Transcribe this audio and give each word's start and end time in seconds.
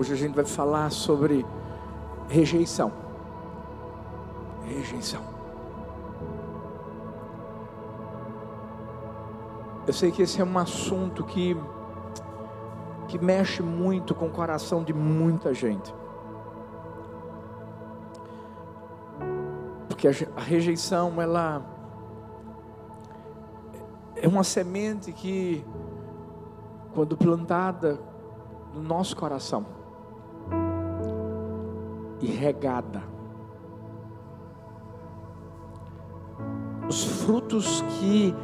Hoje 0.00 0.14
a 0.14 0.16
gente 0.16 0.34
vai 0.34 0.46
falar 0.46 0.90
sobre 0.90 1.44
rejeição. 2.26 2.90
Rejeição. 4.64 5.22
Eu 9.86 9.92
sei 9.92 10.10
que 10.10 10.22
esse 10.22 10.40
é 10.40 10.44
um 10.44 10.58
assunto 10.58 11.22
que 11.22 11.54
que 13.08 13.18
mexe 13.18 13.62
muito 13.62 14.14
com 14.14 14.28
o 14.28 14.30
coração 14.30 14.82
de 14.82 14.94
muita 14.94 15.52
gente. 15.52 15.94
Porque 19.86 20.08
a 20.08 20.40
rejeição, 20.40 21.20
ela 21.20 21.62
é 24.16 24.26
uma 24.26 24.44
semente 24.44 25.12
que, 25.12 25.62
quando 26.94 27.18
plantada 27.18 28.00
no 28.72 28.80
nosso 28.80 29.14
coração 29.14 29.78
e 32.20 32.26
regada, 32.26 33.02
os 36.88 37.04
frutos 37.04 37.82
que 37.82 38.34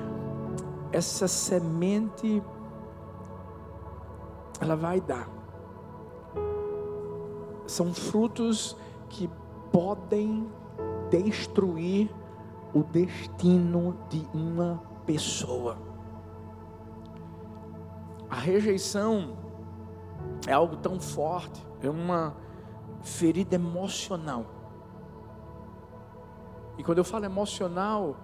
essa 0.93 1.29
semente 1.29 2.43
ela 4.61 4.77
vai 4.77 5.01
dar 5.01 5.29
são 7.67 7.93
frutos 7.93 8.77
que 9.09 9.29
podem 9.73 10.49
destruir 11.11 12.09
o 12.73 12.83
destino 12.83 13.97
de 14.09 14.27
uma 14.33 14.83
pessoa. 15.05 15.77
A 18.31 18.37
rejeição 18.37 19.37
é 20.47 20.53
algo 20.53 20.77
tão 20.77 21.01
forte, 21.01 21.67
é 21.83 21.91
uma 21.91 22.35
ferida 23.07 23.55
emocional. 23.55 24.45
E 26.77 26.83
quando 26.83 26.99
eu 26.99 27.05
falo 27.05 27.25
emocional, 27.25 28.17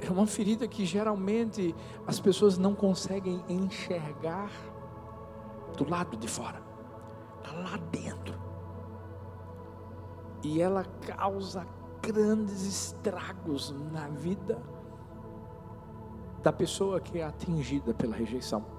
é 0.00 0.10
uma 0.10 0.26
ferida 0.26 0.66
que 0.66 0.84
geralmente 0.84 1.74
as 2.06 2.20
pessoas 2.20 2.58
não 2.58 2.74
conseguem 2.74 3.42
enxergar 3.48 4.50
do 5.76 5.88
lado 5.88 6.16
de 6.16 6.26
fora, 6.26 6.60
está 7.38 7.52
lá 7.52 7.76
dentro. 7.90 8.34
E 10.42 10.60
ela 10.60 10.84
causa 11.06 11.66
grandes 12.02 12.62
estragos 12.62 13.74
na 13.92 14.08
vida 14.08 14.60
da 16.42 16.52
pessoa 16.52 17.00
que 17.00 17.18
é 17.18 17.24
atingida 17.24 17.94
pela 17.94 18.16
rejeição. 18.16 18.77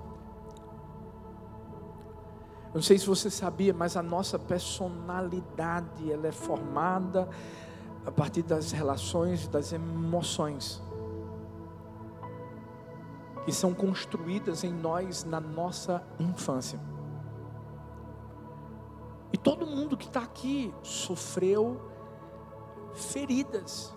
Eu 2.70 2.76
não 2.76 2.82
sei 2.82 3.00
se 3.00 3.08
você 3.08 3.30
sabia, 3.30 3.74
mas 3.74 3.98
a 3.98 4.04
nossa 4.04 4.38
personalidade 4.38 6.12
ela 6.12 6.28
é 6.28 6.32
formada 6.32 7.28
a 8.06 8.12
partir 8.12 8.44
das 8.44 8.72
relações, 8.72 9.48
das 9.48 9.74
emoções 9.74 10.82
que 13.44 13.52
são 13.52 13.74
construídas 13.74 14.64
em 14.64 14.72
nós 14.72 15.24
na 15.24 15.40
nossa 15.40 16.04
infância. 16.20 16.80
E 19.34 19.38
todo 19.38 19.66
mundo 19.66 19.98
que 19.98 20.06
está 20.06 20.22
aqui 20.22 20.72
sofreu 20.84 21.82
feridas 22.94 23.92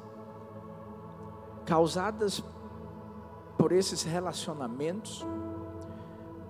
causadas 1.66 2.42
por 3.58 3.72
esses 3.72 4.02
relacionamentos, 4.02 5.24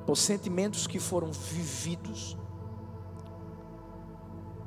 por 0.07 0.17
sentimentos 0.17 0.87
que 0.87 0.99
foram 0.99 1.31
vividos. 1.33 2.37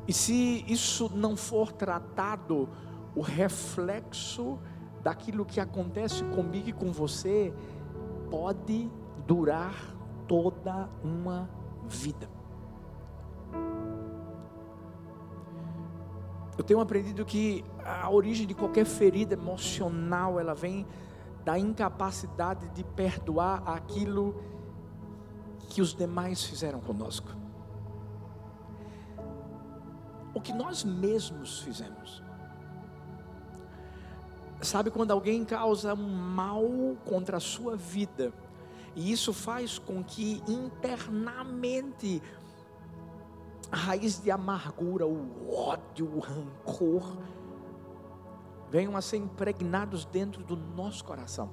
E 0.07 0.13
se 0.13 0.63
isso 0.67 1.11
não 1.13 1.35
for 1.35 1.71
tratado, 1.71 2.69
o 3.15 3.21
reflexo 3.21 4.59
daquilo 5.03 5.45
que 5.45 5.59
acontece 5.59 6.23
comigo 6.25 6.69
e 6.69 6.73
com 6.73 6.91
você 6.91 7.53
pode 8.29 8.89
durar 9.25 9.75
toda 10.27 10.89
uma 11.03 11.49
vida. 11.87 12.29
Eu 16.57 16.63
tenho 16.63 16.79
aprendido 16.79 17.25
que 17.25 17.65
a 17.83 18.09
origem 18.09 18.47
de 18.47 18.53
qualquer 18.53 18.85
ferida 18.85 19.33
emocional, 19.33 20.39
ela 20.39 20.55
vem 20.55 20.85
da 21.43 21.59
incapacidade 21.59 22.67
de 22.69 22.83
perdoar 22.83 23.61
aquilo 23.67 24.33
que 24.33 24.45
os 25.81 25.93
demais 25.93 26.43
fizeram 26.43 26.79
conosco. 26.79 27.29
O 30.33 30.41
que 30.41 30.53
nós 30.53 30.83
mesmos 30.83 31.59
fizemos. 31.59 32.23
Sabe 34.61 34.89
quando 34.89 35.11
alguém 35.11 35.45
causa 35.45 35.93
um 35.93 36.09
mal 36.09 36.63
contra 37.05 37.37
a 37.37 37.39
sua 37.39 37.75
vida, 37.75 38.33
e 38.95 39.11
isso 39.11 39.33
faz 39.33 39.77
com 39.77 40.03
que 40.03 40.41
internamente 40.47 42.21
a 43.71 43.75
raiz 43.75 44.21
de 44.21 44.31
amargura, 44.31 45.05
o 45.05 45.53
ódio, 45.53 46.09
o 46.15 46.19
rancor, 46.19 47.17
venham 48.69 48.95
a 48.95 49.01
ser 49.01 49.17
impregnados 49.17 50.05
dentro 50.05 50.43
do 50.43 50.55
nosso 50.55 51.03
coração. 51.03 51.49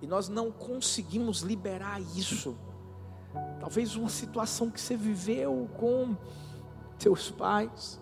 E 0.00 0.06
nós 0.06 0.28
não 0.28 0.50
conseguimos 0.50 1.40
liberar 1.40 2.00
isso. 2.00 2.56
Talvez 3.60 3.96
uma 3.96 4.08
situação 4.08 4.70
que 4.70 4.80
você 4.80 4.96
viveu 4.96 5.68
com 5.76 6.16
seus 6.98 7.30
pais, 7.30 8.00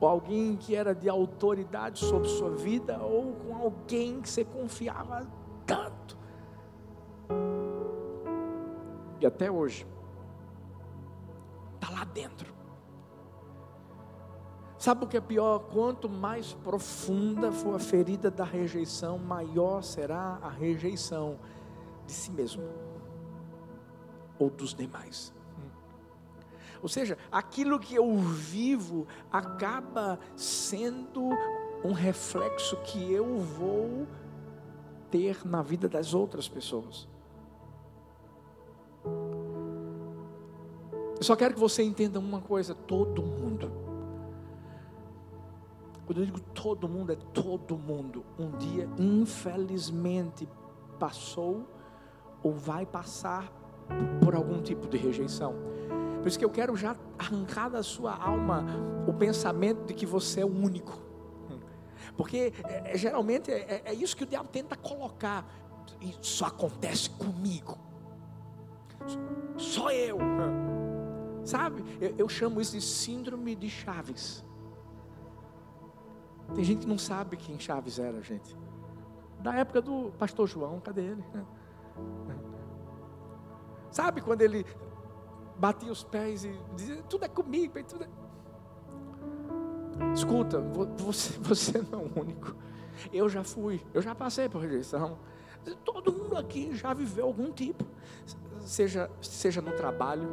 ou 0.00 0.08
alguém 0.08 0.56
que 0.56 0.74
era 0.74 0.94
de 0.94 1.08
autoridade 1.08 1.98
sobre 1.98 2.28
sua 2.28 2.50
vida, 2.50 2.98
ou 2.98 3.32
com 3.34 3.56
alguém 3.56 4.20
que 4.20 4.28
você 4.28 4.44
confiava 4.44 5.26
tanto. 5.66 6.16
E 9.20 9.26
até 9.26 9.50
hoje, 9.50 9.86
está 11.74 11.90
lá 11.90 12.04
dentro. 12.04 12.54
Sabe 14.78 15.04
o 15.04 15.08
que 15.08 15.16
é 15.16 15.20
pior? 15.20 15.58
Quanto 15.72 16.08
mais 16.08 16.52
profunda 16.52 17.50
for 17.50 17.74
a 17.74 17.78
ferida 17.80 18.30
da 18.30 18.44
rejeição, 18.44 19.18
maior 19.18 19.82
será 19.82 20.38
a 20.40 20.48
rejeição 20.48 21.36
de 22.06 22.12
si 22.12 22.30
mesmo 22.30 22.62
ou 24.38 24.50
dos 24.50 24.74
demais. 24.74 25.32
Ou 26.82 26.88
seja, 26.88 27.18
aquilo 27.30 27.78
que 27.78 27.94
eu 27.94 28.16
vivo 28.16 29.06
acaba 29.32 30.18
sendo 30.36 31.30
um 31.84 31.92
reflexo 31.92 32.76
que 32.78 33.12
eu 33.12 33.38
vou 33.38 34.06
ter 35.10 35.44
na 35.46 35.62
vida 35.62 35.88
das 35.88 36.14
outras 36.14 36.48
pessoas. 36.48 37.08
Eu 41.16 41.22
só 41.22 41.34
quero 41.34 41.54
que 41.54 41.60
você 41.60 41.82
entenda 41.82 42.18
uma 42.18 42.40
coisa: 42.40 42.74
todo 42.74 43.22
mundo. 43.22 43.72
Quando 46.06 46.20
eu 46.20 46.24
digo 46.24 46.40
todo 46.40 46.88
mundo, 46.88 47.12
é 47.12 47.16
todo 47.16 47.76
mundo. 47.76 48.24
Um 48.38 48.56
dia, 48.56 48.88
infelizmente, 48.98 50.48
passou 50.98 51.66
ou 52.42 52.54
vai 52.54 52.86
passar 52.86 53.52
por 54.22 54.34
algum 54.34 54.60
tipo 54.62 54.86
de 54.88 54.96
rejeição. 54.96 55.54
Por 56.20 56.28
isso 56.28 56.38
que 56.38 56.44
eu 56.44 56.50
quero 56.50 56.76
já 56.76 56.96
arrancar 57.18 57.68
da 57.68 57.82
sua 57.82 58.14
alma 58.14 58.64
o 59.06 59.12
pensamento 59.12 59.86
de 59.86 59.94
que 59.94 60.04
você 60.04 60.40
é 60.40 60.44
o 60.44 60.48
único. 60.48 61.08
Porque 62.16 62.52
é, 62.64 62.94
é 62.94 62.98
geralmente 62.98 63.50
é, 63.50 63.82
é, 63.84 63.94
isso 63.94 64.16
que 64.16 64.24
o 64.24 64.26
diabo 64.26 64.48
tenta 64.48 64.76
colocar. 64.76 65.46
Isso 66.00 66.44
acontece 66.44 67.08
comigo. 67.10 67.78
Só 69.56 69.90
eu. 69.90 70.18
Sabe? 71.44 71.84
Eu, 72.00 72.14
eu 72.18 72.28
chamo 72.28 72.60
isso 72.60 72.72
de 72.72 72.82
síndrome 72.82 73.54
de 73.54 73.70
Chaves. 73.70 74.44
Tem 76.54 76.64
gente 76.64 76.80
que 76.80 76.86
não 76.88 76.98
sabe 76.98 77.36
quem 77.36 77.58
Chaves 77.58 77.98
era, 77.98 78.20
gente. 78.20 78.56
Da 79.40 79.54
época 79.54 79.80
do 79.80 80.10
pastor 80.18 80.48
João, 80.48 80.80
cadê 80.80 81.02
ele? 81.02 81.24
Sabe 83.90 84.20
quando 84.20 84.42
ele 84.42 84.64
batia 85.56 85.90
os 85.90 86.04
pés 86.04 86.44
e 86.44 86.52
dizia: 86.74 87.02
Tudo 87.08 87.24
é 87.24 87.28
comigo, 87.28 87.82
tudo 87.84 88.04
é. 88.04 88.08
Escuta, 90.14 90.60
você, 90.98 91.38
você 91.40 91.82
não 91.90 92.00
é 92.00 92.02
o 92.02 92.20
único. 92.20 92.54
Eu 93.12 93.28
já 93.28 93.44
fui, 93.44 93.80
eu 93.94 94.02
já 94.02 94.14
passei 94.14 94.48
por 94.48 94.62
rejeição. 94.62 95.18
Todo 95.84 96.12
mundo 96.12 96.36
aqui 96.36 96.74
já 96.74 96.94
viveu 96.94 97.26
algum 97.26 97.52
tipo, 97.52 97.84
seja, 98.60 99.10
seja 99.20 99.60
no 99.60 99.72
trabalho, 99.72 100.28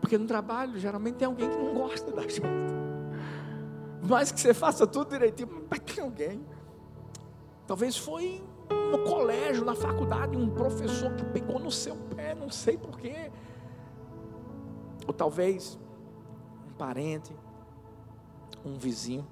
porque 0.00 0.18
no 0.18 0.26
trabalho 0.26 0.78
geralmente 0.78 1.16
tem 1.16 1.26
alguém 1.26 1.48
que 1.48 1.56
não 1.56 1.74
gosta 1.74 2.10
da 2.12 2.22
gente. 2.22 2.42
Mais 4.02 4.32
que 4.32 4.40
você 4.40 4.52
faça 4.52 4.86
tudo 4.86 5.10
direitinho, 5.10 5.66
mas 5.70 5.78
tem 5.80 6.02
alguém. 6.02 6.44
Talvez 7.72 7.96
foi 7.96 8.44
no 8.68 8.98
colégio, 9.02 9.64
na 9.64 9.74
faculdade, 9.74 10.36
um 10.36 10.50
professor 10.50 11.10
que 11.14 11.24
pegou 11.24 11.58
no 11.58 11.70
seu 11.70 11.96
pé, 12.14 12.34
não 12.34 12.50
sei 12.50 12.76
porquê. 12.76 13.32
Ou 15.06 15.14
talvez 15.14 15.80
um 16.68 16.74
parente, 16.74 17.34
um 18.62 18.74
vizinho. 18.74 19.26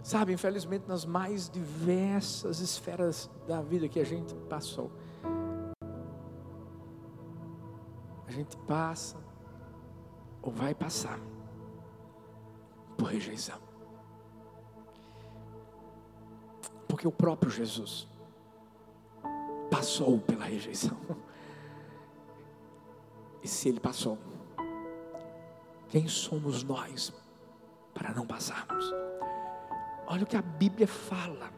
Sabe, 0.00 0.32
infelizmente, 0.32 0.86
nas 0.86 1.04
mais 1.04 1.50
diversas 1.50 2.60
esferas 2.60 3.28
da 3.48 3.60
vida 3.60 3.88
que 3.88 3.98
a 3.98 4.04
gente 4.04 4.32
passou, 4.48 4.92
a 8.28 8.30
gente 8.30 8.56
passa 8.58 9.16
ou 10.40 10.52
vai 10.52 10.72
passar 10.72 11.18
por 12.96 13.08
rejeição. 13.08 13.65
Porque 16.96 17.06
o 17.06 17.12
próprio 17.12 17.50
Jesus 17.50 18.08
passou 19.70 20.18
pela 20.18 20.46
rejeição. 20.46 20.96
E 23.42 23.48
se 23.48 23.68
ele 23.68 23.78
passou, 23.78 24.18
quem 25.88 26.08
somos 26.08 26.64
nós 26.64 27.12
para 27.94 28.12
não 28.12 28.26
passarmos? 28.26 28.92
Olha 30.08 30.24
o 30.24 30.26
que 30.26 30.36
a 30.36 30.42
Bíblia 30.42 30.88
fala. 30.88 31.52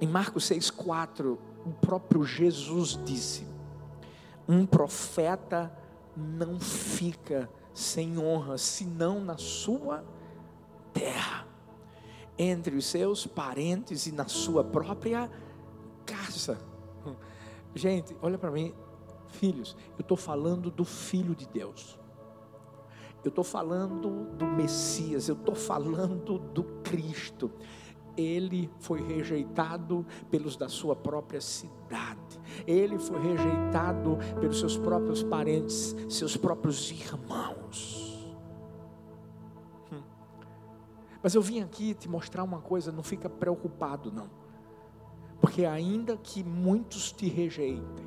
Em 0.00 0.08
Marcos 0.08 0.50
6,4, 0.50 1.38
o 1.64 1.70
próprio 1.74 2.24
Jesus 2.24 2.98
disse: 3.04 3.46
Um 4.48 4.66
profeta 4.66 5.70
não 6.16 6.58
fica 6.58 7.48
sem 7.72 8.18
honra, 8.18 8.58
senão 8.58 9.20
na 9.20 9.36
sua 9.36 10.04
terra, 10.92 11.46
entre 12.38 12.76
os 12.76 12.86
seus 12.86 13.26
parentes 13.26 14.06
e 14.06 14.12
na 14.12 14.26
sua 14.26 14.62
própria 14.62 15.30
casa. 16.04 16.58
Gente, 17.74 18.16
olha 18.22 18.38
para 18.38 18.50
mim, 18.50 18.74
Filhos, 19.28 19.76
eu 19.98 20.02
estou 20.02 20.16
falando 20.16 20.70
do 20.70 20.84
Filho 20.84 21.34
de 21.34 21.46
Deus. 21.46 21.98
Eu 23.24 23.28
estou 23.28 23.44
falando 23.44 24.36
do 24.36 24.46
Messias, 24.46 25.28
eu 25.28 25.34
estou 25.34 25.54
falando 25.54 26.38
do 26.38 26.62
Cristo. 26.84 27.50
Ele 28.16 28.70
foi 28.78 29.02
rejeitado 29.02 30.06
pelos 30.30 30.56
da 30.56 30.68
sua 30.68 30.94
própria 30.96 31.40
cidade. 31.40 32.40
Ele 32.66 32.98
foi 32.98 33.20
rejeitado 33.20 34.18
pelos 34.40 34.60
seus 34.60 34.78
próprios 34.78 35.22
parentes, 35.22 35.94
seus 36.08 36.36
próprios 36.36 36.90
irmãos. 36.90 38.05
Mas 41.26 41.34
eu 41.34 41.42
vim 41.42 41.60
aqui 41.60 41.92
te 41.92 42.08
mostrar 42.08 42.44
uma 42.44 42.60
coisa, 42.60 42.92
não 42.92 43.02
fica 43.02 43.28
preocupado 43.28 44.12
não. 44.12 44.30
Porque 45.40 45.64
ainda 45.64 46.16
que 46.16 46.44
muitos 46.44 47.10
te 47.10 47.28
rejeitem, 47.28 48.06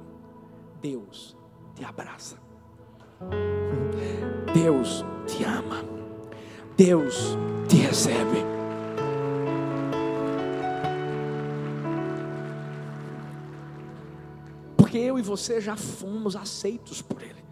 Deus 0.80 1.36
te 1.76 1.84
abraça. 1.84 2.38
Deus 4.54 5.04
te 5.28 5.44
ama. 5.44 5.84
Deus 6.78 7.36
te 7.68 7.76
recebe. 7.76 8.38
Porque 14.78 14.98
eu 14.98 15.20
e 15.20 15.22
você 15.22 15.60
já 15.60 15.76
fomos 15.76 16.38
aceitos 16.38 17.02
por 17.02 17.22
Ele. 17.22 17.49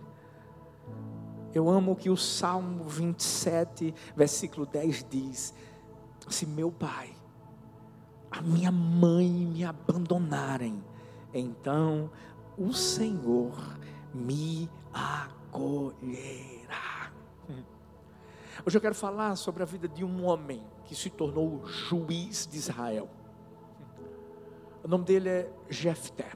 Eu 1.57 1.71
amo 1.71 1.95
que 1.95 2.07
o 2.07 2.15
Salmo 2.15 2.83
27, 2.83 3.91
versículo 4.15 4.63
10 4.67 5.07
diz: 5.09 5.55
Se 6.29 6.45
meu 6.45 6.71
pai, 6.71 7.09
a 8.29 8.43
minha 8.43 8.71
mãe 8.71 9.27
me 9.27 9.65
abandonarem, 9.65 10.83
então 11.33 12.11
o 12.55 12.71
Senhor 12.73 13.55
me 14.13 14.69
acolherá. 14.93 15.41
Hoje 18.63 18.77
eu 18.77 18.81
quero 18.81 18.93
falar 18.93 19.35
sobre 19.35 19.63
a 19.63 19.65
vida 19.65 19.87
de 19.87 20.05
um 20.05 20.25
homem 20.25 20.61
que 20.85 20.95
se 20.95 21.09
tornou 21.09 21.65
juiz 21.65 22.45
de 22.45 22.55
Israel. 22.55 23.09
O 24.83 24.87
nome 24.87 25.05
dele 25.05 25.27
é 25.27 25.51
Jefté. 25.71 26.29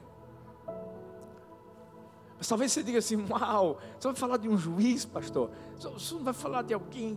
Mas 2.42 2.48
talvez 2.48 2.72
você 2.72 2.82
diga 2.82 2.98
assim: 2.98 3.24
Uau, 3.30 3.78
você 3.96 4.08
vai 4.08 4.16
falar 4.16 4.36
de 4.36 4.48
um 4.48 4.58
juiz, 4.58 5.04
pastor? 5.04 5.48
Você 5.78 6.14
não 6.14 6.24
vai 6.24 6.34
falar 6.34 6.62
de 6.62 6.74
alguém 6.74 7.16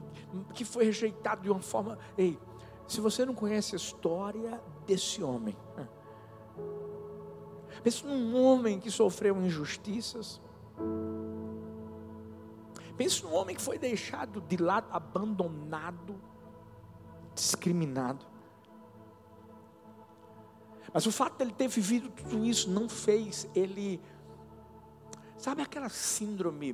que 0.53 0.63
foi 0.63 0.85
rejeitado 0.85 1.41
de 1.41 1.49
uma 1.49 1.61
forma. 1.61 1.97
Ei, 2.15 2.37
se 2.87 3.01
você 3.01 3.25
não 3.25 3.33
conhece 3.33 3.73
a 3.73 3.77
história 3.77 4.61
desse 4.85 5.23
homem, 5.23 5.57
Pense 7.81 8.05
num 8.05 8.39
homem 8.39 8.79
que 8.79 8.91
sofreu 8.91 9.35
injustiças. 9.43 10.39
Pense 12.95 13.23
num 13.23 13.33
homem 13.33 13.55
que 13.55 13.61
foi 13.63 13.79
deixado 13.79 14.41
de 14.41 14.57
lado, 14.57 14.87
abandonado, 14.91 16.15
discriminado. 17.33 18.23
Mas 20.93 21.05
o 21.07 21.11
fato 21.11 21.37
de 21.37 21.43
ele 21.43 21.51
ter 21.51 21.67
vivido 21.67 22.09
tudo 22.09 22.45
isso 22.45 22.69
não 22.69 22.87
fez 22.87 23.49
ele. 23.55 23.99
Sabe 25.45 25.61
aquela 25.61 25.89
síndrome 25.89 26.73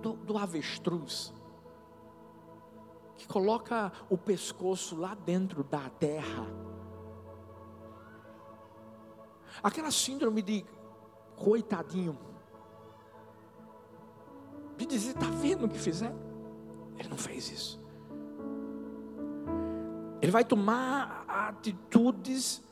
do, 0.00 0.14
do 0.14 0.38
avestruz? 0.38 1.30
Que 3.18 3.28
coloca 3.28 3.92
o 4.08 4.16
pescoço 4.16 4.96
lá 4.96 5.14
dentro 5.14 5.62
da 5.62 5.90
terra 5.90 6.46
Aquela 9.62 9.90
síndrome 9.90 10.40
de 10.40 10.64
coitadinho. 11.36 12.18
De 14.78 14.86
dizer, 14.86 15.10
está 15.10 15.26
vendo 15.26 15.66
o 15.66 15.68
que 15.68 15.78
fizer? 15.78 16.14
Ele 16.98 17.10
não 17.10 17.18
fez 17.18 17.50
isso. 17.50 17.84
Ele 20.22 20.32
vai 20.32 20.46
tomar 20.46 21.26
atitudes 21.28 22.62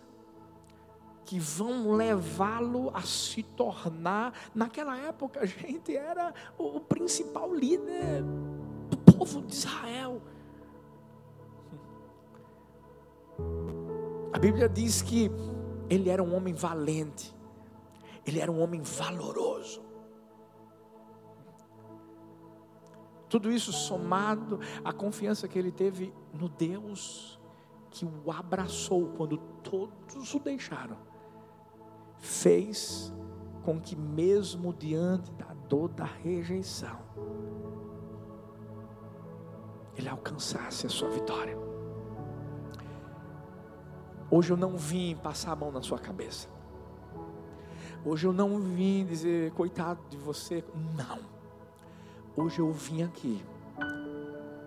que 1.29 1.39
vão 1.39 1.93
levá-lo 1.93 2.91
a 2.95 3.03
se 3.03 3.43
tornar, 3.43 4.33
naquela 4.55 4.97
época, 4.97 5.41
a 5.41 5.45
gente 5.45 5.95
era 5.95 6.33
o 6.57 6.81
principal 6.81 7.53
líder 7.55 8.23
do 8.89 8.97
povo 9.13 9.43
de 9.43 9.53
Israel. 9.53 10.23
A 14.33 14.39
Bíblia 14.39 14.71
diz 14.71 15.03
que 15.03 15.31
ele 15.91 16.09
era 16.09 16.23
um 16.23 16.35
homem 16.35 16.55
valente, 16.55 17.37
ele 18.27 18.41
era 18.41 18.51
um 18.51 18.63
homem 18.63 18.81
valoroso. 18.81 19.85
Tudo 23.29 23.53
isso 23.53 23.71
somado 23.71 24.61
à 24.83 24.95
confiança 24.95 25.47
que 25.47 25.59
ele 25.59 25.73
teve 25.73 26.11
no 26.33 26.49
Deus 26.49 27.39
que 27.91 28.07
o 28.07 28.33
abraçou 28.33 29.09
quando 29.09 29.37
todos 29.63 30.35
o 30.35 30.39
deixaram, 30.39 30.97
fez 32.19 33.13
com 33.65 33.81
que, 33.81 33.95
mesmo 33.97 34.73
diante 34.73 35.31
da 35.33 35.55
dor 35.69 35.89
da 35.89 36.05
rejeição, 36.05 36.99
ele 39.97 40.09
alcançasse 40.09 40.87
a 40.87 40.89
sua 40.89 41.11
vitória. 41.11 41.57
Hoje 44.31 44.53
eu 44.53 44.57
não 44.57 44.77
vim 44.77 45.17
passar 45.17 45.53
a 45.53 45.57
mão 45.57 45.73
na 45.73 45.83
sua 45.83 45.99
cabeça. 45.99 46.49
Hoje 48.05 48.27
eu 48.27 48.33
não 48.33 48.61
vim 48.61 49.05
dizer, 49.05 49.51
coitado 49.53 50.01
de 50.09 50.17
você. 50.17 50.65
Não. 50.97 51.19
Hoje 52.37 52.61
eu 52.61 52.71
vim 52.73 53.03
aqui 53.03 53.45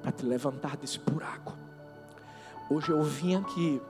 para 0.01 0.11
te 0.11 0.25
levantar 0.25 0.75
desse 0.77 0.99
buraco. 0.99 1.53
Hoje 2.69 2.89
eu 2.89 3.01
vim 3.03 3.35
aqui 3.35 3.81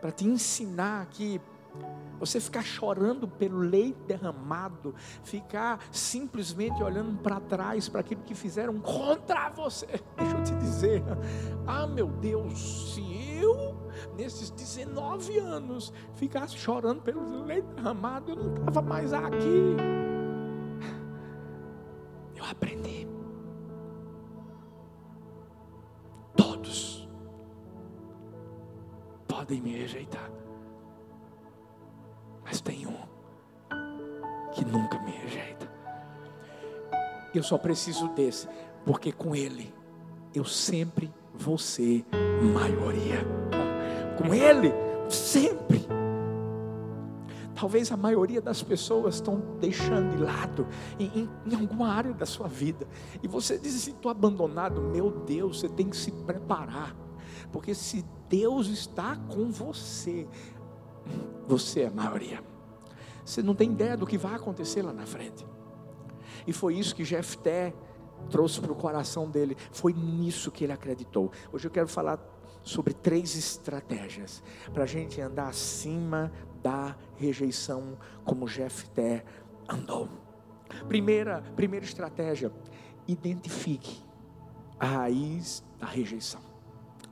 para 0.00 0.10
te 0.10 0.26
ensinar 0.26 1.06
que 1.06 1.40
você 2.20 2.38
ficar 2.38 2.62
chorando 2.62 3.26
pelo 3.26 3.58
leite 3.58 3.98
derramado, 4.06 4.94
ficar 5.24 5.80
simplesmente 5.90 6.82
olhando 6.82 7.18
para 7.22 7.40
trás 7.40 7.88
para 7.88 8.00
aquilo 8.00 8.22
que 8.22 8.34
fizeram 8.34 8.78
contra 8.78 9.48
você. 9.48 9.86
Deixa 10.16 10.36
eu 10.36 10.44
te 10.44 10.54
dizer, 10.56 11.02
ah 11.66 11.86
meu 11.86 12.08
Deus, 12.08 12.92
se 12.92 13.00
eu 13.40 13.74
nesses 14.16 14.50
19 14.50 15.38
anos 15.38 15.92
ficasse 16.14 16.56
chorando 16.58 17.00
pelo 17.00 17.42
leite 17.44 17.66
derramado, 17.74 18.32
eu 18.32 18.36
não 18.36 18.54
estava 18.54 18.82
mais 18.82 19.12
aqui. 19.14 19.76
Eu 22.36 22.44
aprendi. 22.46 23.06
Todos 26.34 27.06
podem 29.28 29.60
me 29.60 29.76
rejeitar 29.76 30.30
mas 32.50 32.60
tem 32.60 32.84
um 32.84 32.98
que 34.52 34.64
nunca 34.64 34.98
me 34.98 35.12
rejeita. 35.12 35.70
Eu 37.32 37.44
só 37.44 37.56
preciso 37.56 38.08
desse, 38.08 38.48
porque 38.84 39.12
com 39.12 39.36
ele 39.36 39.72
eu 40.34 40.44
sempre 40.44 41.12
vou 41.32 41.56
ser 41.56 42.04
maioria. 42.52 43.24
Com 44.18 44.34
ele, 44.34 44.72
sempre. 45.08 45.86
Talvez 47.54 47.92
a 47.92 47.96
maioria 47.96 48.40
das 48.40 48.64
pessoas 48.64 49.16
estão 49.16 49.40
deixando 49.60 50.16
de 50.16 50.22
lado 50.22 50.66
em, 50.98 51.28
em, 51.46 51.54
alguma 51.54 51.88
área 51.88 52.12
da 52.12 52.26
sua 52.26 52.48
vida. 52.48 52.84
E 53.22 53.28
você 53.28 53.58
diz 53.58 53.76
assim: 53.76 53.92
estou 53.92 54.10
abandonado. 54.10 54.80
Meu 54.80 55.10
Deus, 55.10 55.60
você 55.60 55.68
tem 55.68 55.88
que 55.88 55.96
se 55.96 56.10
preparar. 56.10 56.96
Porque 57.52 57.74
se 57.74 58.04
Deus 58.28 58.66
está 58.66 59.16
com 59.16 59.50
você, 59.50 60.26
você 61.46 61.82
é 61.82 61.86
a 61.88 61.90
maioria. 61.90 62.42
Você 63.24 63.42
não 63.42 63.54
tem 63.54 63.70
ideia 63.70 63.96
do 63.96 64.06
que 64.06 64.18
vai 64.18 64.34
acontecer 64.34 64.82
lá 64.82 64.92
na 64.92 65.06
frente. 65.06 65.46
E 66.46 66.52
foi 66.52 66.74
isso 66.74 66.94
que 66.94 67.04
Jefté 67.04 67.74
trouxe 68.28 68.60
para 68.60 68.72
o 68.72 68.74
coração 68.74 69.30
dele. 69.30 69.56
Foi 69.70 69.92
nisso 69.92 70.50
que 70.50 70.64
ele 70.64 70.72
acreditou. 70.72 71.30
Hoje 71.52 71.66
eu 71.66 71.70
quero 71.70 71.88
falar 71.88 72.18
sobre 72.62 72.92
três 72.92 73.36
estratégias 73.36 74.42
para 74.72 74.84
a 74.84 74.86
gente 74.86 75.20
andar 75.20 75.48
acima 75.48 76.32
da 76.62 76.96
rejeição, 77.16 77.98
como 78.24 78.46
Jefté 78.46 79.24
andou. 79.68 80.08
Primeira, 80.88 81.42
primeira 81.56 81.84
estratégia: 81.84 82.52
identifique 83.06 84.02
a 84.78 84.86
raiz 84.86 85.64
da 85.78 85.86
rejeição. 85.86 86.40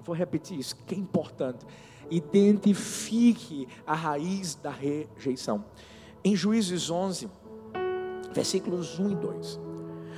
Vou 0.03 0.15
repetir 0.15 0.59
isso, 0.59 0.77
que 0.87 0.95
é 0.95 0.99
importante. 0.99 1.67
Identifique 2.11 3.69
a 3.87 3.95
raiz 3.95 4.55
da 4.55 4.71
rejeição. 4.71 5.65
Em 6.25 6.35
Juízes 6.35 6.91
11, 6.91 7.31
versículos 8.33 8.99
1 8.99 9.11
e 9.11 9.15
2, 9.15 9.61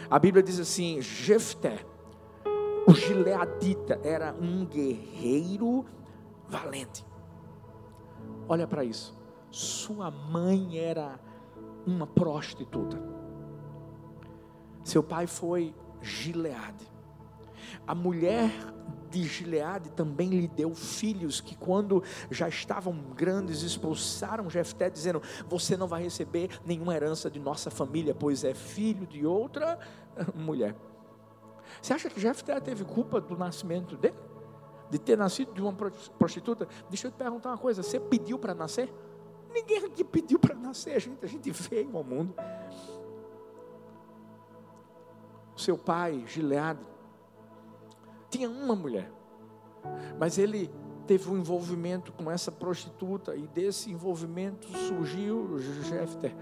a 0.09 0.19
Bíblia 0.19 0.43
diz 0.43 0.59
assim: 0.59 1.01
Jefté, 1.01 1.85
o 2.87 2.95
gileadita, 2.95 4.01
era 4.03 4.35
um 4.41 4.65
guerreiro 4.65 5.85
valente. 6.49 7.05
Olha 8.49 8.67
para 8.67 8.85
isso. 8.85 9.17
Sua 9.51 10.11
mãe 10.11 10.79
era 10.79 11.21
uma 11.87 12.07
prostituta. 12.07 13.01
Seu 14.83 15.03
pai 15.03 15.27
foi 15.27 15.75
Gileade. 16.01 16.87
A 17.87 17.95
mulher 17.95 18.51
de 19.11 19.23
Gileade 19.25 19.91
também 19.91 20.29
lhe 20.29 20.49
deu 20.49 20.75
filhos 20.75 21.41
que 21.41 21.57
quando 21.57 22.03
já 22.31 22.49
estavam 22.49 22.95
grandes 23.15 23.63
expulsaram 23.63 24.49
Jefté 24.49 24.89
dizendo: 24.89 25.21
"Você 25.49 25.77
não 25.77 25.89
vai 25.89 26.03
receber 26.03 26.61
nenhuma 26.65 26.95
herança 26.95 27.31
de 27.31 27.41
nossa 27.41 27.71
família, 27.71 28.15
pois 28.15 28.45
é 28.45 28.55
filho 28.55 29.07
de 29.07 29.27
outra 29.27 29.79
mulher". 30.35 30.75
Você 31.83 31.93
acha 31.93 32.09
que 32.09 32.21
Jefté 32.21 32.59
teve 32.61 32.85
culpa 32.85 33.21
do 33.21 33.37
nascimento 33.37 33.97
dele? 33.97 34.17
De 34.89 34.99
ter 34.99 35.17
nascido 35.17 35.53
de 35.53 35.63
uma 35.63 35.73
prostituta? 36.19 36.67
Deixa 36.89 37.07
eu 37.07 37.11
te 37.11 37.17
perguntar 37.17 37.51
uma 37.51 37.59
coisa, 37.59 37.83
você 37.83 37.99
pediu 37.99 38.39
para 38.39 38.55
nascer? 38.55 38.93
Ninguém 39.53 39.85
aqui 39.85 40.05
pediu 40.05 40.39
para 40.39 40.55
nascer, 40.55 40.95
a 40.95 40.99
gente, 40.99 41.25
a 41.25 41.29
gente 41.29 41.51
veio 41.51 41.97
ao 41.97 42.05
mundo. 42.05 42.35
Seu 45.57 45.77
pai, 45.77 46.25
Gileade, 46.27 46.81
tinha 48.31 48.49
uma 48.49 48.75
mulher, 48.75 49.11
mas 50.19 50.39
ele 50.39 50.71
teve 51.07 51.29
um 51.29 51.37
envolvimento 51.37 52.13
com 52.13 52.31
essa 52.31 52.53
prostituta 52.53 53.35
e 53.35 53.47
desse 53.49 53.91
envolvimento 53.91 54.69
surgiu 54.69 55.59
Jefter. 55.59 56.35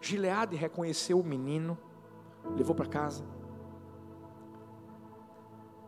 Gileade 0.00 0.56
reconheceu 0.56 1.20
o 1.20 1.24
menino, 1.24 1.76
levou 2.56 2.74
para 2.74 2.86
casa. 2.86 3.24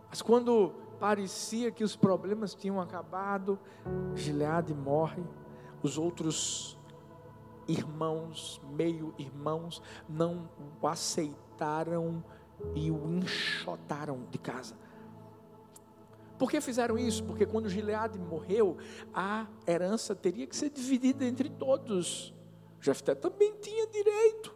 Mas 0.08 0.20
quando 0.20 0.74
parecia 0.98 1.70
que 1.70 1.84
os 1.84 1.96
problemas 1.96 2.54
tinham 2.54 2.80
acabado, 2.80 3.58
Gileade 4.14 4.74
morre, 4.74 5.22
os 5.82 5.96
outros 5.96 6.78
irmãos, 7.66 8.60
meio-irmãos, 8.72 9.80
não 10.08 10.50
o 10.82 10.86
aceitaram 10.86 12.22
e 12.74 12.90
o 12.90 13.08
enxotaram 13.08 14.26
de 14.30 14.38
casa. 14.38 14.74
Por 16.38 16.50
que 16.50 16.60
fizeram 16.60 16.98
isso? 16.98 17.22
Porque 17.24 17.44
quando 17.44 17.68
Gileade 17.68 18.18
morreu, 18.18 18.78
a 19.12 19.46
herança 19.68 20.14
teria 20.14 20.46
que 20.46 20.56
ser 20.56 20.70
dividida 20.70 21.24
entre 21.24 21.50
todos. 21.50 22.32
Jefté 22.80 23.14
também 23.14 23.54
tinha 23.60 23.86
direito. 23.86 24.54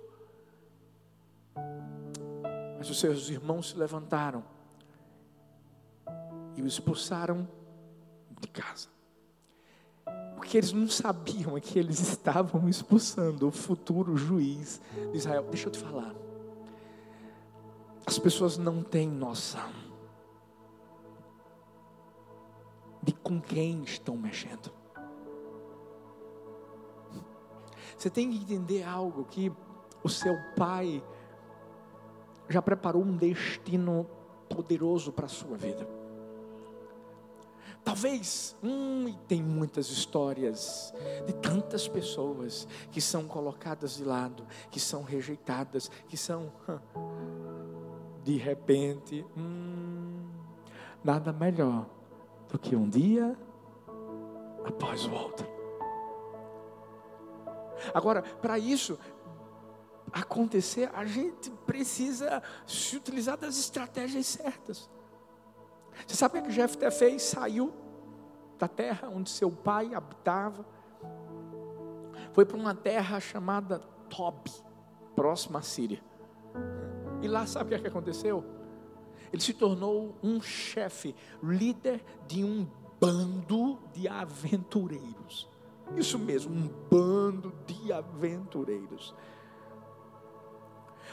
Mas 2.79 2.89
os 2.89 2.99
seus 2.99 3.29
irmãos 3.29 3.71
se 3.71 3.77
levantaram 3.77 4.43
e 6.57 6.63
o 6.63 6.67
expulsaram 6.67 7.47
de 8.41 8.49
casa. 8.49 8.89
Porque 10.37 10.57
eles 10.57 10.73
não 10.73 10.89
sabiam 10.89 11.59
que 11.61 11.79
eles 11.79 12.01
estavam 12.01 12.67
expulsando 12.67 13.49
o 13.49 13.51
futuro 13.51 14.17
juiz 14.17 14.81
de 15.13 15.19
Israel. 15.19 15.45
Deixa 15.51 15.69
eu 15.69 15.73
te 15.73 15.79
falar. 15.79 16.15
As 18.07 18.19
pessoas 18.19 18.59
não 18.59 18.83
têm 18.83 19.09
noção 19.09 19.73
de 23.03 23.13
com 23.13 23.41
quem 23.41 23.83
estão 23.83 24.17
mexendo. 24.17 24.73
Você 27.97 28.11
tem 28.11 28.31
que 28.31 28.37
entender 28.37 28.83
algo 28.83 29.25
que 29.25 29.53
o 30.03 30.09
seu 30.09 30.37
pai 30.57 31.03
já 32.49 32.61
preparou 32.61 33.03
um 33.03 33.17
destino 33.17 34.07
poderoso 34.49 35.13
para 35.13 35.27
a 35.27 35.29
sua 35.29 35.57
vida. 35.57 35.89
Talvez, 37.85 38.57
hum, 38.63 39.07
e 39.09 39.15
tem 39.29 39.43
muitas 39.43 39.89
histórias 39.89 40.93
de 41.27 41.35
tantas 41.35 41.87
pessoas 41.87 42.67
que 42.91 43.01
são 43.01 43.27
colocadas 43.27 43.97
de 43.97 44.05
lado, 44.05 44.47
que 44.71 44.81
são 44.81 45.03
rejeitadas, 45.03 45.91
que 46.09 46.17
são, 46.17 46.51
de 48.25 48.39
repente, 48.39 49.25
hum, 49.37 50.27
nada 51.05 51.31
melhor 51.31 51.87
do 52.49 52.59
que 52.59 52.75
um 52.75 52.89
dia 52.89 53.37
após 54.65 55.05
o 55.05 55.13
outro. 55.13 55.47
Agora, 57.93 58.23
para 58.23 58.59
isso 58.59 58.99
acontecer, 60.11 60.91
a 60.95 61.05
gente 61.05 61.51
precisa 61.67 62.43
se 62.67 62.97
utilizar 62.97 63.37
das 63.37 63.59
estratégias 63.59 64.27
certas. 64.27 64.89
Você 66.07 66.17
sabe 66.17 66.39
o 66.39 66.43
que 66.43 66.51
Jefté 66.51 66.91
fez? 66.91 67.23
Saiu 67.23 67.75
da 68.59 68.67
terra 68.67 69.11
onde 69.11 69.29
seu 69.29 69.51
pai 69.51 69.95
habitava, 69.95 70.65
foi 72.33 72.47
para 72.47 72.57
uma 72.57 72.75
terra 72.75 73.21
chamada 73.21 73.81
Tob, 74.09 74.51
próxima 75.15 75.59
à 75.59 75.63
Síria. 75.63 76.14
E 77.25 77.29
lá 77.29 77.47
sabe 77.47 77.75
o 77.75 77.81
que, 77.81 77.87
é 77.87 77.89
aconteceu? 77.89 78.45
Ele 79.33 79.41
se 79.41 79.55
tornou 79.55 80.15
um 80.23 80.43
chefe, 80.43 81.17
líder 81.43 82.05
de 82.29 82.45
um 82.45 82.69
bando 83.01 83.79
de 83.95 84.07
aventureiros. 84.07 85.49
Isso 85.97 86.19
mesmo, 86.19 86.55
um 86.55 86.69
bando 86.91 87.51
de 87.67 87.91
aventureiros. 87.91 89.15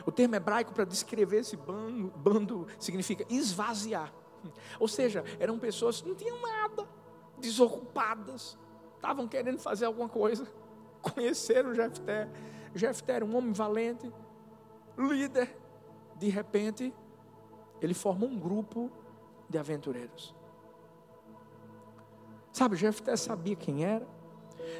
O 0.05 0.11
termo 0.11 0.35
hebraico 0.35 0.73
para 0.73 0.83
descrever 0.83 1.37
esse 1.37 1.55
bando, 1.55 2.11
bando 2.17 2.67
significa 2.77 3.25
esvaziar. 3.29 4.13
Ou 4.81 4.89
seja, 4.89 5.23
eram 5.39 5.57
pessoas 5.57 6.01
que 6.01 6.09
não 6.09 6.15
tinham 6.15 6.41
nada, 6.41 6.85
desocupadas, 7.37 8.57
estavam 8.97 9.29
querendo 9.29 9.59
fazer 9.59 9.85
alguma 9.85 10.09
coisa. 10.09 10.45
Conheceram 11.01 11.73
Jefté. 11.73 12.27
Jefté 12.75 13.13
era 13.13 13.23
um 13.23 13.33
homem 13.33 13.53
valente, 13.53 14.11
líder. 14.97 15.60
De 16.21 16.29
repente, 16.29 16.93
ele 17.81 17.95
formou 17.95 18.29
um 18.29 18.37
grupo 18.37 18.91
de 19.49 19.57
aventureiros. 19.57 20.35
Sabe, 22.53 22.75
Jefté 22.75 23.15
sabia 23.15 23.55
quem 23.55 23.83
era, 23.83 24.07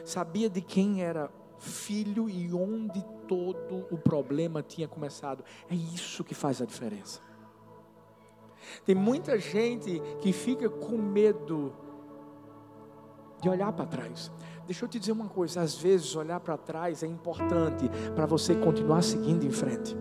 sabia 0.05 0.47
de 0.47 0.61
quem 0.61 1.03
era 1.03 1.31
filho 1.57 2.29
e 2.29 2.53
onde 2.53 3.03
todo 3.27 3.87
o 3.89 3.97
problema 3.97 4.61
tinha 4.61 4.87
começado. 4.87 5.43
É 5.67 5.73
isso 5.73 6.23
que 6.23 6.35
faz 6.35 6.61
a 6.61 6.65
diferença. 6.65 7.19
Tem 8.85 8.93
muita 8.93 9.39
gente 9.39 9.99
que 10.21 10.31
fica 10.31 10.69
com 10.69 10.95
medo 10.95 11.73
de 13.41 13.49
olhar 13.49 13.73
para 13.73 13.87
trás. 13.87 14.31
Deixa 14.67 14.85
eu 14.85 14.89
te 14.89 14.99
dizer 14.99 15.11
uma 15.11 15.27
coisa: 15.27 15.61
às 15.61 15.75
vezes 15.75 16.15
olhar 16.15 16.39
para 16.39 16.55
trás 16.55 17.01
é 17.01 17.07
importante 17.07 17.89
para 18.13 18.27
você 18.27 18.53
continuar 18.53 19.01
seguindo 19.01 19.43
em 19.43 19.49
frente. 19.49 19.97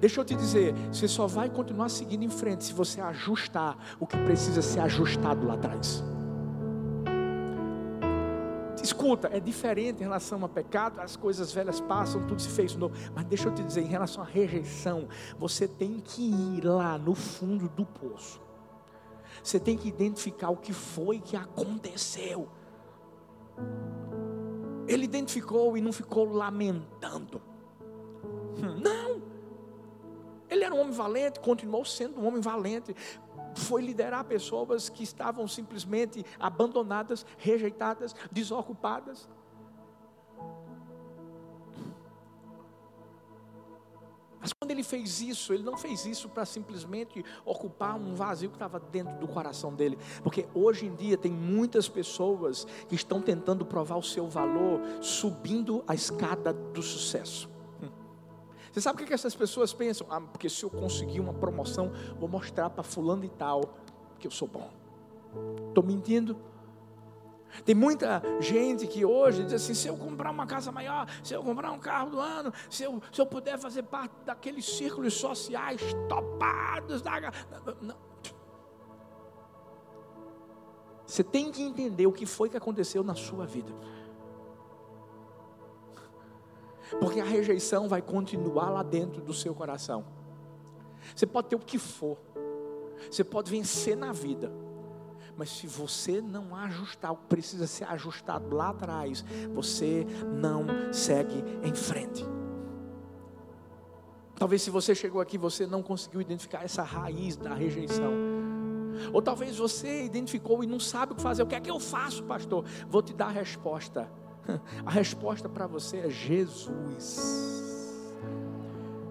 Deixa 0.00 0.20
eu 0.20 0.24
te 0.24 0.34
dizer, 0.34 0.74
você 0.92 1.08
só 1.08 1.26
vai 1.26 1.48
continuar 1.48 1.88
seguindo 1.88 2.22
em 2.22 2.28
frente 2.28 2.64
se 2.64 2.72
você 2.72 3.00
ajustar 3.00 3.96
o 3.98 4.06
que 4.06 4.16
precisa 4.18 4.60
ser 4.60 4.80
ajustado 4.80 5.46
lá 5.46 5.54
atrás. 5.54 6.04
Escuta, 8.82 9.28
é 9.32 9.40
diferente 9.40 10.00
em 10.00 10.02
relação 10.04 10.44
a 10.44 10.48
pecado, 10.48 11.00
as 11.00 11.16
coisas 11.16 11.52
velhas 11.52 11.80
passam, 11.80 12.24
tudo 12.26 12.40
se 12.40 12.48
fez 12.48 12.76
novo. 12.76 12.94
Mas 13.14 13.24
deixa 13.24 13.48
eu 13.48 13.54
te 13.54 13.64
dizer, 13.64 13.80
em 13.80 13.86
relação 13.88 14.22
à 14.22 14.26
rejeição, 14.26 15.08
você 15.38 15.66
tem 15.66 15.98
que 15.98 16.22
ir 16.22 16.64
lá 16.64 16.96
no 16.96 17.14
fundo 17.14 17.68
do 17.68 17.84
poço. 17.84 18.40
Você 19.42 19.58
tem 19.58 19.76
que 19.76 19.88
identificar 19.88 20.50
o 20.50 20.56
que 20.56 20.72
foi 20.72 21.18
que 21.18 21.36
aconteceu. 21.36 22.48
ele 24.86 25.04
identificou 25.04 25.76
e 25.76 25.80
não 25.80 25.92
ficou 25.92 26.32
lamentando. 26.32 27.40
Não. 28.56 29.35
Ele 30.48 30.64
era 30.64 30.74
um 30.74 30.80
homem 30.80 30.92
valente, 30.92 31.40
continuou 31.40 31.84
sendo 31.84 32.20
um 32.20 32.26
homem 32.26 32.40
valente. 32.40 32.94
Foi 33.54 33.82
liderar 33.82 34.24
pessoas 34.24 34.88
que 34.88 35.02
estavam 35.02 35.48
simplesmente 35.48 36.24
abandonadas, 36.38 37.24
rejeitadas, 37.38 38.14
desocupadas. 38.30 39.28
Mas 44.46 44.52
quando 44.52 44.70
ele 44.70 44.84
fez 44.84 45.20
isso, 45.20 45.52
ele 45.52 45.64
não 45.64 45.76
fez 45.76 46.06
isso 46.06 46.28
para 46.28 46.44
simplesmente 46.44 47.24
ocupar 47.44 47.96
um 47.96 48.14
vazio 48.14 48.48
que 48.48 48.54
estava 48.54 48.78
dentro 48.78 49.18
do 49.18 49.26
coração 49.26 49.74
dele. 49.74 49.98
Porque 50.22 50.46
hoje 50.54 50.86
em 50.86 50.94
dia 50.94 51.18
tem 51.18 51.32
muitas 51.32 51.88
pessoas 51.88 52.64
que 52.88 52.94
estão 52.94 53.20
tentando 53.20 53.66
provar 53.66 53.96
o 53.96 54.02
seu 54.04 54.28
valor 54.28 54.80
subindo 55.00 55.82
a 55.84 55.96
escada 55.96 56.52
do 56.52 56.80
sucesso. 56.80 57.55
Você 58.76 58.82
sabe 58.82 59.02
o 59.02 59.06
que 59.06 59.14
essas 59.14 59.34
pessoas 59.34 59.72
pensam? 59.72 60.06
Ah, 60.10 60.20
porque 60.20 60.50
se 60.50 60.62
eu 60.62 60.68
conseguir 60.68 61.18
uma 61.18 61.32
promoção, 61.32 61.90
vou 62.20 62.28
mostrar 62.28 62.68
para 62.68 62.82
fulano 62.82 63.24
e 63.24 63.28
tal 63.30 63.74
que 64.18 64.26
eu 64.26 64.30
sou 64.30 64.46
bom. 64.46 64.70
Estou 65.68 65.82
mentindo? 65.82 66.36
Tem 67.64 67.74
muita 67.74 68.22
gente 68.38 68.86
que 68.86 69.02
hoje 69.02 69.44
diz 69.44 69.54
assim: 69.54 69.72
se 69.72 69.88
eu 69.88 69.96
comprar 69.96 70.30
uma 70.30 70.46
casa 70.46 70.70
maior, 70.70 71.08
se 71.24 71.32
eu 71.32 71.42
comprar 71.42 71.72
um 71.72 71.78
carro 71.78 72.10
do 72.10 72.20
ano, 72.20 72.52
se 72.68 72.84
eu, 72.84 73.02
se 73.10 73.18
eu 73.18 73.24
puder 73.24 73.58
fazer 73.58 73.82
parte 73.84 74.14
daqueles 74.26 74.66
círculos 74.66 75.14
sociais 75.14 75.80
topados. 76.06 77.00
Da... 77.00 77.32
Não. 77.80 77.96
Você 81.06 81.24
tem 81.24 81.50
que 81.50 81.62
entender 81.62 82.06
o 82.06 82.12
que 82.12 82.26
foi 82.26 82.50
que 82.50 82.58
aconteceu 82.58 83.02
na 83.02 83.14
sua 83.14 83.46
vida. 83.46 83.72
Porque 87.00 87.20
a 87.20 87.24
rejeição 87.24 87.88
vai 87.88 88.00
continuar 88.00 88.70
lá 88.70 88.82
dentro 88.82 89.20
do 89.20 89.34
seu 89.34 89.54
coração. 89.54 90.04
Você 91.14 91.26
pode 91.26 91.48
ter 91.48 91.56
o 91.56 91.60
que 91.60 91.78
for, 91.78 92.18
você 93.10 93.22
pode 93.22 93.50
vencer 93.50 93.96
na 93.96 94.12
vida 94.12 94.50
mas 95.36 95.50
se 95.50 95.66
você 95.66 96.20
não 96.20 96.56
ajustar 96.56 97.12
o 97.12 97.16
que 97.16 97.26
precisa 97.26 97.66
ser 97.66 97.84
ajustado 97.84 98.54
lá 98.56 98.70
atrás, 98.70 99.24
você 99.52 100.06
não 100.40 100.64
segue 100.92 101.44
em 101.62 101.74
frente. 101.74 102.24
Talvez 104.34 104.62
se 104.62 104.70
você 104.70 104.94
chegou 104.94 105.20
aqui, 105.20 105.36
você 105.36 105.66
não 105.66 105.82
conseguiu 105.82 106.20
identificar 106.20 106.64
essa 106.64 106.82
raiz 106.82 107.36
da 107.36 107.54
rejeição. 107.54 108.12
Ou 109.12 109.20
talvez 109.20 109.58
você 109.58 110.04
identificou 110.04 110.64
e 110.64 110.66
não 110.66 110.80
sabe 110.80 111.12
o 111.12 111.16
que 111.16 111.22
fazer. 111.22 111.42
O 111.42 111.46
que 111.46 111.54
é 111.54 111.60
que 111.60 111.70
eu 111.70 111.78
faço, 111.78 112.24
pastor? 112.24 112.64
Vou 112.88 113.02
te 113.02 113.12
dar 113.12 113.26
a 113.26 113.30
resposta. 113.30 114.10
A 114.84 114.90
resposta 114.90 115.48
para 115.48 115.66
você 115.66 115.98
é 115.98 116.10
Jesus. 116.10 117.16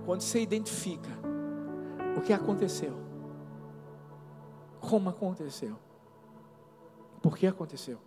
Quando 0.06 0.22
você 0.22 0.42
identifica 0.42 1.10
o 2.18 2.22
que 2.22 2.32
aconteceu, 2.32 2.94
como 4.80 5.10
aconteceu, 5.10 5.75
por 7.22 7.38
que 7.38 7.48
aconteceu? 7.48 7.98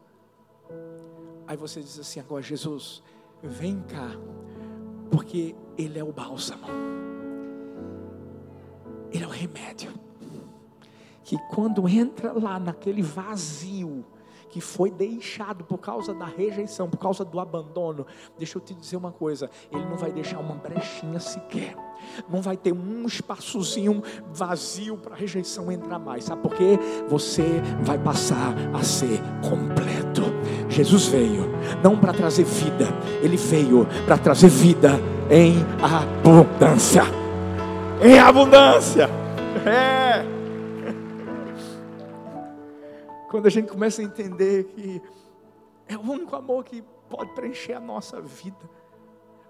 Aí 1.47 1.57
você 1.57 1.81
diz 1.81 1.99
assim: 1.99 2.21
agora, 2.21 2.43
Jesus, 2.43 3.03
vem 3.43 3.81
cá, 3.83 4.11
porque 5.11 5.57
Ele 5.77 5.99
é 5.99 6.05
o 6.05 6.13
bálsamo, 6.13 6.67
Ele 9.11 9.25
é 9.25 9.27
o 9.27 9.31
remédio. 9.31 9.93
Que 11.25 11.37
quando 11.51 11.87
entra 11.87 12.33
lá 12.33 12.59
naquele 12.59 13.03
vazio, 13.03 14.05
que 14.49 14.61
foi 14.61 14.91
deixado 14.91 15.65
por 15.65 15.79
causa 15.79 16.15
da 16.15 16.27
rejeição, 16.27 16.89
por 16.89 16.99
causa 16.99 17.25
do 17.25 17.39
abandono, 17.39 18.07
deixa 18.37 18.59
eu 18.59 18.63
te 18.63 18.75
dizer 18.75 18.97
uma 18.97 19.13
coisa: 19.13 19.51
Ele 19.71 19.85
não 19.85 19.97
vai 19.97 20.11
deixar 20.11 20.39
uma 20.39 20.55
brechinha 20.55 21.21
sequer, 21.21 21.77
não 22.29 22.41
vai 22.41 22.57
ter 22.57 22.73
um 22.73 23.07
espaçozinho 23.07 24.03
vazio 24.33 24.97
para 24.97 25.15
a 25.15 25.17
rejeição 25.17 25.71
entrar 25.71 25.99
mais, 25.99 26.25
sabe 26.25 26.43
por 26.43 26.55
quê? 26.55 26.79
Você 27.09 27.61
vai 27.83 27.99
passar 27.99 28.55
a 28.75 28.83
ser 28.83 29.21
completo. 29.49 30.23
Jesus 30.69 31.07
veio 31.07 31.45
não 31.83 31.97
para 31.97 32.13
trazer 32.13 32.45
vida, 32.45 32.87
Ele 33.23 33.37
veio 33.37 33.87
para 34.07 34.19
trazer 34.19 34.49
vida 34.49 35.01
em 35.31 35.57
abundância. 35.83 37.05
Em 38.03 38.19
abundância. 38.19 39.11
É. 39.67 40.38
Quando 43.31 43.47
a 43.47 43.51
gente 43.51 43.71
começa 43.71 44.01
a 44.01 44.05
entender 44.05 44.65
que 44.65 45.03
é 45.87 45.97
o 45.97 46.01
único 46.01 46.35
amor 46.37 46.65
que 46.65 46.83
pode 47.09 47.33
preencher 47.33 47.73
a 47.73 47.81
nossa 47.81 48.21
vida. 48.21 48.69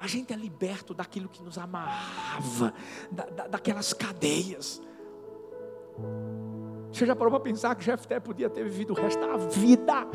A 0.01 0.07
gente 0.07 0.33
é 0.33 0.37
liberto 0.37 0.95
daquilo 0.95 1.29
que 1.29 1.43
nos 1.43 1.59
amarrava, 1.59 2.73
da, 3.11 3.25
da, 3.25 3.47
daquelas 3.49 3.93
cadeias. 3.93 4.81
Você 6.93 7.05
já 7.05 7.17
parou 7.17 7.33
para 7.33 7.41
pensar 7.41 7.75
que 7.75 7.85
Jefté 7.85 8.21
podia 8.21 8.49
ter 8.49 8.62
vivido 8.62 8.93
o 8.93 8.97
resto 8.97 9.21
da 9.21 9.37
vida 9.37 10.07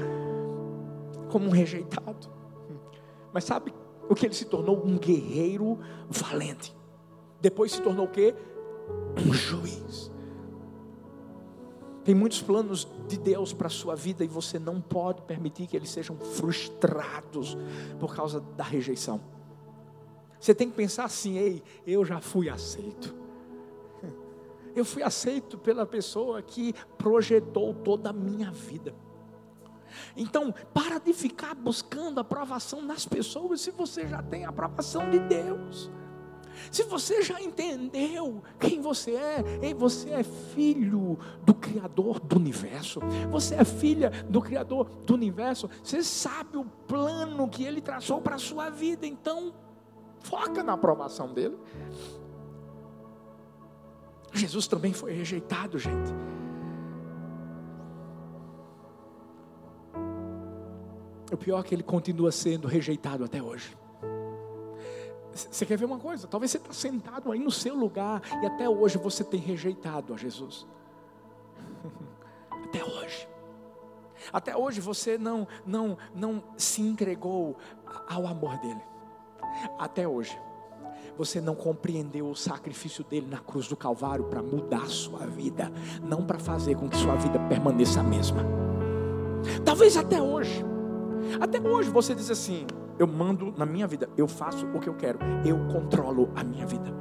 como 1.29 1.47
um 1.47 1.51
rejeitado? 1.51 2.31
Mas 3.33 3.43
sabe 3.43 3.73
o 4.09 4.15
que 4.15 4.25
ele 4.25 4.33
se 4.33 4.45
tornou? 4.45 4.81
Um 4.85 4.97
guerreiro 4.97 5.79
valente. 6.09 6.75
Depois 7.41 7.73
se 7.73 7.81
tornou 7.81 8.05
o 8.05 8.09
quê? 8.09 8.33
Um 9.27 9.33
juiz. 9.33 10.12
Tem 12.03 12.13
muitos 12.13 12.41
planos 12.41 12.87
de 13.07 13.17
Deus 13.17 13.53
para 13.53 13.67
a 13.67 13.69
sua 13.69 13.95
vida 13.95 14.23
e 14.23 14.27
você 14.27 14.59
não 14.59 14.81
pode 14.81 15.21
permitir 15.21 15.67
que 15.67 15.77
eles 15.77 15.89
sejam 15.89 16.17
frustrados 16.17 17.57
por 17.99 18.13
causa 18.13 18.41
da 18.41 18.63
rejeição. 18.63 19.21
Você 20.39 20.53
tem 20.53 20.69
que 20.69 20.75
pensar 20.75 21.05
assim: 21.05 21.37
ei, 21.37 21.63
eu 21.87 22.03
já 22.03 22.19
fui 22.19 22.49
aceito. 22.49 23.15
Eu 24.75 24.83
fui 24.83 25.03
aceito 25.03 25.55
pela 25.55 25.85
pessoa 25.85 26.41
que 26.41 26.73
projetou 26.97 27.75
toda 27.75 28.09
a 28.09 28.13
minha 28.13 28.49
vida. 28.49 28.95
Então, 30.17 30.51
para 30.73 30.99
de 30.99 31.13
ficar 31.13 31.53
buscando 31.53 32.19
aprovação 32.19 32.81
nas 32.81 33.05
pessoas 33.05 33.61
se 33.61 33.69
você 33.69 34.07
já 34.07 34.23
tem 34.23 34.45
a 34.45 34.49
aprovação 34.49 35.11
de 35.11 35.19
Deus. 35.19 35.91
Se 36.71 36.83
você 36.83 37.21
já 37.21 37.41
entendeu 37.41 38.43
quem 38.59 38.81
você 38.81 39.11
é, 39.11 39.43
ei, 39.61 39.73
você 39.73 40.09
é 40.11 40.23
filho 40.23 41.17
do 41.43 41.53
Criador 41.53 42.19
do 42.19 42.35
universo, 42.35 42.99
você 43.29 43.55
é 43.55 43.63
filha 43.65 44.09
do 44.29 44.41
Criador 44.41 44.89
do 45.05 45.13
universo, 45.13 45.69
você 45.83 46.03
sabe 46.03 46.57
o 46.57 46.65
plano 46.87 47.47
que 47.47 47.63
Ele 47.63 47.81
traçou 47.81 48.21
para 48.21 48.35
a 48.35 48.39
sua 48.39 48.69
vida, 48.69 49.05
então 49.05 49.53
foca 50.19 50.63
na 50.63 50.73
aprovação 50.73 51.33
dele. 51.33 51.57
Jesus 54.33 54.67
também 54.67 54.93
foi 54.93 55.13
rejeitado, 55.13 55.77
gente. 55.77 56.11
O 61.31 61.37
pior 61.37 61.59
é 61.59 61.63
que 61.63 61.73
ele 61.73 61.83
continua 61.83 62.31
sendo 62.31 62.67
rejeitado 62.67 63.23
até 63.23 63.41
hoje. 63.41 63.75
Você 65.33 65.65
quer 65.65 65.77
ver 65.77 65.85
uma 65.85 65.97
coisa? 65.97 66.27
Talvez 66.27 66.51
você 66.51 66.57
está 66.57 66.73
sentado 66.73 67.31
aí 67.31 67.39
no 67.39 67.51
seu 67.51 67.75
lugar 67.75 68.21
e 68.41 68.45
até 68.45 68.69
hoje 68.69 68.97
você 68.97 69.23
tem 69.23 69.39
rejeitado 69.39 70.13
a 70.13 70.17
Jesus. 70.17 70.67
Até 72.51 72.83
hoje. 72.83 73.27
Até 74.31 74.55
hoje 74.55 74.79
você 74.79 75.17
não, 75.17 75.47
não, 75.65 75.97
não 76.13 76.43
se 76.57 76.81
entregou 76.81 77.57
ao 78.07 78.25
amor 78.27 78.57
dele. 78.59 78.81
Até 79.79 80.07
hoje. 80.07 80.39
Você 81.17 81.39
não 81.39 81.53
compreendeu 81.53 82.29
o 82.29 82.35
sacrifício 82.35 83.03
dele 83.03 83.27
na 83.29 83.37
cruz 83.37 83.67
do 83.67 83.75
Calvário 83.75 84.25
para 84.25 84.41
mudar 84.41 84.83
a 84.83 84.87
sua 84.87 85.27
vida, 85.27 85.71
não 86.01 86.25
para 86.25 86.39
fazer 86.39 86.75
com 86.75 86.89
que 86.89 86.97
sua 86.97 87.15
vida 87.15 87.39
permaneça 87.47 87.99
a 87.99 88.03
mesma. 88.03 88.43
Talvez 89.63 89.95
até 89.95 90.21
hoje. 90.21 90.63
Até 91.39 91.59
hoje 91.59 91.89
você 91.89 92.15
diz 92.15 92.31
assim: 92.31 92.65
eu 92.99 93.07
mando 93.07 93.53
na 93.57 93.65
minha 93.65 93.87
vida, 93.87 94.09
eu 94.15 94.27
faço 94.27 94.65
o 94.67 94.79
que 94.79 94.87
eu 94.87 94.95
quero, 94.95 95.19
eu 95.45 95.57
controlo 95.67 96.31
a 96.35 96.43
minha 96.43 96.65
vida. 96.65 96.93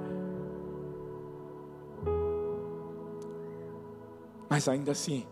Mas 4.48 4.68
ainda 4.68 4.92
assim, 4.92 5.26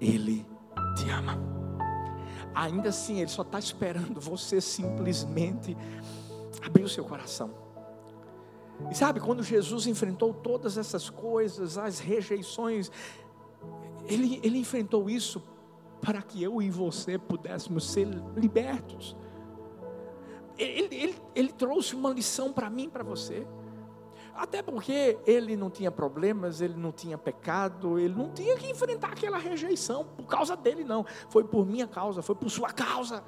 Ele 0.00 0.46
te 0.96 1.10
ama. 1.10 1.38
Ainda 2.54 2.90
assim, 2.90 3.20
Ele 3.20 3.28
só 3.28 3.42
está 3.42 3.58
esperando 3.58 4.20
você 4.20 4.60
simplesmente 4.60 5.76
abrir 6.64 6.84
o 6.84 6.88
seu 6.88 7.04
coração. 7.04 7.50
E 8.90 8.94
sabe, 8.94 9.20
quando 9.20 9.42
Jesus 9.42 9.86
enfrentou 9.86 10.32
todas 10.34 10.76
essas 10.76 11.08
coisas, 11.08 11.78
as 11.78 11.98
rejeições, 11.98 12.90
ele, 14.06 14.38
ele 14.42 14.58
enfrentou 14.58 15.08
isso 15.08 15.42
para 16.00 16.22
que 16.22 16.42
eu 16.42 16.60
e 16.60 16.70
você 16.70 17.18
pudéssemos 17.18 17.90
ser 17.90 18.06
libertos. 18.36 19.16
Ele, 20.58 20.94
ele, 20.94 21.16
ele 21.34 21.52
trouxe 21.52 21.94
uma 21.94 22.10
lição 22.10 22.52
para 22.52 22.70
mim 22.70 22.88
para 22.88 23.04
você. 23.04 23.46
Até 24.34 24.62
porque 24.62 25.18
ele 25.26 25.56
não 25.56 25.70
tinha 25.70 25.90
problemas, 25.90 26.60
ele 26.60 26.74
não 26.74 26.92
tinha 26.92 27.16
pecado, 27.16 27.98
ele 27.98 28.14
não 28.14 28.30
tinha 28.30 28.54
que 28.56 28.70
enfrentar 28.70 29.08
aquela 29.08 29.38
rejeição 29.38 30.04
por 30.04 30.26
causa 30.26 30.54
dele, 30.54 30.84
não. 30.84 31.06
Foi 31.30 31.42
por 31.42 31.64
minha 31.66 31.86
causa, 31.86 32.20
foi 32.20 32.34
por 32.34 32.50
sua 32.50 32.70
causa. 32.70 33.24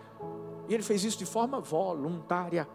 E 0.68 0.74
ele 0.74 0.82
fez 0.82 1.04
isso 1.04 1.18
de 1.18 1.24
forma 1.24 1.60
voluntária. 1.60 2.68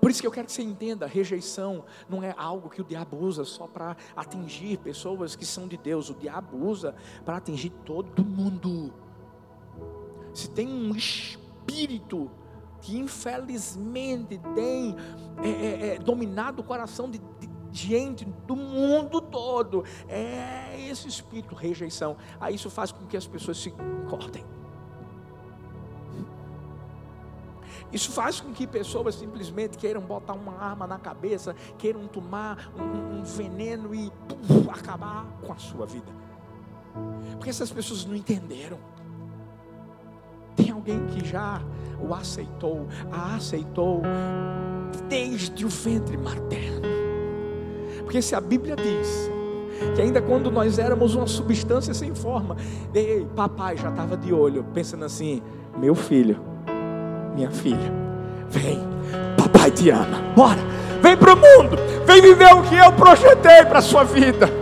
Por 0.00 0.10
isso 0.10 0.20
que 0.20 0.26
eu 0.26 0.30
quero 0.30 0.46
que 0.46 0.52
você 0.52 0.62
entenda: 0.62 1.06
rejeição 1.06 1.84
não 2.08 2.22
é 2.22 2.32
algo 2.36 2.70
que 2.70 2.80
o 2.80 2.84
diabo 2.84 3.16
usa 3.16 3.44
só 3.44 3.66
para 3.66 3.96
atingir 4.14 4.78
pessoas 4.78 5.34
que 5.34 5.44
são 5.44 5.66
de 5.66 5.76
Deus. 5.76 6.10
O 6.10 6.14
diabo 6.14 6.56
usa 6.56 6.94
para 7.24 7.38
atingir 7.38 7.70
todo 7.84 8.24
mundo. 8.24 8.92
Se 10.32 10.48
tem 10.50 10.68
um 10.68 10.94
espírito 10.94 12.30
que 12.80 12.98
infelizmente 12.98 14.40
tem 14.54 14.96
é, 15.42 15.48
é, 15.48 15.94
é, 15.94 15.98
dominado 15.98 16.62
o 16.62 16.64
coração 16.64 17.10
de, 17.10 17.18
de 17.18 17.50
gente 17.72 18.24
do 18.24 18.56
mundo 18.56 19.20
todo, 19.20 19.84
é 20.08 20.88
esse 20.88 21.08
espírito 21.08 21.54
rejeição. 21.54 22.16
Aí 22.40 22.54
isso 22.54 22.70
faz 22.70 22.90
com 22.90 23.06
que 23.06 23.16
as 23.16 23.26
pessoas 23.26 23.58
se 23.58 23.72
cortem. 24.08 24.44
Isso 27.92 28.12
faz 28.12 28.40
com 28.40 28.52
que 28.52 28.66
pessoas 28.66 29.16
simplesmente 29.16 29.76
queiram 29.76 30.00
botar 30.00 30.34
uma 30.34 30.56
arma 30.56 30.86
na 30.86 30.98
cabeça, 30.98 31.56
queiram 31.76 32.06
tomar 32.06 32.72
um, 32.76 33.18
um 33.18 33.24
veneno 33.24 33.94
e 33.94 34.10
puf, 34.28 34.70
acabar 34.70 35.26
com 35.44 35.52
a 35.52 35.56
sua 35.56 35.86
vida. 35.86 36.12
Porque 37.32 37.50
essas 37.50 37.70
pessoas 37.72 38.04
não 38.04 38.14
entenderam. 38.14 38.78
Tem 40.62 40.70
alguém 40.70 41.06
que 41.06 41.26
já 41.26 41.60
o 42.00 42.14
aceitou, 42.14 42.86
a 43.10 43.36
aceitou 43.36 44.02
desde 45.08 45.64
o 45.64 45.68
ventre 45.68 46.16
materno. 46.16 46.88
Porque 48.02 48.20
se 48.20 48.34
a 48.34 48.40
Bíblia 48.40 48.76
diz 48.76 49.30
que 49.94 50.02
ainda 50.02 50.20
quando 50.20 50.50
nós 50.50 50.78
éramos 50.78 51.14
uma 51.14 51.26
substância 51.26 51.94
sem 51.94 52.14
forma, 52.14 52.56
ei, 52.94 53.26
papai 53.34 53.76
já 53.76 53.88
estava 53.88 54.16
de 54.16 54.32
olho, 54.32 54.64
pensando 54.74 55.04
assim: 55.04 55.42
meu 55.78 55.94
filho, 55.94 56.38
minha 57.34 57.50
filha, 57.50 57.92
vem, 58.48 58.80
papai 59.36 59.70
te 59.70 59.90
ama, 59.90 60.20
bora, 60.34 60.60
vem 61.00 61.16
para 61.16 61.34
o 61.34 61.36
mundo, 61.36 61.76
vem 62.04 62.20
viver 62.20 62.52
o 62.54 62.62
que 62.62 62.76
eu 62.76 62.92
projetei 62.92 63.64
para 63.64 63.78
a 63.78 63.82
sua 63.82 64.04
vida. 64.04 64.59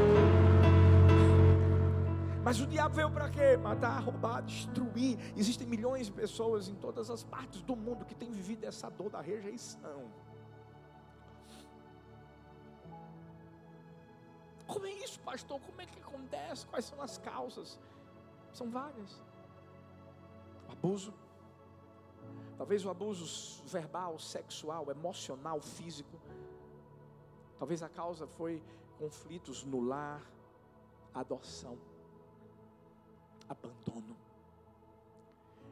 Matar, 3.57 4.03
roubar, 4.03 4.43
destruir. 4.43 5.19
Existem 5.37 5.67
milhões 5.67 6.07
de 6.07 6.13
pessoas 6.13 6.69
em 6.69 6.75
todas 6.75 7.11
as 7.11 7.23
partes 7.23 7.63
do 7.63 7.75
mundo 7.75 8.05
que 8.05 8.15
têm 8.15 8.31
vivido 8.31 8.65
essa 8.65 8.91
dor 8.91 9.11
da 9.11 9.21
rejeição. 9.21 10.11
Como 14.67 14.87
é 14.87 14.93
isso, 14.93 15.19
pastor? 15.21 15.61
Como 15.61 15.81
é 15.81 15.87
que 15.87 15.99
acontece? 16.01 16.67
Quais 16.67 16.85
são 16.85 17.01
as 17.01 17.17
causas? 17.19 17.79
São 18.53 18.69
várias. 18.71 19.23
O 20.69 20.73
abuso, 20.73 21.15
Talvez 22.59 22.85
o 22.85 22.91
abuso 22.91 23.63
verbal, 23.67 24.19
sexual, 24.19 24.91
emocional, 24.91 25.61
físico. 25.61 26.19
Talvez 27.57 27.85
a 27.85 27.89
causa 27.89 28.27
foi 28.27 28.61
conflitos 28.99 29.65
no 29.65 29.81
lar, 29.81 30.21
adoção, 31.15 31.79
abandono, 33.49 34.17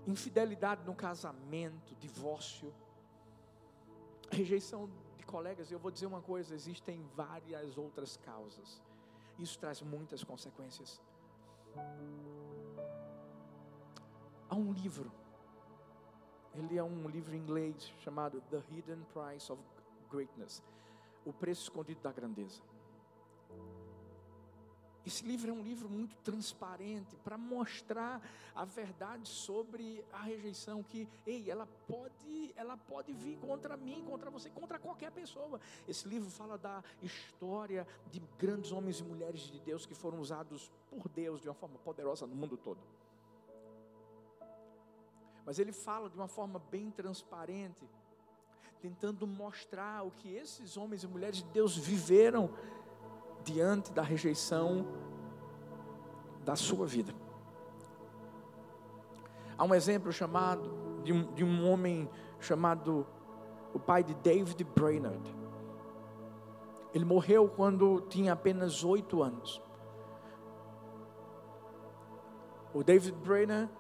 infidelidade 0.06 0.84
no 0.84 0.94
casamento, 0.94 1.94
divórcio, 1.96 2.72
rejeição 4.30 4.90
de 5.16 5.24
colegas. 5.24 5.70
Eu 5.70 5.78
vou 5.78 5.90
dizer 5.90 6.06
uma 6.06 6.22
coisa: 6.22 6.54
existem 6.54 7.02
várias 7.14 7.76
outras 7.76 8.16
causas. 8.16 8.82
Isso 9.38 9.58
traz 9.58 9.82
muitas 9.82 10.24
consequências. 10.24 11.00
Há 14.48 14.54
um 14.54 14.72
livro 14.72 15.12
ele 16.58 16.78
é 16.78 16.82
um 16.82 17.06
livro 17.08 17.34
em 17.34 17.38
inglês 17.38 17.92
chamado 18.00 18.40
The 18.50 18.62
Hidden 18.70 19.04
Price 19.12 19.52
of 19.52 19.62
Greatness 20.10 20.62
O 21.24 21.32
Preço 21.32 21.64
Escondido 21.64 22.00
da 22.00 22.10
Grandeza. 22.10 22.62
Esse 25.06 25.24
livro 25.24 25.48
é 25.48 25.52
um 25.52 25.62
livro 25.62 25.88
muito 25.88 26.16
transparente 26.16 27.14
para 27.22 27.38
mostrar 27.38 28.20
a 28.56 28.64
verdade 28.64 29.28
sobre 29.28 30.04
a 30.12 30.18
rejeição 30.18 30.82
que, 30.82 31.08
ei, 31.24 31.48
ela 31.48 31.68
pode, 31.86 32.52
ela 32.56 32.76
pode 32.76 33.12
vir 33.12 33.38
contra 33.38 33.76
mim, 33.76 34.04
contra 34.04 34.28
você, 34.30 34.50
contra 34.50 34.80
qualquer 34.80 35.12
pessoa. 35.12 35.60
Esse 35.86 36.08
livro 36.08 36.28
fala 36.28 36.58
da 36.58 36.82
história 37.00 37.86
de 38.10 38.20
grandes 38.36 38.72
homens 38.72 38.98
e 38.98 39.04
mulheres 39.04 39.42
de 39.42 39.60
Deus 39.60 39.86
que 39.86 39.94
foram 39.94 40.18
usados 40.18 40.72
por 40.90 41.08
Deus 41.08 41.40
de 41.40 41.48
uma 41.48 41.54
forma 41.54 41.78
poderosa 41.78 42.26
no 42.26 42.34
mundo 42.34 42.56
todo. 42.56 42.80
Mas 45.44 45.60
ele 45.60 45.70
fala 45.70 46.10
de 46.10 46.16
uma 46.16 46.26
forma 46.26 46.58
bem 46.68 46.90
transparente, 46.90 47.88
tentando 48.80 49.24
mostrar 49.24 50.04
o 50.04 50.10
que 50.10 50.34
esses 50.34 50.76
homens 50.76 51.04
e 51.04 51.06
mulheres 51.06 51.36
de 51.36 51.44
Deus 51.44 51.76
viveram 51.76 52.50
diante 53.46 53.92
da 53.92 54.02
rejeição 54.02 54.86
da 56.44 56.54
sua 56.54 56.86
vida. 56.86 57.14
Há 59.56 59.64
um 59.64 59.74
exemplo 59.74 60.12
chamado 60.12 60.70
de 61.02 61.12
um, 61.12 61.32
de 61.32 61.42
um 61.42 61.70
homem 61.70 62.10
chamado 62.38 63.06
o 63.72 63.78
pai 63.78 64.04
de 64.04 64.14
David 64.16 64.62
Brainerd. 64.64 65.34
Ele 66.92 67.04
morreu 67.04 67.48
quando 67.48 68.02
tinha 68.02 68.34
apenas 68.34 68.84
oito 68.84 69.22
anos. 69.22 69.62
O 72.74 72.82
David 72.82 73.16
Brainerd 73.16 73.70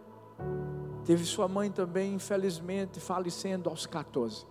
Teve 1.06 1.24
sua 1.24 1.46
mãe 1.46 1.70
também, 1.70 2.14
infelizmente, 2.14 2.98
falecendo 2.98 3.70
aos 3.70 3.86
14. 3.86 4.44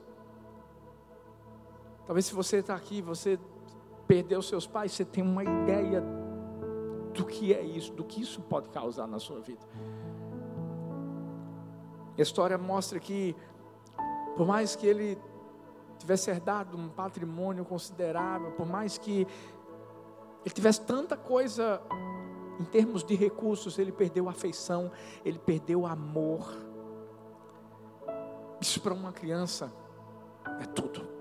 Talvez 2.05 2.27
se 2.27 2.33
você 2.33 2.57
está 2.57 2.73
aqui, 2.73 3.01
você 3.01 3.37
perdeu 4.07 4.41
seus 4.41 4.67
pais, 4.67 4.91
você 4.91 5.05
tem 5.05 5.23
uma 5.23 5.43
ideia 5.43 6.03
do 7.13 7.25
que 7.25 7.53
é 7.53 7.61
isso, 7.63 7.93
do 7.93 8.03
que 8.03 8.21
isso 8.21 8.41
pode 8.41 8.69
causar 8.69 9.07
na 9.07 9.19
sua 9.19 9.39
vida. 9.39 9.65
A 12.17 12.21
história 12.21 12.57
mostra 12.57 12.99
que, 12.99 13.35
por 14.35 14.45
mais 14.45 14.75
que 14.75 14.85
ele 14.85 15.17
tivesse 15.97 16.29
herdado 16.29 16.77
um 16.77 16.89
patrimônio 16.89 17.65
considerável, 17.65 18.51
por 18.51 18.65
mais 18.65 18.97
que 18.97 19.27
ele 20.45 20.53
tivesse 20.53 20.81
tanta 20.81 21.17
coisa 21.17 21.81
em 22.59 22.65
termos 22.65 23.03
de 23.03 23.15
recursos, 23.15 23.77
ele 23.79 23.91
perdeu 23.91 24.29
afeição, 24.29 24.91
ele 25.23 25.39
perdeu 25.39 25.85
amor. 25.85 26.55
Isso 28.61 28.79
para 28.79 28.93
uma 28.93 29.11
criança 29.11 29.71
é 30.61 30.65
tudo. 30.65 31.14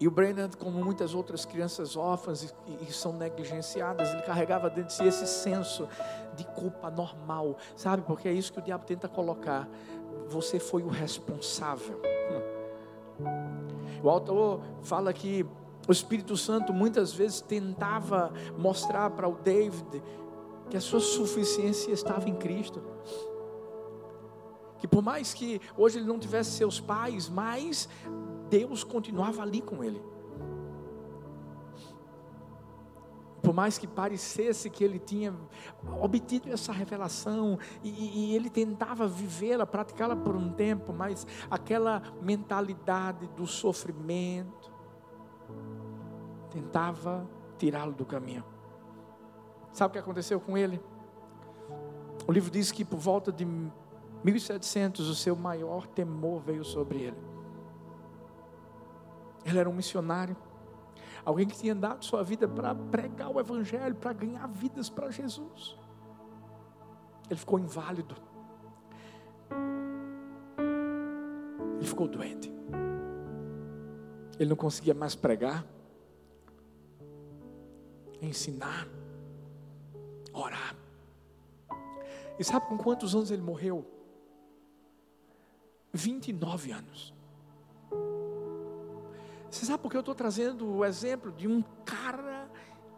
E 0.00 0.08
o 0.08 0.10
Brennan, 0.10 0.50
como 0.58 0.84
muitas 0.84 1.14
outras 1.14 1.44
crianças 1.44 1.96
órfãs 1.96 2.42
e, 2.42 2.88
e, 2.88 2.92
são 2.92 3.12
negligenciadas, 3.12 4.12
ele 4.12 4.22
carregava 4.22 4.68
dentro 4.68 4.88
de 4.88 4.92
si 4.92 5.04
esse 5.04 5.26
senso 5.26 5.88
de 6.36 6.44
culpa 6.44 6.90
normal, 6.90 7.56
sabe? 7.76 8.02
Porque 8.02 8.28
é 8.28 8.32
isso 8.32 8.52
que 8.52 8.58
o 8.58 8.62
diabo 8.62 8.84
tenta 8.84 9.08
colocar. 9.08 9.68
Você 10.28 10.58
foi 10.58 10.82
o 10.82 10.88
responsável. 10.88 12.00
O 14.02 14.10
autor 14.10 14.60
fala 14.82 15.12
que 15.12 15.46
o 15.86 15.92
Espírito 15.92 16.36
Santo 16.36 16.72
muitas 16.72 17.12
vezes 17.12 17.40
tentava 17.40 18.32
mostrar 18.58 19.10
para 19.10 19.28
o 19.28 19.36
David 19.36 20.02
que 20.68 20.76
a 20.76 20.80
sua 20.80 21.00
suficiência 21.00 21.92
estava 21.92 22.28
em 22.28 22.34
Cristo. 22.34 22.82
Que 24.78 24.88
por 24.88 25.02
mais 25.02 25.32
que 25.32 25.60
hoje 25.76 25.98
ele 25.98 26.06
não 26.06 26.18
tivesse 26.18 26.52
seus 26.52 26.80
pais, 26.80 27.28
mas 27.28 27.88
Deus 28.54 28.84
continuava 28.84 29.42
ali 29.42 29.60
com 29.60 29.82
ele. 29.82 30.00
Por 33.42 33.52
mais 33.52 33.76
que 33.76 33.86
parecesse 33.86 34.70
que 34.70 34.84
ele 34.84 35.00
tinha 35.00 35.34
obtido 36.00 36.48
essa 36.52 36.72
revelação 36.72 37.58
e, 37.82 38.30
e 38.30 38.36
ele 38.36 38.48
tentava 38.48 39.08
vivê-la, 39.08 39.66
praticá-la 39.66 40.14
por 40.14 40.36
um 40.36 40.52
tempo, 40.52 40.92
mas 40.92 41.26
aquela 41.50 42.00
mentalidade 42.22 43.26
do 43.36 43.44
sofrimento, 43.44 44.72
tentava 46.48 47.28
tirá-lo 47.58 47.92
do 47.92 48.06
caminho. 48.06 48.44
Sabe 49.72 49.90
o 49.90 49.92
que 49.94 49.98
aconteceu 49.98 50.40
com 50.40 50.56
ele? 50.56 50.80
O 52.24 52.30
livro 52.30 52.52
diz 52.52 52.70
que 52.70 52.84
por 52.84 53.00
volta 53.00 53.32
de 53.32 53.44
1700 54.22 55.08
o 55.08 55.14
seu 55.14 55.34
maior 55.34 55.88
temor 55.88 56.40
veio 56.40 56.64
sobre 56.64 57.00
ele. 57.00 57.33
Ele 59.44 59.58
era 59.58 59.68
um 59.68 59.72
missionário, 59.72 60.36
alguém 61.24 61.46
que 61.46 61.56
tinha 61.56 61.74
dado 61.74 62.04
sua 62.04 62.22
vida 62.22 62.48
para 62.48 62.74
pregar 62.74 63.30
o 63.30 63.38
evangelho, 63.38 63.94
para 63.94 64.12
ganhar 64.12 64.46
vidas 64.48 64.88
para 64.88 65.10
Jesus. 65.10 65.76
Ele 67.28 67.38
ficou 67.38 67.58
inválido. 67.58 68.14
Ele 71.76 71.86
ficou 71.86 72.08
doente. 72.08 72.52
Ele 74.38 74.48
não 74.48 74.56
conseguia 74.56 74.94
mais 74.94 75.14
pregar 75.14 75.64
ensinar, 78.24 78.88
orar. 80.32 80.76
E 82.38 82.44
sabe 82.44 82.66
com 82.66 82.76
quantos 82.76 83.14
anos 83.14 83.30
ele 83.30 83.42
morreu? 83.42 83.86
29 85.92 86.72
anos. 86.72 87.14
Você 89.54 89.66
sabe 89.66 89.80
por 89.84 89.88
que 89.88 89.96
eu 89.96 90.00
estou 90.00 90.16
trazendo 90.16 90.68
o 90.68 90.84
exemplo 90.84 91.30
de 91.30 91.46
um 91.46 91.62
cara 91.84 92.50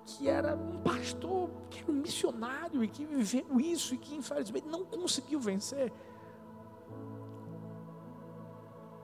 que 0.07 0.27
era 0.27 0.57
um 0.57 0.79
pastor, 0.79 1.51
que 1.69 1.81
era 1.81 1.93
um 1.93 1.95
missionário 1.95 2.83
e 2.83 2.89
que 2.89 3.05
viveu 3.05 3.61
isso 3.61 3.95
e 3.95 3.99
que 3.99 4.15
infelizmente 4.15 4.67
não 4.67 4.83
conseguiu 4.83 5.39
vencer? 5.39 5.93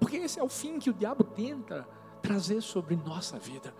Porque 0.00 0.16
esse 0.16 0.40
é 0.40 0.42
o 0.42 0.48
fim 0.48 0.78
que 0.78 0.88
o 0.88 0.94
diabo 0.94 1.24
tenta 1.24 1.86
trazer 2.22 2.62
sobre 2.62 2.96
nossa 2.96 3.38
vida. 3.38 3.74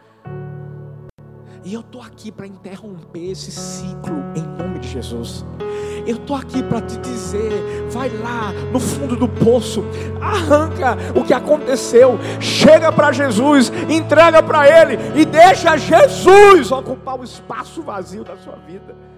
E 1.64 1.72
eu 1.72 1.80
estou 1.80 2.02
aqui 2.02 2.30
para 2.30 2.46
interromper 2.46 3.30
esse 3.30 3.50
ciclo 3.50 4.18
em 4.36 4.46
nome 4.58 4.80
de 4.80 4.88
Jesus. 4.88 5.46
Eu 6.06 6.16
estou 6.16 6.36
aqui 6.36 6.62
para 6.62 6.80
te 6.80 6.96
dizer: 6.98 7.52
vai 7.90 8.08
lá 8.08 8.52
no 8.72 8.80
fundo 8.80 9.16
do 9.16 9.28
poço, 9.28 9.82
arranca 10.20 10.96
o 11.18 11.24
que 11.24 11.32
aconteceu, 11.32 12.18
chega 12.40 12.90
para 12.92 13.12
Jesus, 13.12 13.70
entrega 13.88 14.42
para 14.42 14.66
Ele 14.68 15.20
e 15.20 15.24
deixa 15.24 15.76
Jesus 15.76 16.70
ocupar 16.72 17.18
o 17.18 17.24
espaço 17.24 17.82
vazio 17.82 18.24
da 18.24 18.36
sua 18.36 18.56
vida. 18.56 19.12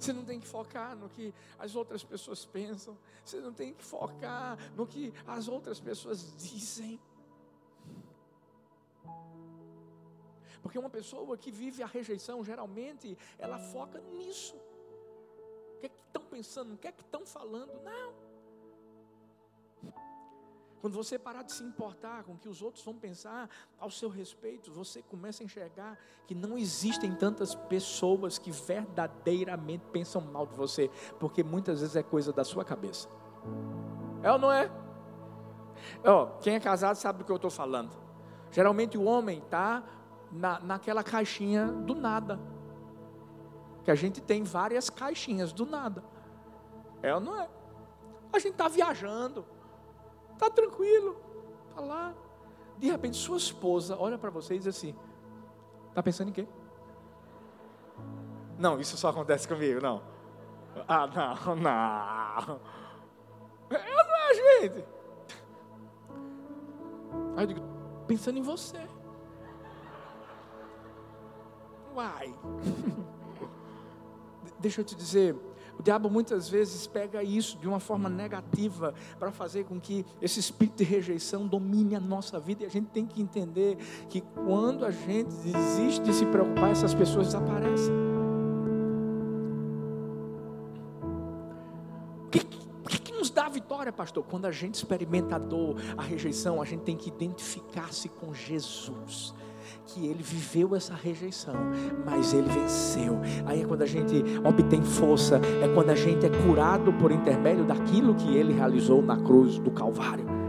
Você 0.00 0.14
não 0.14 0.24
tem 0.24 0.40
que 0.40 0.48
focar 0.48 0.96
no 0.96 1.10
que 1.10 1.34
as 1.58 1.76
outras 1.76 2.02
pessoas 2.02 2.46
pensam. 2.46 2.96
Você 3.22 3.38
não 3.38 3.52
tem 3.52 3.74
que 3.74 3.84
focar 3.84 4.56
no 4.74 4.86
que 4.86 5.12
as 5.26 5.46
outras 5.46 5.78
pessoas 5.78 6.34
dizem. 6.38 6.98
Porque 10.62 10.78
uma 10.78 10.90
pessoa 10.90 11.36
que 11.36 11.50
vive 11.50 11.82
a 11.82 11.86
rejeição, 11.86 12.44
geralmente, 12.44 13.16
ela 13.38 13.58
foca 13.58 14.00
nisso. 14.00 14.56
O 15.76 15.80
que 15.80 15.86
é 15.86 15.88
que 15.88 16.00
estão 16.06 16.22
pensando? 16.24 16.74
O 16.74 16.76
que 16.76 16.88
é 16.88 16.92
que 16.92 17.02
estão 17.02 17.24
falando? 17.24 17.72
Não. 17.82 18.30
Quando 20.80 20.94
você 20.94 21.18
parar 21.18 21.42
de 21.42 21.52
se 21.52 21.62
importar 21.62 22.24
com 22.24 22.32
o 22.32 22.38
que 22.38 22.48
os 22.48 22.62
outros 22.62 22.82
vão 22.82 22.94
pensar 22.94 23.50
ao 23.78 23.90
seu 23.90 24.08
respeito, 24.08 24.72
você 24.72 25.02
começa 25.02 25.42
a 25.42 25.44
enxergar 25.44 25.98
que 26.26 26.34
não 26.34 26.56
existem 26.56 27.14
tantas 27.14 27.54
pessoas 27.54 28.38
que 28.38 28.50
verdadeiramente 28.50 29.84
pensam 29.92 30.22
mal 30.22 30.46
de 30.46 30.54
você, 30.54 30.90
porque 31.18 31.44
muitas 31.44 31.80
vezes 31.80 31.96
é 31.96 32.02
coisa 32.02 32.32
da 32.32 32.44
sua 32.44 32.64
cabeça. 32.64 33.08
É 34.22 34.32
ou 34.32 34.38
não 34.38 34.50
é? 34.50 34.70
Oh, 36.02 36.38
quem 36.40 36.54
é 36.54 36.60
casado 36.60 36.96
sabe 36.96 37.18
do 37.18 37.24
que 37.26 37.32
eu 37.32 37.36
estou 37.36 37.50
falando. 37.50 37.94
Geralmente 38.50 38.96
o 38.96 39.04
homem 39.04 39.38
está 39.38 39.84
na, 40.30 40.60
naquela 40.60 41.02
caixinha 41.02 41.66
do 41.66 41.94
nada. 41.94 42.40
Que 43.84 43.90
a 43.90 43.94
gente 43.94 44.20
tem 44.20 44.42
várias 44.42 44.90
caixinhas 44.90 45.52
do 45.52 45.66
nada. 45.66 46.04
É 47.02 47.14
ou 47.14 47.20
não 47.20 47.40
é? 47.40 47.48
A 48.32 48.38
gente 48.38 48.52
está 48.52 48.68
viajando, 48.68 49.44
está 50.34 50.48
tranquilo, 50.50 51.16
está 51.68 51.80
lá. 51.80 52.14
De 52.78 52.90
repente, 52.90 53.16
sua 53.16 53.36
esposa 53.36 53.96
olha 53.98 54.16
para 54.16 54.30
você 54.30 54.54
e 54.54 54.58
diz 54.58 54.66
assim: 54.66 54.94
Está 55.88 56.02
pensando 56.02 56.28
em 56.28 56.32
quê? 56.32 56.46
Não, 58.58 58.78
isso 58.78 58.96
só 58.96 59.08
acontece 59.08 59.48
comigo, 59.48 59.80
não. 59.80 60.02
Ah, 60.86 61.06
não, 61.06 61.56
não. 61.56 62.60
Eu 63.70 64.04
não 64.06 64.16
é, 64.16 64.34
gente. 64.34 64.84
Aí 67.36 67.44
eu 67.44 67.46
digo: 67.46 67.60
Pensando 68.06 68.38
em 68.38 68.42
você. 68.42 68.86
Uai. 72.00 72.34
Deixa 74.58 74.80
eu 74.80 74.84
te 74.84 74.94
dizer, 74.94 75.36
o 75.78 75.82
diabo 75.82 76.08
muitas 76.08 76.48
vezes 76.48 76.86
pega 76.86 77.22
isso 77.22 77.58
de 77.58 77.68
uma 77.68 77.78
forma 77.78 78.08
negativa 78.08 78.94
para 79.18 79.30
fazer 79.30 79.64
com 79.64 79.78
que 79.78 80.06
esse 80.20 80.40
espírito 80.40 80.78
de 80.78 80.84
rejeição 80.84 81.46
domine 81.46 81.94
a 81.94 82.00
nossa 82.00 82.40
vida. 82.40 82.62
E 82.62 82.66
a 82.66 82.70
gente 82.70 82.88
tem 82.88 83.06
que 83.06 83.20
entender 83.20 83.76
que 84.08 84.22
quando 84.22 84.86
a 84.86 84.90
gente 84.90 85.30
desiste 85.44 86.00
de 86.02 86.14
se 86.14 86.24
preocupar, 86.24 86.70
essas 86.70 86.94
pessoas 86.94 87.26
desaparecem. 87.26 87.92
O 92.26 92.88
que, 92.88 93.12
nos 93.12 93.28
dá 93.28 93.46
vitória, 93.50 93.92
pastor? 93.92 94.24
Quando 94.24 94.46
a 94.46 94.52
gente 94.52 94.76
experimenta 94.76 95.36
a 95.36 95.38
dor, 95.38 95.76
a 95.98 96.02
rejeição, 96.02 96.62
a 96.62 96.64
gente 96.64 96.82
tem 96.82 96.96
que 96.96 97.10
identificar-se 97.10 98.08
com 98.08 98.32
Jesus 98.32 99.34
que 99.92 100.06
ele 100.06 100.22
viveu 100.22 100.74
essa 100.74 100.94
rejeição, 100.94 101.54
mas 102.04 102.32
ele 102.32 102.48
venceu. 102.48 103.18
Aí 103.46 103.62
é 103.62 103.64
quando 103.64 103.82
a 103.82 103.86
gente 103.86 104.22
obtém 104.44 104.82
força, 104.82 105.40
é 105.62 105.72
quando 105.74 105.90
a 105.90 105.96
gente 105.96 106.26
é 106.26 106.30
curado 106.46 106.92
por 106.92 107.10
intermédio 107.10 107.64
daquilo 107.64 108.14
que 108.14 108.36
ele 108.36 108.52
realizou 108.52 109.02
na 109.02 109.16
cruz 109.16 109.58
do 109.58 109.70
Calvário. 109.70 110.40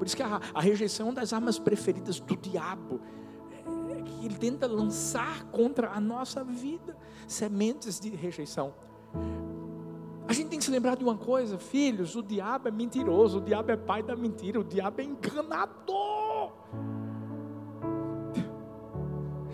Por 0.00 0.06
isso 0.06 0.16
que 0.16 0.22
a, 0.22 0.40
a 0.54 0.62
rejeição 0.62 1.08
é 1.08 1.10
uma 1.10 1.16
das 1.16 1.30
armas 1.34 1.58
preferidas 1.58 2.18
do 2.18 2.34
diabo. 2.34 3.02
É, 3.52 3.98
é 3.98 4.00
que 4.00 4.24
ele 4.24 4.34
tenta 4.34 4.66
lançar 4.66 5.44
contra 5.50 5.90
a 5.90 6.00
nossa 6.00 6.42
vida 6.42 6.96
sementes 7.28 8.00
de 8.00 8.08
rejeição. 8.08 8.72
A 10.26 10.32
gente 10.32 10.48
tem 10.48 10.58
que 10.58 10.64
se 10.64 10.70
lembrar 10.70 10.96
de 10.96 11.04
uma 11.04 11.18
coisa, 11.18 11.58
filhos: 11.58 12.16
o 12.16 12.22
diabo 12.22 12.68
é 12.68 12.70
mentiroso, 12.70 13.40
o 13.40 13.40
diabo 13.42 13.72
é 13.72 13.76
pai 13.76 14.02
da 14.02 14.16
mentira, 14.16 14.58
o 14.58 14.64
diabo 14.64 15.02
é 15.02 15.04
enganador. 15.04 16.29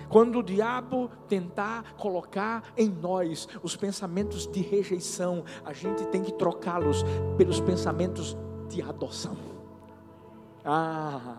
Quando 0.09 0.39
o 0.39 0.43
diabo 0.43 1.11
tentar 1.29 1.95
colocar 1.97 2.63
em 2.77 2.89
nós 2.89 3.49
os 3.63 3.77
pensamentos 3.77 4.47
de 4.47 4.61
rejeição, 4.61 5.45
a 5.65 5.73
gente 5.73 6.07
tem 6.07 6.23
que 6.23 6.33
trocá-los 6.33 7.05
pelos 7.37 7.61
pensamentos 7.61 8.37
de 8.69 8.83
adoção. 8.83 9.37
Ah, 10.65 11.39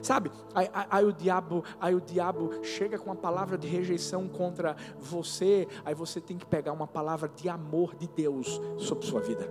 sabe? 0.00 0.30
Aí, 0.54 0.68
aí, 0.72 0.86
aí, 0.90 1.04
o 1.04 1.12
diabo, 1.12 1.64
aí 1.80 1.94
o 1.94 2.00
diabo 2.00 2.50
chega 2.62 2.98
com 2.98 3.06
uma 3.06 3.16
palavra 3.16 3.58
de 3.58 3.66
rejeição 3.66 4.28
contra 4.28 4.76
você, 4.98 5.66
aí 5.84 5.94
você 5.94 6.20
tem 6.20 6.38
que 6.38 6.46
pegar 6.46 6.72
uma 6.72 6.86
palavra 6.86 7.28
de 7.28 7.48
amor 7.48 7.94
de 7.96 8.06
Deus 8.06 8.60
sobre 8.78 9.06
sua 9.06 9.20
vida. 9.20 9.50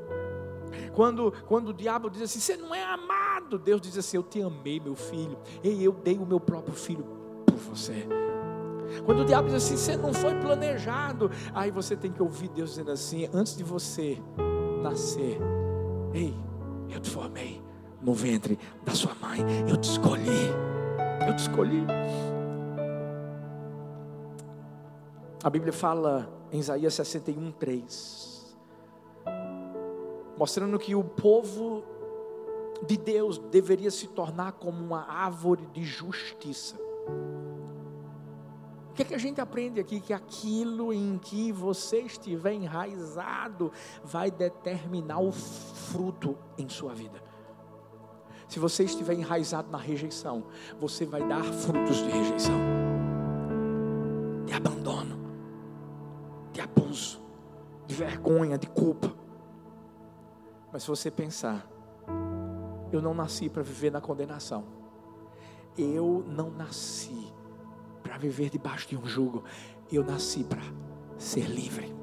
Quando, 0.93 1.33
quando 1.47 1.69
o 1.69 1.73
diabo 1.73 2.09
diz 2.09 2.21
assim, 2.21 2.39
você 2.39 2.55
não 2.55 2.73
é 2.73 2.83
amado, 2.83 3.59
Deus 3.59 3.81
diz 3.81 3.97
assim, 3.97 4.17
eu 4.17 4.23
te 4.23 4.41
amei, 4.41 4.79
meu 4.79 4.95
filho, 4.95 5.37
e 5.63 5.83
eu 5.83 5.91
dei 5.91 6.17
o 6.17 6.25
meu 6.25 6.39
próprio 6.39 6.73
filho 6.73 7.05
por 7.45 7.57
você. 7.57 8.07
Quando 9.06 9.21
o 9.21 9.25
diabo 9.25 9.47
diz 9.47 9.56
assim, 9.56 9.77
você 9.77 9.97
não 9.97 10.13
foi 10.13 10.36
planejado, 10.36 11.32
aí 11.54 11.71
você 11.71 11.95
tem 11.95 12.12
que 12.12 12.21
ouvir 12.21 12.49
Deus 12.49 12.71
dizendo 12.71 12.91
assim: 12.91 13.30
antes 13.34 13.56
de 13.56 13.63
você 13.63 14.17
nascer, 14.82 15.38
ei, 16.13 16.34
eu 16.89 16.99
te 16.99 17.10
formei 17.10 17.62
no 18.01 18.13
ventre 18.13 18.58
da 18.84 18.93
sua 18.93 19.15
mãe, 19.21 19.39
eu 19.69 19.77
te 19.77 19.89
escolhi, 19.89 20.49
eu 21.27 21.36
te 21.36 21.39
escolhi. 21.39 21.86
A 25.43 25.49
Bíblia 25.49 25.73
fala 25.73 26.30
em 26.51 26.60
Isaías 26.60 26.93
61, 26.93 27.51
3, 27.51 28.56
mostrando 30.38 30.77
que 30.77 30.93
o 30.93 31.04
povo 31.04 31.84
de 32.86 32.97
Deus 32.97 33.38
deveria 33.38 33.91
se 33.91 34.08
tornar 34.08 34.54
como 34.54 34.84
uma 34.84 35.04
árvore 35.08 35.67
de 35.73 35.84
justiça. 35.84 36.80
Que, 39.01 39.05
é 39.05 39.07
que 39.07 39.15
a 39.15 39.17
gente 39.17 39.41
aprende 39.41 39.79
aqui? 39.79 39.99
Que 39.99 40.13
aquilo 40.13 40.93
em 40.93 41.17
que 41.17 41.51
você 41.51 42.01
estiver 42.01 42.53
enraizado 42.53 43.71
vai 44.03 44.29
determinar 44.29 45.19
o 45.19 45.31
fruto 45.31 46.37
em 46.55 46.69
sua 46.69 46.93
vida. 46.93 47.19
Se 48.47 48.59
você 48.59 48.83
estiver 48.83 49.15
enraizado 49.15 49.71
na 49.71 49.79
rejeição, 49.79 50.43
você 50.79 51.03
vai 51.03 51.27
dar 51.27 51.43
frutos 51.43 51.97
de 51.97 52.11
rejeição, 52.11 52.53
de 54.45 54.53
abandono, 54.53 55.17
de 56.53 56.61
abuso, 56.61 57.23
de 57.87 57.95
vergonha, 57.95 58.55
de 58.55 58.67
culpa. 58.67 59.11
Mas 60.71 60.83
se 60.83 60.89
você 60.89 61.09
pensar, 61.09 61.67
eu 62.91 63.01
não 63.01 63.15
nasci 63.15 63.49
para 63.49 63.63
viver 63.63 63.91
na 63.91 63.99
condenação, 63.99 64.63
eu 65.75 66.23
não 66.27 66.51
nasci 66.51 67.33
para 68.12 68.19
viver 68.19 68.50
debaixo 68.50 68.89
de 68.89 68.97
um 68.97 69.06
jugo. 69.06 69.41
Eu 69.89 70.04
nasci 70.04 70.43
para 70.43 70.62
ser 71.17 71.45
livre. 71.45 71.95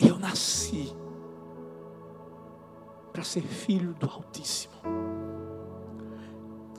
Eu 0.00 0.18
nasci 0.18 0.96
para 3.12 3.22
ser 3.22 3.42
filho 3.42 3.92
do 3.92 4.08
Altíssimo. 4.08 4.72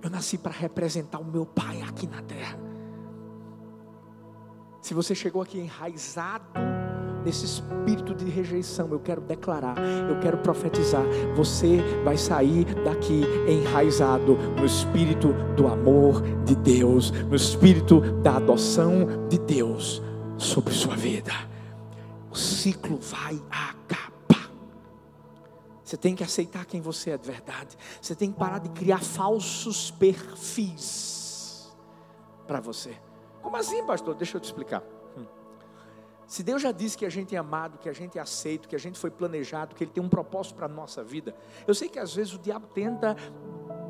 Eu 0.02 0.10
nasci 0.10 0.40
para 0.40 0.54
representar 0.54 1.20
o 1.20 1.26
meu 1.26 1.46
Pai 1.46 1.84
aqui 1.84 2.08
na 2.08 2.24
terra. 2.24 2.58
Se 4.82 4.96
você 4.96 5.14
chegou 5.14 5.44
aqui 5.44 5.60
enraizado 5.60 6.67
nesse 7.28 7.44
espírito 7.44 8.16
de 8.16 8.24
rejeição, 8.30 8.88
eu 8.90 9.02
quero 9.02 9.20
declarar, 9.20 9.76
eu 10.10 10.18
quero 10.22 10.38
profetizar. 10.38 11.04
Você 11.36 11.80
vai 12.06 12.16
sair 12.16 12.64
daqui 12.86 13.22
enraizado 13.46 14.38
no 14.58 14.66
espírito 14.66 15.34
do 15.54 15.68
amor 15.68 16.22
de 16.46 16.56
Deus, 16.56 17.12
no 17.12 17.36
espírito 17.36 18.00
da 18.22 18.38
adoção 18.38 19.28
de 19.28 19.38
Deus 19.40 20.02
sobre 20.38 20.74
sua 20.74 20.96
vida. 20.96 21.34
O 22.32 22.36
ciclo 22.36 22.98
vai 22.98 23.42
acabar. 23.52 24.50
Você 25.84 25.98
tem 25.98 26.16
que 26.16 26.24
aceitar 26.24 26.66
quem 26.66 26.80
você 26.80 27.10
é 27.10 27.18
de 27.18 27.28
verdade. 27.28 27.76
Você 28.02 28.16
tem 28.16 28.32
que 28.32 28.40
parar 28.40 28.60
de 28.60 28.70
criar 28.70 29.04
falsos 29.04 29.92
perfis 29.92 31.76
para 32.48 32.62
você. 32.62 32.96
Como 33.42 33.58
assim, 33.58 33.86
pastor? 33.86 34.16
Deixa 34.16 34.38
eu 34.38 34.42
te 34.42 34.46
explicar. 34.46 34.82
Se 36.28 36.44
Deus 36.44 36.62
já 36.62 36.74
disse 36.74 36.98
que 36.98 37.06
a 37.06 37.10
gente 37.10 37.34
é 37.34 37.38
amado, 37.40 37.78
que 37.78 37.88
a 37.88 37.94
gente 37.94 38.18
é 38.18 38.22
aceito, 38.22 38.68
que 38.68 38.76
a 38.76 38.80
gente 38.80 39.00
foi 39.00 39.10
planejado, 39.10 39.74
que 39.74 39.86
Ele 39.86 39.92
tem 39.92 40.04
um 40.04 40.10
propósito 40.10 40.56
para 40.56 40.66
a 40.66 40.70
nossa 40.70 41.02
vida, 41.02 41.34
eu 41.66 41.74
sei 41.74 41.88
que 41.88 41.98
às 41.98 42.14
vezes 42.14 42.34
o 42.34 42.38
diabo 42.38 42.68
tenta 42.68 43.16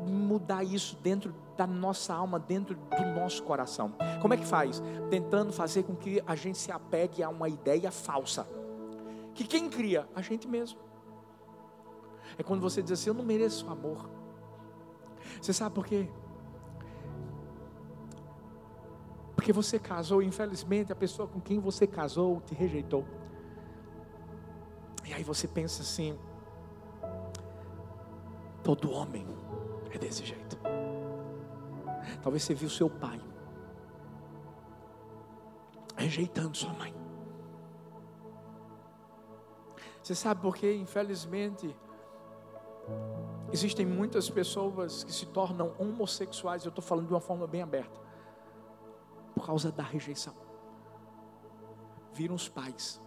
mudar 0.08 0.62
isso 0.62 0.96
dentro 1.02 1.34
da 1.56 1.66
nossa 1.66 2.14
alma, 2.14 2.38
dentro 2.38 2.76
do 2.76 3.04
nosso 3.06 3.42
coração. 3.42 3.92
Como 4.22 4.32
é 4.32 4.36
que 4.36 4.46
faz? 4.46 4.80
Tentando 5.10 5.52
fazer 5.52 5.82
com 5.82 5.96
que 5.96 6.22
a 6.24 6.36
gente 6.36 6.56
se 6.56 6.70
apegue 6.70 7.24
a 7.24 7.28
uma 7.28 7.48
ideia 7.48 7.90
falsa. 7.90 8.46
Que 9.34 9.44
quem 9.44 9.68
cria? 9.68 10.08
A 10.14 10.22
gente 10.22 10.46
mesmo. 10.46 10.78
É 12.38 12.42
quando 12.44 12.60
você 12.60 12.80
diz 12.80 12.92
assim: 12.92 13.10
Eu 13.10 13.14
não 13.14 13.24
mereço 13.24 13.68
amor. 13.68 14.08
Você 15.42 15.52
sabe 15.52 15.74
por 15.74 15.84
quê? 15.84 16.08
Porque 19.48 19.62
você 19.62 19.78
casou, 19.78 20.22
infelizmente, 20.22 20.92
a 20.92 20.94
pessoa 20.94 21.26
com 21.26 21.40
quem 21.40 21.58
você 21.58 21.86
casou 21.86 22.38
te 22.42 22.54
rejeitou. 22.54 23.02
E 25.06 25.14
aí 25.14 25.22
você 25.22 25.48
pensa 25.48 25.80
assim: 25.80 26.18
todo 28.62 28.90
homem 28.90 29.26
é 29.90 29.96
desse 29.96 30.22
jeito. 30.22 30.58
Talvez 32.22 32.42
você 32.42 32.52
viu 32.52 32.68
seu 32.68 32.90
pai 32.90 33.18
rejeitando 35.96 36.54
sua 36.54 36.74
mãe. 36.74 36.94
Você 40.02 40.14
sabe 40.14 40.42
por 40.42 40.56
quê? 40.56 40.74
Infelizmente, 40.74 41.74
existem 43.50 43.86
muitas 43.86 44.28
pessoas 44.28 45.04
que 45.04 45.12
se 45.12 45.24
tornam 45.24 45.72
homossexuais, 45.78 46.66
eu 46.66 46.68
estou 46.68 46.84
falando 46.84 47.06
de 47.06 47.14
uma 47.14 47.20
forma 47.20 47.46
bem 47.46 47.62
aberta 47.62 48.07
por 49.38 49.46
causa 49.46 49.70
da 49.70 49.84
rejeição. 49.84 50.34
Viram 52.12 52.34
os 52.34 52.48
pais. 52.48 53.00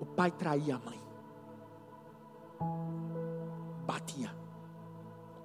O 0.00 0.06
pai 0.06 0.30
traía 0.30 0.76
a 0.76 0.78
mãe. 0.78 0.98
Batia. 3.84 4.34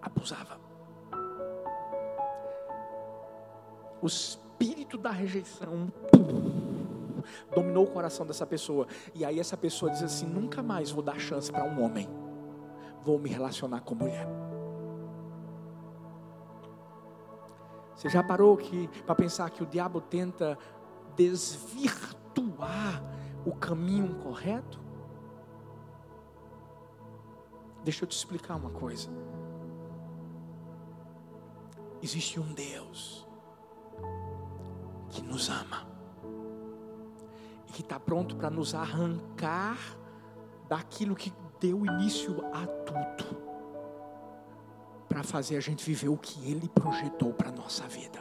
Abusava. 0.02 0.58
O 4.02 4.08
espírito 4.08 4.97
da 4.97 5.12
rejeição 5.12 5.91
dominou 7.54 7.84
o 7.84 7.91
coração 7.91 8.26
dessa 8.26 8.45
pessoa. 8.45 8.88
E 9.13 9.26
aí 9.26 9.41
essa 9.41 9.58
pessoa 9.58 9.91
diz 9.91 10.02
assim: 10.02 10.26
nunca 10.26 10.63
mais 10.63 10.89
vou 10.89 11.04
dar 11.04 11.19
chance 11.19 11.52
para 11.52 11.65
um 11.65 11.84
homem. 11.84 12.08
Vou 13.02 13.19
me 13.19 13.30
relacionar 13.30 13.82
com 13.82 13.93
mulher. 13.93 14.42
Você 18.03 18.09
já 18.09 18.21
parou 18.21 18.57
que 18.57 18.89
para 19.05 19.15
pensar 19.15 19.49
que 19.49 19.63
o 19.63 19.65
diabo 19.65 20.01
tenta 20.01 20.59
desvirtuar 21.15 23.01
o 23.45 23.55
caminho 23.55 24.15
correto? 24.15 24.77
Deixa 27.81 28.03
eu 28.03 28.07
te 28.09 28.17
explicar 28.17 28.57
uma 28.57 28.71
coisa. 28.71 29.09
Existe 32.01 32.41
um 32.41 32.53
Deus 32.53 33.25
que 35.07 35.21
nos 35.21 35.47
ama 35.47 35.87
e 37.69 37.71
que 37.71 37.79
está 37.79 37.97
pronto 37.97 38.35
para 38.35 38.49
nos 38.49 38.75
arrancar 38.75 39.77
daquilo 40.67 41.15
que 41.15 41.31
deu 41.57 41.85
início 41.85 42.43
a 42.53 42.67
tudo 42.67 43.42
para 45.13 45.21
fazer 45.21 45.58
a 45.58 45.60
gente 45.60 45.86
viver 45.86 46.10
o 46.10 46.17
que 46.17 46.49
Ele 46.49 46.67
projetou 46.67 47.32
para 47.32 47.49
a 47.49 47.52
nossa 47.52 47.84
vida. 47.84 48.17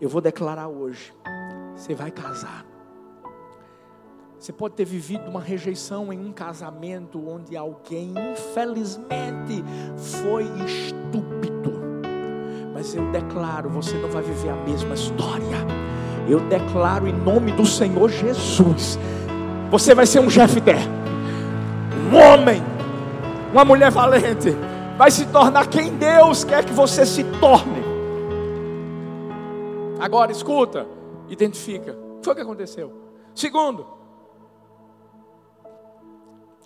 Eu 0.00 0.08
vou 0.08 0.22
declarar 0.22 0.66
hoje: 0.66 1.12
você 1.76 1.94
vai 1.94 2.10
casar. 2.10 2.64
Você 4.38 4.50
pode 4.50 4.74
ter 4.74 4.86
vivido 4.86 5.28
uma 5.28 5.42
rejeição 5.42 6.10
em 6.10 6.18
um 6.18 6.32
casamento 6.32 7.22
onde 7.28 7.54
alguém, 7.58 8.14
infelizmente, 8.32 9.62
foi 10.22 10.44
estúpido. 10.64 11.78
Mas 12.72 12.94
eu 12.94 13.12
declaro: 13.12 13.68
você 13.68 13.94
não 13.98 14.10
vai 14.10 14.22
viver 14.22 14.48
a 14.48 14.56
mesma 14.56 14.94
história. 14.94 15.58
Eu 16.26 16.40
declaro 16.48 17.06
em 17.06 17.12
nome 17.12 17.52
do 17.52 17.66
Senhor 17.66 18.08
Jesus: 18.08 18.98
você 19.70 19.94
vai 19.94 20.06
ser 20.06 20.20
um 20.20 20.30
Jefté, 20.30 20.76
um 22.10 22.16
homem, 22.16 22.62
uma 23.52 23.62
mulher 23.62 23.90
valente 23.90 24.56
vai 24.98 25.12
se 25.12 25.24
tornar 25.26 25.68
quem 25.68 25.96
Deus 25.96 26.42
quer 26.42 26.64
que 26.64 26.72
você 26.72 27.06
se 27.06 27.22
torne. 27.40 27.80
Agora 30.00 30.32
escuta, 30.32 30.88
identifica. 31.28 31.92
O 31.92 32.18
que 32.18 32.24
foi 32.24 32.34
que 32.34 32.40
aconteceu? 32.40 32.92
Segundo, 33.32 33.86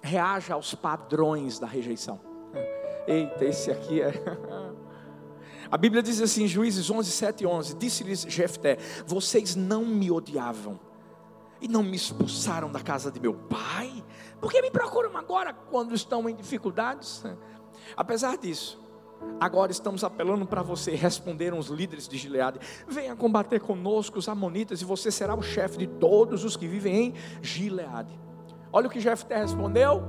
reaja 0.00 0.54
aos 0.54 0.74
padrões 0.74 1.58
da 1.58 1.66
rejeição. 1.66 2.18
Eita, 3.06 3.44
esse 3.44 3.70
aqui 3.70 4.00
é. 4.00 4.12
A 5.70 5.76
Bíblia 5.76 6.02
diz 6.02 6.20
assim, 6.20 6.46
Juízes 6.46 6.90
11, 6.90 7.10
7 7.10 7.42
e 7.42 7.46
11: 7.46 7.74
Disse-lhes 7.76 8.22
Jefté: 8.22 8.78
Vocês 9.06 9.54
não 9.54 9.84
me 9.84 10.10
odiavam 10.10 10.80
e 11.60 11.68
não 11.68 11.82
me 11.82 11.96
expulsaram 11.96 12.72
da 12.72 12.80
casa 12.80 13.10
de 13.10 13.20
meu 13.20 13.34
pai, 13.34 14.02
por 14.40 14.50
que 14.50 14.60
me 14.60 14.72
procuram 14.72 15.16
agora 15.16 15.52
quando 15.52 15.94
estão 15.94 16.28
em 16.28 16.34
dificuldades? 16.34 17.22
Apesar 17.96 18.36
disso, 18.36 18.80
agora 19.40 19.72
estamos 19.72 20.04
apelando 20.04 20.46
para 20.46 20.62
você, 20.62 20.92
responderam 20.92 21.58
os 21.58 21.68
líderes 21.68 22.08
de 22.08 22.16
Gileade: 22.16 22.58
venha 22.86 23.14
combater 23.16 23.60
conosco 23.60 24.18
os 24.18 24.28
amonitas 24.28 24.80
e 24.80 24.84
você 24.84 25.10
será 25.10 25.34
o 25.34 25.42
chefe 25.42 25.78
de 25.78 25.86
todos 25.86 26.44
os 26.44 26.56
que 26.56 26.66
vivem 26.66 26.94
em 26.94 27.14
Gileade. 27.40 28.18
Olha 28.72 28.86
o 28.86 28.90
que 28.90 29.00
Jefté 29.00 29.36
respondeu: 29.36 30.02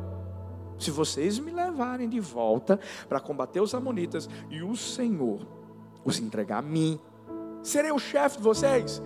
se 0.77 0.91
vocês 0.91 1.39
me 1.39 1.51
levarem 1.51 2.09
de 2.09 2.19
volta 2.19 2.79
para 3.07 3.19
combater 3.19 3.61
os 3.61 3.73
amonitas 3.73 4.29
e 4.49 4.61
o 4.61 4.75
Senhor 4.75 5.45
os 6.03 6.19
entregar 6.19 6.59
a 6.59 6.61
mim, 6.61 6.99
serei 7.61 7.91
o 7.91 7.99
chefe 7.99 8.37
de 8.37 8.43
vocês. 8.43 9.01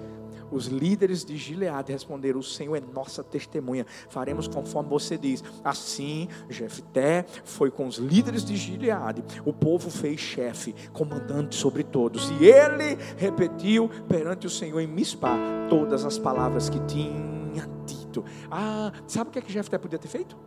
Os 0.51 0.67
líderes 0.67 1.25
de 1.25 1.35
Gileade 1.35 1.91
responderam: 1.91 2.39
O 2.39 2.43
Senhor 2.43 2.75
é 2.75 2.81
nossa 2.81 3.23
testemunha, 3.23 3.85
faremos 4.09 4.47
conforme 4.47 4.89
você 4.89 5.17
diz. 5.17 5.43
Assim, 5.63 6.27
Jefté 6.49 7.25
foi 7.43 7.69
com 7.69 7.87
os 7.87 7.97
líderes 7.97 8.43
de 8.43 8.55
Gileade. 8.55 9.23
O 9.45 9.53
povo 9.53 9.89
fez 9.89 10.19
chefe, 10.19 10.73
comandante 10.93 11.55
sobre 11.55 11.83
todos. 11.83 12.29
E 12.39 12.45
ele 12.45 12.97
repetiu 13.17 13.89
perante 14.07 14.47
o 14.47 14.49
Senhor 14.49 14.79
em 14.79 14.87
Mispá 14.87 15.37
todas 15.69 16.05
as 16.05 16.17
palavras 16.17 16.69
que 16.69 16.79
tinha 16.85 17.67
dito. 17.85 18.23
Ah, 18.49 18.91
sabe 19.05 19.29
o 19.29 19.33
que 19.33 19.39
é 19.39 19.41
que 19.41 19.51
Jefté 19.51 19.77
podia 19.77 19.99
ter 19.99 20.07
feito? 20.07 20.37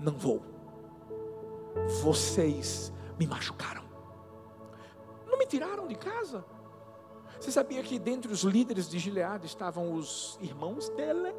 Não 0.00 0.12
vou. 0.12 0.42
Vocês 2.02 2.92
me 3.18 3.26
machucaram. 3.26 3.82
Não 5.26 5.38
me 5.38 5.46
tiraram 5.46 5.86
de 5.86 5.94
casa. 5.94 6.44
Você 7.42 7.50
sabia 7.50 7.82
que 7.82 7.98
dentre 7.98 8.32
os 8.32 8.44
líderes 8.44 8.88
de 8.88 9.00
Gileade 9.00 9.46
estavam 9.46 9.94
os 9.94 10.38
irmãos 10.40 10.88
dele? 10.90 11.34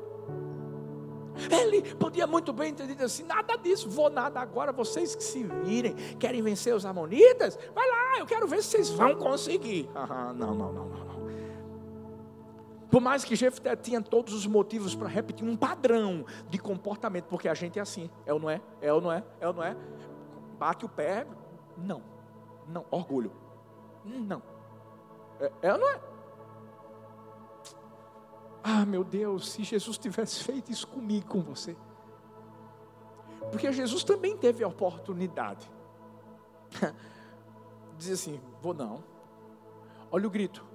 Ele 1.49 1.95
podia 1.95 2.27
muito 2.27 2.51
bem 2.51 2.73
ter 2.73 2.85
dito 2.85 3.01
assim: 3.05 3.23
nada 3.23 3.55
disso, 3.55 3.89
vou 3.89 4.09
nada 4.09 4.41
agora, 4.41 4.73
vocês 4.73 5.15
que 5.15 5.23
se 5.23 5.43
virem, 5.63 5.95
querem 6.19 6.41
vencer 6.41 6.75
os 6.75 6.85
amonitas? 6.85 7.57
Vai 7.73 7.89
lá, 7.89 8.19
eu 8.19 8.25
quero 8.25 8.45
ver 8.45 8.61
se 8.61 8.71
vocês 8.71 8.89
vão 8.89 9.15
conseguir. 9.15 9.89
Ah, 9.95 10.33
não, 10.33 10.53
não, 10.53 10.73
não, 10.73 10.85
não, 10.89 11.05
não. 11.05 11.13
Por 12.91 12.99
mais 12.99 13.23
que 13.23 13.33
Jefté 13.33 13.73
tinha 13.73 14.01
todos 14.01 14.33
os 14.33 14.45
motivos 14.45 14.93
para 14.93 15.07
repetir 15.07 15.47
um 15.47 15.55
padrão 15.55 16.25
de 16.49 16.59
comportamento, 16.59 17.25
porque 17.27 17.47
a 17.47 17.53
gente 17.53 17.79
é 17.79 17.81
assim, 17.81 18.09
é 18.25 18.33
ou 18.33 18.39
não 18.41 18.49
é? 18.49 18.61
É 18.81 18.91
ou 18.91 18.99
não 18.99 19.11
é? 19.11 19.23
É 19.39 19.47
ou 19.47 19.53
não 19.53 19.63
é? 19.63 19.77
Bate 20.59 20.83
o 20.83 20.89
pé, 20.89 21.25
não, 21.77 22.03
não, 22.67 22.85
orgulho, 22.91 23.31
não. 24.03 24.52
É, 25.43 25.51
é 25.61 25.73
ou 25.73 25.79
não 25.79 25.89
é? 25.89 25.99
Ah, 28.63 28.85
meu 28.85 29.03
Deus, 29.03 29.51
se 29.51 29.63
Jesus 29.63 29.97
tivesse 29.97 30.41
feito 30.41 30.71
isso 30.71 30.87
comigo, 30.87 31.27
com 31.27 31.41
você. 31.41 31.75
Porque 33.51 33.69
Jesus 33.73 34.05
também 34.05 34.37
teve 34.37 34.63
a 34.63 34.67
oportunidade. 34.69 35.69
Diz 37.97 38.11
assim: 38.11 38.39
vou 38.61 38.73
não. 38.73 39.03
Olha 40.09 40.27
o 40.27 40.29
grito. 40.29 40.65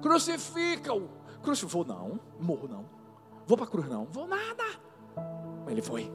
Crucifica-o, 0.00 1.08
vou 1.66 1.84
não, 1.84 2.18
morro 2.40 2.66
não. 2.66 2.86
Vou 3.46 3.58
para 3.58 3.66
a 3.66 3.70
cruz 3.70 3.88
não, 3.88 4.06
vou 4.06 4.26
nada. 4.26 4.64
Ele 5.66 5.82
foi. 5.82 6.10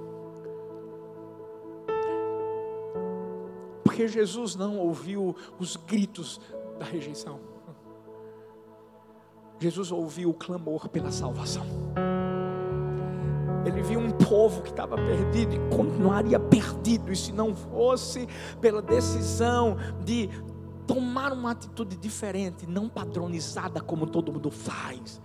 Porque 3.84 4.08
Jesus 4.08 4.56
não 4.56 4.80
ouviu 4.80 5.36
os 5.60 5.76
gritos 5.76 6.41
da 6.80 6.86
rejeição. 6.86 7.53
Jesus 9.60 9.91
ouviu 9.91 10.30
o 10.30 10.34
clamor 10.34 10.89
pela 10.89 11.12
salvação. 11.12 11.66
Ele 13.66 13.82
viu 13.82 13.99
um 13.99 14.12
povo 14.12 14.62
que 14.62 14.70
estava 14.70 14.95
perdido 14.95 15.56
e 15.56 15.76
continuaria 15.76 16.39
perdido, 16.39 17.12
e 17.12 17.16
se 17.16 17.32
não 17.32 17.56
fosse 17.56 18.28
pela 18.60 18.82
decisão 18.82 19.78
de 20.04 20.30
tomar 20.86 21.32
uma 21.32 21.51
atitude 21.51 21.95
diferente, 21.95 22.68
não 22.68 22.89
padronizada 22.89 23.80
como 23.80 24.06
todo 24.06 24.34
mundo 24.34 24.51
faz. 24.51 25.22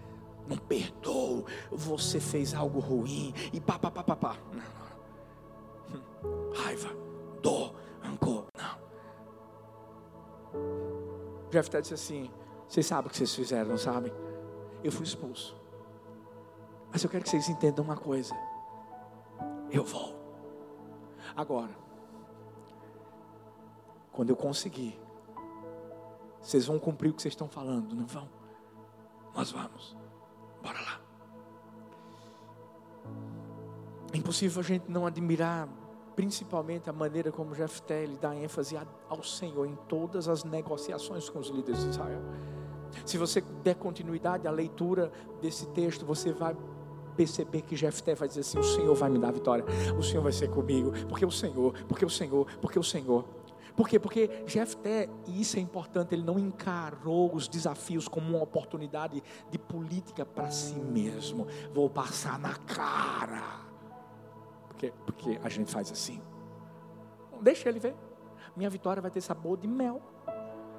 Não 0.49 0.57
perdoou, 0.57 1.45
você 1.70 2.20
fez 2.20 2.55
algo 2.55 2.79
ruim 2.79 3.35
e 3.53 3.61
pá, 3.61 3.79
pá, 3.79 3.91
pá, 3.91 4.03
pá, 4.03 4.16
pá. 4.16 4.37
Não, 4.53 4.62
não. 5.91 6.53
Raiva, 6.55 6.89
dor, 7.43 7.74
rancor, 8.01 8.47
não. 8.57 8.79
Jeff 11.51 11.68
disse 11.70 11.95
assim: 11.95 12.31
Vocês 12.69 12.87
sabem 12.87 13.07
o 13.07 13.11
que 13.11 13.16
vocês 13.16 13.35
fizeram, 13.35 13.71
não 13.71 13.79
sabem? 13.79 14.12
Eu 14.85 14.93
fui 14.93 15.05
expulso. 15.05 15.57
Mas 16.93 17.03
eu 17.03 17.11
quero 17.11 17.25
que 17.25 17.31
vocês 17.31 17.49
entendam 17.49 17.85
uma 17.85 17.97
coisa. 17.97 18.35
Eu 19.71 19.85
vou. 19.85 20.14
Agora, 21.35 21.75
quando 24.12 24.31
eu 24.31 24.37
conseguir, 24.37 24.99
vocês 26.41 26.66
vão 26.66 26.79
cumprir 26.79 27.11
o 27.11 27.14
que 27.14 27.23
vocês 27.23 27.33
estão 27.33 27.49
falando, 27.49 27.95
não 27.95 28.07
vão? 28.07 28.29
Nós 29.35 29.51
vamos. 29.51 29.97
Bora 30.62 30.81
lá. 30.81 31.01
É 34.12 34.16
impossível 34.16 34.61
a 34.61 34.64
gente 34.64 34.91
não 34.91 35.07
admirar, 35.07 35.69
principalmente 36.16 36.89
a 36.89 36.93
maneira 36.93 37.31
como 37.31 37.55
Jefté 37.55 38.03
ele 38.03 38.16
dá 38.16 38.35
ênfase 38.35 38.77
ao 39.09 39.23
Senhor 39.23 39.66
em 39.66 39.77
todas 39.89 40.29
as 40.29 40.45
negociações 40.45 41.29
com 41.29 41.39
os 41.39 41.49
líderes 41.49 41.83
de 41.83 41.91
Israel. 41.91 42.21
Se 43.05 43.18
você 43.18 43.41
der 43.62 43.74
continuidade 43.74 44.47
à 44.47 44.51
leitura 44.51 45.11
desse 45.41 45.66
texto, 45.68 46.05
você 46.05 46.32
vai 46.32 46.57
perceber 47.16 47.62
que 47.62 47.74
Jefté 47.74 48.14
vai 48.14 48.28
dizer 48.28 48.41
assim: 48.41 48.59
o 48.59 48.62
Senhor 48.62 48.95
vai 48.95 49.11
me 49.11 49.18
dar 49.18 49.32
vitória, 49.32 49.64
o 49.99 50.03
Senhor 50.03 50.22
vai 50.22 50.32
ser 50.32 50.49
comigo, 50.49 50.93
porque 51.09 51.26
o 51.26 51.30
Senhor, 51.30 51.72
porque 51.89 52.05
o 52.05 52.11
Senhor, 52.11 52.47
porque 52.61 52.78
o 52.78 52.84
Senhor. 52.84 53.24
Por 53.76 53.89
quê? 53.89 53.97
Porque 53.99 54.43
Jefté, 54.45 55.09
e 55.24 55.41
isso 55.41 55.57
é 55.57 55.61
importante, 55.61 56.12
ele 56.12 56.24
não 56.24 56.36
encarou 56.36 57.32
os 57.32 57.47
desafios 57.47 58.09
como 58.09 58.28
uma 58.28 58.43
oportunidade 58.43 59.22
de 59.51 59.59
política 59.59 60.26
para 60.26 60.51
si 60.51 60.74
mesmo. 60.74 61.47
Vou 61.72 61.89
passar 61.89 62.41
na 62.41 62.57
cara. 62.57 63.61
Porque, 64.66 64.93
porque 65.07 65.39
a 65.45 65.49
gente 65.49 65.70
faz 65.70 65.93
assim. 65.93 66.20
Deixa 67.41 67.68
ele 67.68 67.78
ver. 67.78 67.95
Minha 68.57 68.68
vitória 68.68 69.01
vai 69.01 69.12
ter 69.12 69.20
sabor 69.20 69.57
de 69.57 69.68
mel. 69.68 70.03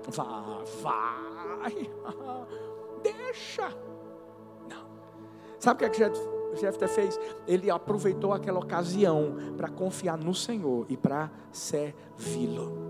Vai, 0.08 0.66
vai. 0.82 1.91
Deixa. 3.04 3.70
Não. 4.68 4.86
Sabe 5.60 5.86
o 5.86 5.89
que 5.91 6.04
é 6.04 6.10
que 6.10 6.60
Jefté 6.60 6.88
fez? 6.88 7.20
Ele 7.47 7.70
aproveitou 7.70 8.34
aquela 8.34 8.60
ocasião 8.60 9.36
para 9.58 9.70
confiar 9.70 10.18
no 10.18 10.34
Senhor 10.34 10.86
e 10.89 10.97
para 10.97 11.32
servi-lo. 11.52 12.89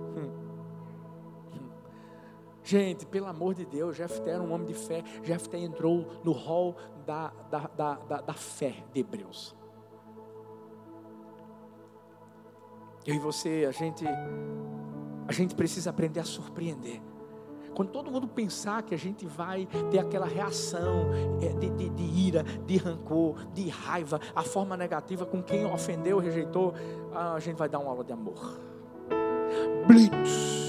Gente, 2.69 3.03
pelo 3.03 3.25
amor 3.25 3.55
de 3.55 3.65
Deus, 3.65 3.97
Jefté 3.97 4.29
era 4.29 4.43
um 4.43 4.53
homem 4.53 4.67
de 4.67 4.75
fé. 4.75 5.03
Jefté 5.23 5.57
entrou 5.57 6.05
no 6.23 6.31
hall 6.31 6.75
da, 7.03 7.29
da, 7.49 7.67
da, 7.75 7.93
da, 7.95 8.21
da 8.21 8.33
fé 8.33 8.83
de 8.93 8.99
Hebreus. 8.99 9.55
Eu 13.07 13.15
e 13.15 13.17
você, 13.17 13.65
a 13.67 13.71
gente, 13.71 14.05
a 15.29 15.31
gente 15.31 15.53
precisa 15.53 15.91
aprender 15.91 16.19
a 16.19 16.23
surpreender. 16.23 16.99
Quando 17.75 17.91
todo 17.91 18.11
mundo 18.11 18.27
pensar 18.27 18.81
que 18.81 18.95
a 18.95 18.97
gente 18.97 19.25
vai 19.25 19.67
ter 19.91 19.99
aquela 19.99 20.25
reação 20.25 21.11
é, 21.41 21.53
de, 21.53 21.69
de, 21.69 21.89
de, 21.89 22.03
ira, 22.03 22.43
de 22.65 22.77
rancor, 22.77 23.45
de 23.53 23.69
raiva, 23.69 24.19
a 24.35 24.41
forma 24.41 24.75
negativa 24.75 25.25
com 25.25 25.41
quem 25.41 25.65
ofendeu, 25.65 26.17
rejeitou, 26.17 26.73
ah, 27.13 27.35
a 27.35 27.39
gente 27.39 27.55
vai 27.55 27.69
dar 27.69 27.79
uma 27.79 27.91
aula 27.91 28.03
de 28.03 28.11
amor. 28.11 28.59
Blitz 29.87 30.59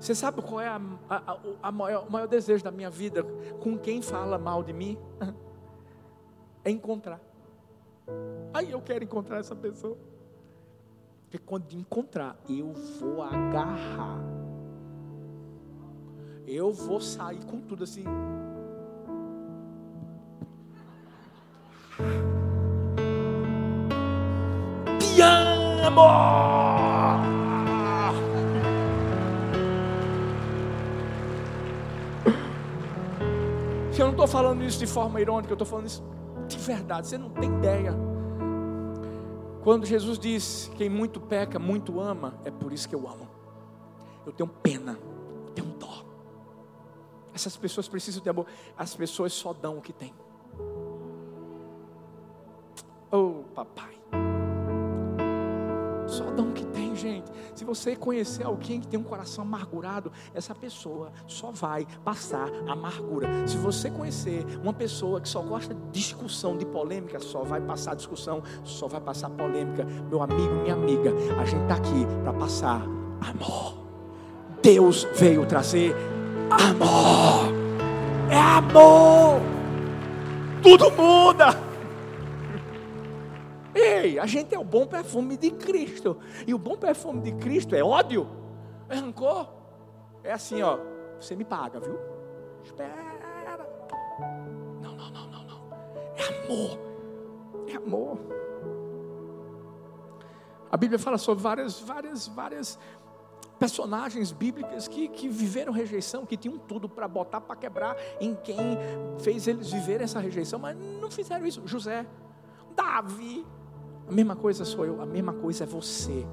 você 0.00 0.14
sabe 0.14 0.40
qual 0.40 0.62
é 0.62 0.66
a, 0.66 0.80
a, 1.10 1.38
a 1.64 1.70
maior, 1.70 2.06
o 2.08 2.10
maior 2.10 2.26
desejo 2.26 2.64
da 2.64 2.70
minha 2.70 2.88
vida? 2.88 3.22
Com 3.60 3.78
quem 3.78 4.00
fala 4.00 4.38
mal 4.38 4.62
de 4.62 4.72
mim? 4.72 4.98
É 6.62 6.70
encontrar. 6.70 7.18
Aí 8.52 8.70
eu 8.70 8.82
quero 8.82 9.02
encontrar 9.02 9.38
essa 9.38 9.56
pessoa. 9.56 9.96
Porque 11.30 11.38
quando 11.38 11.72
encontrar, 11.74 12.36
eu 12.48 12.72
vou 12.98 13.22
agarrar. 13.22 14.18
Eu 16.44 16.72
vou 16.72 17.00
sair 17.00 17.44
com 17.44 17.60
tudo 17.60 17.84
assim. 17.84 18.02
Te 24.98 25.22
amo! 25.22 26.00
eu 33.96 34.06
não 34.06 34.12
estou 34.12 34.26
falando 34.26 34.64
isso 34.64 34.78
de 34.80 34.86
forma 34.86 35.20
irônica, 35.20 35.52
eu 35.52 35.54
estou 35.54 35.66
falando 35.66 35.86
isso 35.86 36.02
de 36.48 36.58
verdade. 36.58 37.06
Você 37.06 37.16
não 37.16 37.30
tem 37.30 37.54
ideia. 37.56 38.09
Quando 39.62 39.86
Jesus 39.86 40.18
diz: 40.18 40.70
Quem 40.76 40.88
muito 40.88 41.20
peca, 41.20 41.58
muito 41.58 42.00
ama, 42.00 42.38
é 42.44 42.50
por 42.50 42.72
isso 42.72 42.88
que 42.88 42.94
eu 42.94 43.08
amo. 43.08 43.28
Eu 44.24 44.32
tenho 44.32 44.48
pena, 44.48 44.98
eu 45.46 45.50
tenho 45.52 45.68
dó. 45.78 46.04
Essas 47.34 47.56
pessoas 47.56 47.88
precisam 47.88 48.22
de 48.22 48.28
amor. 48.28 48.46
As 48.76 48.94
pessoas 48.94 49.32
só 49.32 49.52
dão 49.52 49.78
o 49.78 49.82
que 49.82 49.92
têm. 49.92 50.14
Oh, 53.10 53.42
papai. 53.54 53.99
Gente. 57.20 57.30
Se 57.54 57.64
você 57.64 57.94
conhecer 57.94 58.44
alguém 58.44 58.80
que 58.80 58.88
tem 58.88 58.98
um 58.98 59.04
coração 59.04 59.44
amargurado, 59.44 60.10
essa 60.34 60.54
pessoa 60.54 61.12
só 61.26 61.50
vai 61.50 61.86
passar 62.04 62.48
amargura. 62.66 63.28
Se 63.46 63.56
você 63.56 63.90
conhecer 63.90 64.44
uma 64.62 64.72
pessoa 64.72 65.20
que 65.20 65.28
só 65.28 65.40
gosta 65.42 65.74
de 65.74 65.80
discussão, 65.90 66.56
de 66.56 66.64
polêmica, 66.66 67.20
só 67.20 67.42
vai 67.42 67.60
passar 67.60 67.94
discussão, 67.94 68.42
só 68.64 68.88
vai 68.88 69.00
passar 69.00 69.30
polêmica. 69.30 69.84
Meu 70.08 70.22
amigo, 70.22 70.54
minha 70.62 70.74
amiga, 70.74 71.12
a 71.40 71.44
gente 71.44 71.62
está 71.62 71.74
aqui 71.74 72.06
para 72.22 72.32
passar 72.32 72.82
amor. 73.20 73.78
Deus 74.62 75.06
veio 75.14 75.46
trazer 75.46 75.94
amor. 76.50 77.52
É 78.30 78.38
amor. 78.38 79.40
Tudo 80.62 80.90
muda. 80.90 81.69
Ei, 83.74 84.18
a 84.18 84.26
gente 84.26 84.54
é 84.54 84.58
o 84.58 84.64
bom 84.64 84.86
perfume 84.86 85.36
de 85.36 85.50
Cristo. 85.50 86.16
E 86.46 86.52
o 86.52 86.58
bom 86.58 86.76
perfume 86.76 87.20
de 87.20 87.32
Cristo 87.32 87.74
é 87.74 87.82
ódio, 87.82 88.28
é 88.88 88.96
rancor. 88.96 89.48
É 90.22 90.32
assim, 90.32 90.62
ó. 90.62 90.78
Você 91.20 91.36
me 91.36 91.44
paga, 91.44 91.78
viu? 91.80 91.98
Espera. 92.64 93.10
Não, 94.82 94.94
não, 94.94 95.10
não, 95.10 95.30
não, 95.30 95.44
não. 95.44 95.62
É 96.16 96.44
amor. 96.44 96.78
É 97.68 97.76
amor. 97.76 98.18
A 100.70 100.76
Bíblia 100.76 100.98
fala 100.98 101.18
sobre 101.18 101.42
várias, 101.42 101.80
várias, 101.80 102.28
várias 102.28 102.78
personagens 103.58 104.32
bíblicas 104.32 104.88
que, 104.88 105.08
que 105.08 105.28
viveram 105.28 105.72
rejeição, 105.72 106.24
que 106.24 106.36
tinham 106.36 106.58
tudo 106.58 106.88
para 106.88 107.06
botar 107.06 107.40
para 107.40 107.56
quebrar 107.56 107.96
em 108.20 108.34
quem 108.34 108.56
fez 109.18 109.46
eles 109.46 109.70
viver 109.70 110.00
essa 110.00 110.20
rejeição, 110.20 110.58
mas 110.58 110.76
não 111.00 111.10
fizeram 111.10 111.44
isso. 111.44 111.60
José, 111.66 112.06
Davi, 112.74 113.44
a 114.10 114.12
mesma 114.12 114.34
coisa 114.34 114.64
sou 114.64 114.84
eu, 114.84 115.00
a 115.00 115.06
mesma 115.06 115.32
coisa 115.32 115.62
é 115.62 115.66
você. 115.66 116.26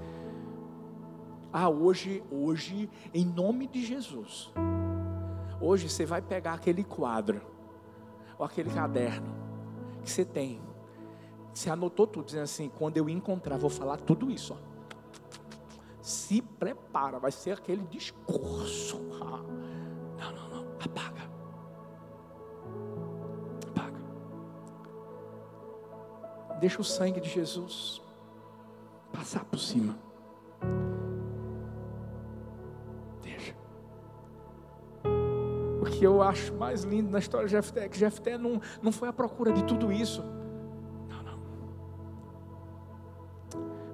Ah, 1.54 1.70
hoje, 1.70 2.24
hoje, 2.32 2.90
em 3.14 3.24
nome 3.24 3.68
de 3.68 3.86
Jesus, 3.86 4.52
hoje 5.62 5.88
você 5.88 6.04
vai 6.04 6.20
pegar 6.20 6.54
aquele 6.54 6.84
quadro, 6.84 7.40
ou 8.36 8.44
aquele 8.44 8.72
caderno 8.72 9.32
que 10.04 10.10
você 10.10 10.26
tem, 10.26 10.60
você 11.54 11.70
anotou 11.70 12.08
tudo, 12.08 12.26
dizendo 12.26 12.44
assim: 12.44 12.68
quando 12.80 12.98
eu 12.98 13.08
encontrar, 13.08 13.58
vou 13.58 13.70
falar 13.70 13.98
tudo 13.98 14.32
isso. 14.32 14.56
Ó. 14.56 14.58
Se 16.02 16.42
prepara, 16.42 17.20
vai 17.20 17.32
ser 17.32 17.52
aquele 17.52 17.84
discurso. 17.84 18.98
Deixa 26.60 26.82
o 26.82 26.84
sangue 26.84 27.20
de 27.20 27.30
Jesus 27.30 28.02
passar 29.12 29.46
por 29.46 29.60
cima. 29.60 29.96
Deixa. 33.22 33.56
Porque 35.80 35.98
que 36.00 36.06
eu 36.06 36.22
acho 36.22 36.54
mais 36.54 36.84
lindo 36.84 37.10
na 37.10 37.20
história 37.20 37.48
de 37.48 37.52
Jefté 37.52 37.86
é 37.86 37.90
que 37.90 37.98
Jefté 37.98 38.38
não, 38.38 38.62
não 38.82 38.92
foi 38.92 39.10
à 39.10 39.14
procura 39.14 39.52
de 39.52 39.64
tudo 39.64 39.92
isso. 39.92 40.24
Não, 41.10 41.24
não. 41.24 41.40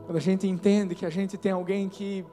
Quando 0.05 0.17
a 0.17 0.21
gente 0.21 0.47
entende 0.47 0.95
que 0.95 1.05
a 1.05 1.09
gente 1.09 1.37
tem 1.37 1.51
alguém 1.51 1.87
que, 1.87 2.25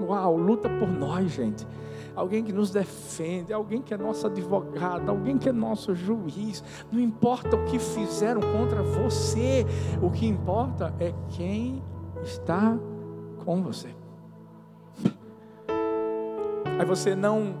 uau, 0.00 0.36
luta 0.36 0.68
por 0.68 0.88
nós, 0.88 1.30
gente 1.32 1.66
alguém 2.14 2.44
que 2.44 2.52
nos 2.52 2.70
defende, 2.70 3.52
alguém 3.52 3.80
que 3.82 3.92
é 3.94 3.96
nosso 3.96 4.26
advogado, 4.26 5.08
alguém 5.08 5.38
que 5.38 5.48
é 5.48 5.52
nosso 5.52 5.94
juiz. 5.94 6.62
Não 6.90 7.00
importa 7.00 7.56
o 7.56 7.64
que 7.64 7.78
fizeram 7.78 8.40
contra 8.40 8.82
você, 8.82 9.66
o 10.00 10.10
que 10.10 10.26
importa 10.26 10.94
é 10.98 11.12
quem 11.30 11.82
está 12.22 12.78
com 13.44 13.62
você. 13.62 13.94
Aí 16.78 16.86
você 16.86 17.14
não 17.14 17.54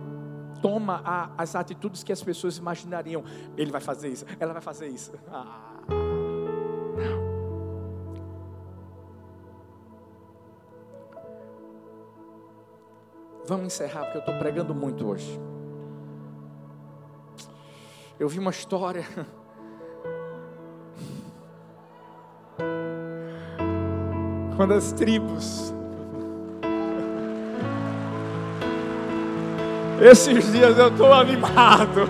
toma 0.60 1.02
a, 1.04 1.30
as 1.36 1.54
atitudes 1.54 2.02
que 2.02 2.12
as 2.12 2.22
pessoas 2.22 2.56
imaginariam. 2.56 3.24
Ele 3.56 3.70
vai 3.70 3.80
fazer 3.80 4.08
isso, 4.08 4.24
ela 4.38 4.52
vai 4.52 4.62
fazer 4.62 4.88
isso. 4.88 5.12
Ah, 5.28 5.72
Vamos 13.52 13.66
encerrar, 13.66 14.04
porque 14.04 14.16
eu 14.16 14.20
estou 14.20 14.38
pregando 14.38 14.74
muito 14.74 15.06
hoje. 15.06 15.38
Eu 18.18 18.26
vi 18.26 18.38
uma 18.38 18.50
história. 18.50 19.04
Quando 24.56 24.72
as 24.72 24.94
tribos. 24.94 25.74
Esses 30.00 30.50
dias 30.50 30.78
eu 30.78 30.88
estou 30.88 31.12
animado. 31.12 32.08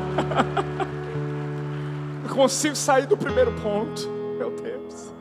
Não 2.23 2.37
consigo 2.37 2.77
sair 2.77 3.07
do 3.07 3.17
primeiro 3.17 3.51
ponto. 3.61 4.09
Meu 4.39 4.53
Deus. 4.53 5.13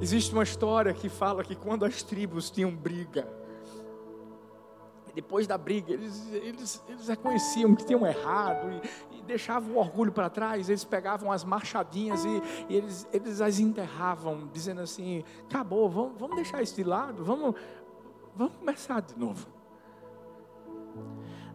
Existe 0.00 0.32
uma 0.32 0.42
história 0.42 0.94
que 0.94 1.10
fala 1.10 1.44
que 1.44 1.54
quando 1.54 1.84
as 1.84 2.02
tribos 2.02 2.50
tinham 2.50 2.74
briga, 2.74 3.28
depois 5.14 5.46
da 5.46 5.58
briga, 5.58 5.92
eles, 5.92 6.32
eles, 6.32 6.82
eles 6.88 7.08
reconheciam 7.08 7.74
que 7.74 7.84
tinham 7.84 8.06
errado 8.06 8.70
e, 9.10 9.18
e 9.18 9.22
deixavam 9.22 9.74
o 9.74 9.78
orgulho 9.78 10.10
para 10.10 10.30
trás, 10.30 10.70
eles 10.70 10.84
pegavam 10.84 11.30
as 11.30 11.44
marchadinhas 11.44 12.24
e, 12.24 12.42
e, 12.70 12.76
eles, 12.76 13.06
eles 13.12 13.40
as 13.42 13.58
enterravam, 13.58 14.48
dizendo 14.52 14.80
assim: 14.80 15.22
acabou, 15.48 15.90
vamos, 15.90 16.18
vamos 16.18 16.36
deixar 16.36 16.62
isso 16.62 16.76
de 16.76 16.84
lado, 16.84 17.22
vamos, 17.22 17.54
vamos 18.34 18.56
começar 18.56 19.00
de 19.00 19.18
novo. 19.18 19.46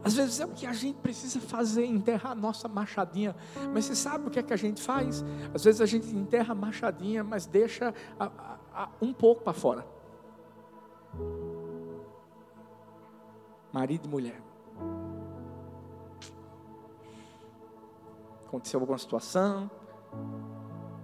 Às 0.05 0.13
vezes 0.13 0.39
é 0.39 0.45
o 0.45 0.49
que 0.49 0.67
a 0.67 0.71
gente 0.71 0.99
precisa 0.99 1.39
fazer, 1.39 1.83
enterrar 1.83 2.33
a 2.33 2.35
nossa 2.35 2.67
machadinha. 2.67 3.35
Mas 3.73 3.85
você 3.85 3.95
sabe 3.95 4.27
o 4.27 4.29
que 4.29 4.37
é 4.37 4.43
que 4.43 4.53
a 4.53 4.55
gente 4.55 4.79
faz? 4.79 5.25
Às 5.51 5.63
vezes 5.63 5.81
a 5.81 5.85
gente 5.87 6.15
enterra 6.15 6.51
a 6.51 6.55
machadinha, 6.55 7.23
mas 7.23 7.47
deixa 7.47 7.91
a, 8.19 8.25
a, 8.25 8.57
a, 8.83 8.89
um 9.01 9.11
pouco 9.11 9.41
para 9.41 9.53
fora. 9.53 9.83
Marido 13.73 14.05
e 14.05 14.07
mulher. 14.07 14.39
Aconteceu 18.45 18.79
alguma 18.79 18.99
situação. 18.99 19.71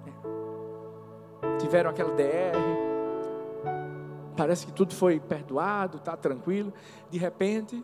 É. 0.05 1.57
Tiveram 1.57 1.89
aquela 1.89 2.13
DR. 2.13 2.53
Parece 4.37 4.67
que 4.67 4.71
tudo 4.71 4.93
foi 4.93 5.19
perdoado, 5.19 5.97
está 5.97 6.15
tranquilo. 6.15 6.71
De 7.09 7.17
repente, 7.17 7.83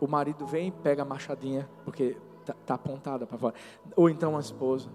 o 0.00 0.06
marido 0.06 0.46
vem, 0.46 0.70
pega 0.70 1.02
a 1.02 1.04
machadinha, 1.04 1.68
porque 1.84 2.16
está 2.40 2.54
tá 2.66 2.74
apontada 2.74 3.26
para 3.26 3.38
fora. 3.38 3.54
Ou 3.96 4.08
então 4.08 4.36
a 4.36 4.40
esposa. 4.40 4.88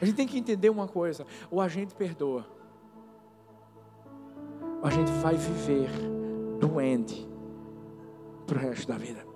A 0.00 0.04
gente 0.04 0.16
tem 0.16 0.26
que 0.26 0.38
entender 0.38 0.70
uma 0.70 0.86
coisa: 0.86 1.26
ou 1.50 1.60
a 1.60 1.68
gente 1.68 1.94
perdoa, 1.94 2.46
ou 4.80 4.86
a 4.86 4.90
gente 4.90 5.10
vai 5.12 5.36
viver 5.36 5.90
doente 6.58 7.28
para 8.46 8.56
o 8.56 8.60
resto 8.60 8.88
da 8.88 8.96
vida. 8.96 9.26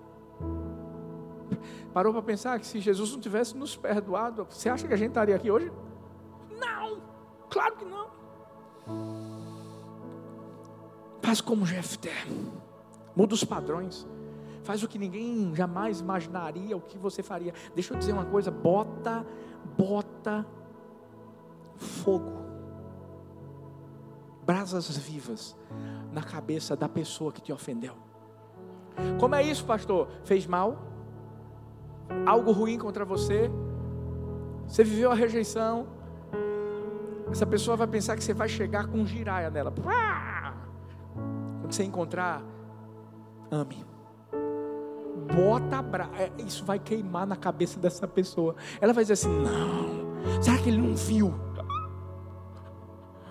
Parou 1.93 2.11
para 2.11 2.23
pensar 2.23 2.59
que 2.59 2.65
se 2.65 2.79
Jesus 2.79 3.11
não 3.11 3.19
tivesse 3.19 3.55
nos 3.55 3.75
perdoado, 3.75 4.47
você 4.49 4.67
acha 4.67 4.87
que 4.87 4.93
a 4.93 4.97
gente 4.97 5.09
estaria 5.09 5.35
aqui 5.35 5.51
hoje? 5.51 5.71
Não, 6.49 7.01
claro 7.49 7.75
que 7.77 7.85
não. 7.85 8.07
Faz 11.21 11.39
como 11.39 11.65
Jefté. 11.65 12.11
Muda 13.15 13.33
os 13.33 13.43
padrões. 13.43 14.07
Faz 14.63 14.81
o 14.81 14.87
que 14.87 14.97
ninguém 14.97 15.53
jamais 15.53 15.99
imaginaria 15.99 16.75
o 16.75 16.81
que 16.81 16.97
você 16.97 17.21
faria. 17.21 17.53
Deixa 17.75 17.93
eu 17.93 17.97
dizer 17.97 18.13
uma 18.13 18.25
coisa, 18.25 18.49
bota, 18.49 19.25
bota 19.77 20.45
fogo. 21.75 22.43
Brasas 24.45 24.97
vivas 24.97 25.55
na 26.11 26.21
cabeça 26.21 26.75
da 26.75 26.89
pessoa 26.89 27.31
que 27.31 27.41
te 27.41 27.51
ofendeu. 27.51 27.95
Como 29.19 29.35
é 29.35 29.43
isso, 29.43 29.65
pastor? 29.65 30.07
Fez 30.23 30.45
mal? 30.45 30.77
Algo 32.25 32.51
ruim 32.51 32.77
contra 32.77 33.03
você? 33.03 33.49
Você 34.67 34.83
viveu 34.83 35.11
a 35.11 35.15
rejeição? 35.15 35.87
Essa 37.31 37.45
pessoa 37.45 37.75
vai 37.75 37.87
pensar 37.87 38.15
que 38.15 38.23
você 38.23 38.33
vai 38.33 38.47
chegar 38.47 38.87
com 38.87 39.05
giraia 39.05 39.49
nela. 39.49 39.71
Quando 39.71 41.71
você 41.71 41.83
encontrar, 41.83 42.43
ame. 43.53 43.85
Bota 45.35 45.81
bra... 45.81 46.09
É, 46.17 46.31
isso 46.41 46.65
vai 46.65 46.79
queimar 46.79 47.25
na 47.25 47.35
cabeça 47.35 47.79
dessa 47.79 48.07
pessoa. 48.07 48.55
Ela 48.81 48.93
vai 48.93 49.03
dizer 49.03 49.13
assim: 49.13 49.29
não, 49.29 50.41
será 50.41 50.57
que 50.57 50.69
ele 50.69 50.77
não 50.77 50.95
viu? 50.95 51.33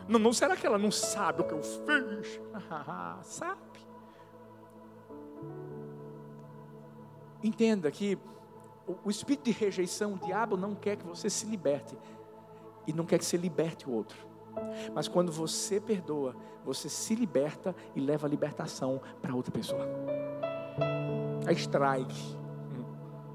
Não, 0.08 0.18
não, 0.18 0.32
será 0.32 0.56
que 0.56 0.66
ela 0.66 0.78
não 0.78 0.90
sabe 0.90 1.42
o 1.42 1.44
que 1.44 1.54
eu 1.54 1.62
fiz? 1.62 2.40
sabe? 3.22 3.60
Entenda 7.42 7.90
que 7.90 8.18
o 9.04 9.10
espírito 9.10 9.44
de 9.44 9.52
rejeição, 9.52 10.14
o 10.14 10.18
diabo 10.18 10.56
não 10.56 10.74
quer 10.74 10.96
que 10.96 11.06
você 11.06 11.28
se 11.30 11.46
liberte 11.46 11.96
e 12.86 12.92
não 12.92 13.04
quer 13.04 13.18
que 13.18 13.24
você 13.24 13.36
liberte 13.36 13.88
o 13.88 13.92
outro. 13.92 14.31
Mas 14.94 15.08
quando 15.08 15.32
você 15.32 15.80
perdoa, 15.80 16.34
você 16.64 16.88
se 16.88 17.14
liberta 17.14 17.74
e 17.94 18.00
leva 18.00 18.26
a 18.26 18.30
libertação 18.30 19.00
para 19.20 19.34
outra 19.34 19.52
pessoa. 19.52 19.86
É 21.46 21.52
strike. 21.52 22.36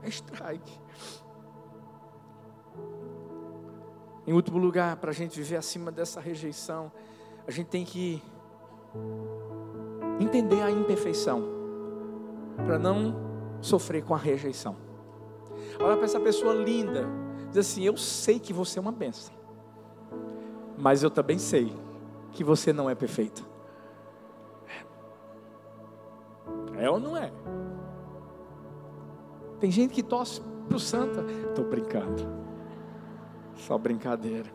É 0.01 0.07
strike. 0.09 0.79
Em 4.25 4.33
último 4.33 4.57
lugar, 4.57 4.97
para 4.97 5.11
a 5.11 5.13
gente 5.13 5.37
viver 5.37 5.55
acima 5.55 5.91
dessa 5.91 6.19
rejeição, 6.19 6.91
a 7.47 7.51
gente 7.51 7.67
tem 7.67 7.85
que 7.85 8.21
entender 10.19 10.61
a 10.61 10.69
imperfeição, 10.69 11.55
para 12.65 12.77
não 12.77 13.15
sofrer 13.61 14.03
com 14.03 14.13
a 14.13 14.17
rejeição. 14.17 14.75
Olha 15.79 15.95
para 15.95 16.05
essa 16.05 16.19
pessoa 16.19 16.53
linda, 16.53 17.07
diz 17.49 17.57
assim: 17.57 17.83
Eu 17.83 17.95
sei 17.95 18.39
que 18.39 18.51
você 18.51 18.79
é 18.79 18.81
uma 18.81 18.91
benção 18.91 19.36
mas 20.77 21.03
eu 21.03 21.09
também 21.09 21.39
sei 21.39 21.73
que 22.31 22.43
você 22.43 22.71
não 22.71 22.89
é 22.89 22.95
perfeito. 22.95 23.45
É 26.77 26.89
ou 26.89 26.99
não 26.99 27.17
é? 27.17 27.33
Tem 29.59 29.71
gente 29.71 29.93
que 29.93 30.03
tosse 30.03 30.41
pro 30.69 30.79
santa. 30.79 31.21
Estou 31.49 31.65
brincando. 31.65 32.23
Só 33.55 33.77
brincadeira. 33.77 34.51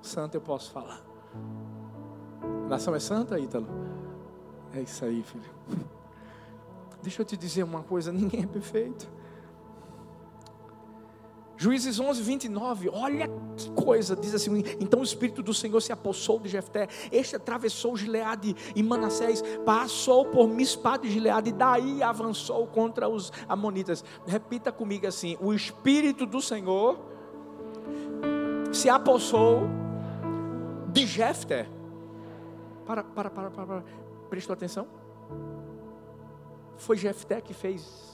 Santa 0.00 0.36
eu 0.36 0.40
posso 0.40 0.70
falar. 0.70 1.00
Nação 2.68 2.94
é 2.94 3.00
santa, 3.00 3.38
Ítalo? 3.38 3.66
É 4.72 4.80
isso 4.80 5.04
aí, 5.04 5.22
filho. 5.22 5.50
Deixa 7.02 7.22
eu 7.22 7.26
te 7.26 7.36
dizer 7.36 7.64
uma 7.64 7.82
coisa: 7.82 8.12
ninguém 8.12 8.44
é 8.44 8.46
perfeito. 8.46 9.10
Juízes 11.62 12.00
11, 12.00 12.20
29, 12.20 12.88
olha 12.88 13.30
que 13.56 13.70
coisa, 13.70 14.16
diz 14.16 14.34
assim: 14.34 14.64
então 14.80 14.98
o 14.98 15.04
Espírito 15.04 15.44
do 15.44 15.54
Senhor 15.54 15.80
se 15.80 15.92
apossou 15.92 16.40
de 16.40 16.48
Jefté, 16.48 16.88
este 17.12 17.36
atravessou 17.36 17.96
Gileade 17.96 18.56
e 18.74 18.82
Manassés, 18.82 19.44
passou 19.64 20.24
por 20.24 20.48
Mispá 20.48 20.96
de 20.96 21.08
Gileade 21.08 21.50
e 21.50 21.52
daí 21.52 22.02
avançou 22.02 22.66
contra 22.66 23.08
os 23.08 23.32
Amonitas. 23.48 24.04
Repita 24.26 24.72
comigo 24.72 25.06
assim: 25.06 25.36
o 25.40 25.54
Espírito 25.54 26.26
do 26.26 26.42
Senhor 26.42 26.98
se 28.72 28.88
apossou 28.88 29.62
de 30.88 31.06
Jefté. 31.06 31.68
Para, 32.84 33.04
para, 33.04 33.30
para, 33.30 33.50
para, 33.52 33.66
para. 33.66 33.84
prestou 34.28 34.54
atenção? 34.54 34.88
Foi 36.76 36.96
Jefté 36.96 37.40
que 37.40 37.54
fez 37.54 38.12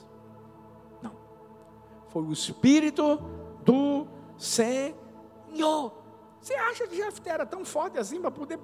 foi 2.09 2.23
o 2.23 2.33
Espírito 2.33 3.19
do 3.63 4.07
Senhor. 4.37 5.99
Você 6.41 6.53
acha 6.53 6.87
que 6.87 6.95
Jefté 6.95 7.31
era 7.31 7.45
tão 7.45 7.65
forte 7.65 7.97
assim 7.97 8.21
para 8.21 8.31
poder 8.31 8.59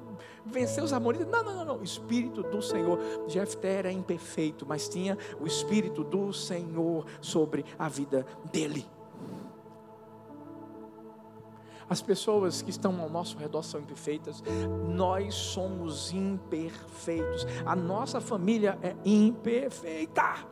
vencer 0.46 0.84
os 0.84 0.94
amonitas? 0.94 1.28
Não, 1.28 1.44
não, 1.44 1.56
não, 1.58 1.66
não. 1.66 1.84
Espírito 1.84 2.42
do 2.42 2.62
Senhor. 2.62 2.98
Jefté 3.28 3.74
era 3.74 3.92
imperfeito, 3.92 4.66
mas 4.66 4.88
tinha 4.88 5.18
o 5.40 5.46
Espírito 5.46 6.04
do 6.04 6.32
Senhor 6.32 7.06
sobre 7.20 7.66
a 7.78 7.90
vida 7.90 8.26
dele. 8.52 8.88
As 11.88 12.02
pessoas 12.02 12.62
que 12.62 12.72
estão 12.72 13.00
ao 13.00 13.10
nosso 13.10 13.38
redor 13.38 13.62
são 13.62 13.80
imperfeitas, 13.80 14.44
nós 14.88 15.36
somos 15.36 16.12
imperfeitos, 16.12 17.46
a 17.64 17.76
nossa 17.76 18.20
família 18.20 18.80
é 18.82 18.96
imperfeita. 19.06 20.48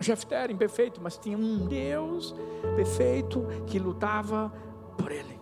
Jefté 0.00 0.36
era 0.44 0.52
imperfeito, 0.52 1.00
mas 1.02 1.16
tinha 1.16 1.36
um 1.36 1.66
Deus 1.66 2.34
perfeito 2.76 3.44
que 3.66 3.78
lutava 3.78 4.52
por 4.96 5.10
ele. 5.10 5.38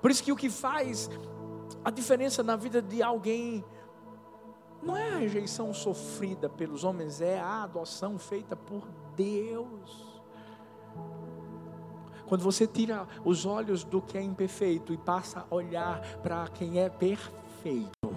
Por 0.00 0.10
isso 0.10 0.22
que 0.22 0.32
o 0.32 0.36
que 0.36 0.50
faz 0.50 1.10
a 1.84 1.90
diferença 1.90 2.42
na 2.42 2.56
vida 2.56 2.82
de 2.82 3.02
alguém 3.02 3.64
não 4.82 4.96
é 4.96 5.14
a 5.14 5.18
rejeição 5.18 5.72
sofrida 5.72 6.48
pelos 6.48 6.84
homens, 6.84 7.20
é 7.20 7.40
a 7.40 7.64
adoção 7.64 8.18
feita 8.18 8.54
por 8.54 8.86
Deus. 9.16 10.20
Quando 12.26 12.42
você 12.42 12.66
tira 12.66 13.06
os 13.24 13.46
olhos 13.46 13.84
do 13.84 14.02
que 14.02 14.18
é 14.18 14.22
imperfeito 14.22 14.92
e 14.92 14.96
passa 14.96 15.46
a 15.48 15.54
olhar 15.54 16.00
para 16.18 16.46
quem 16.48 16.80
é 16.80 16.88
perfeito, 16.88 18.14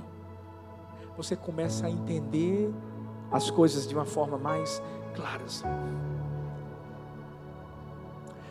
você 1.16 1.36
começa 1.36 1.88
a 1.88 1.90
entender 1.90 2.74
as 3.32 3.50
coisas 3.52 3.88
de 3.88 3.94
uma 3.96 4.06
forma 4.06 4.38
mais 4.38 4.82
clara. 5.14 5.44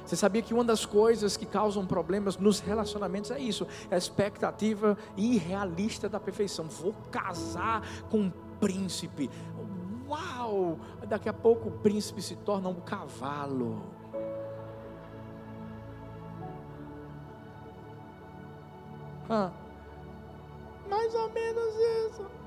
Você 0.05 0.16
sabia 0.16 0.41
que 0.41 0.55
uma 0.55 0.64
das 0.64 0.87
coisas 0.87 1.37
que 1.37 1.45
causam 1.45 1.85
problemas 1.85 2.39
nos 2.39 2.61
relacionamentos 2.61 3.31
é 3.31 3.39
isso, 3.39 3.66
é 3.91 3.95
a 3.95 3.99
expectativa 3.99 4.97
irrealista 5.16 6.09
da 6.09 6.18
perfeição. 6.18 6.64
Vou 6.64 6.95
casar 7.11 7.83
com 8.09 8.20
um 8.20 8.33
príncipe. 8.59 9.29
Uau! 10.09 10.79
Daqui 11.07 11.29
a 11.29 11.33
pouco 11.35 11.68
o 11.68 11.72
príncipe 11.72 12.22
se 12.22 12.37
torna 12.37 12.70
um 12.70 12.81
cavalo. 12.81 13.83
Ah, 19.29 19.53
mais 20.89 21.14
ou 21.14 21.31
menos 21.31 21.74
isso. 21.74 22.38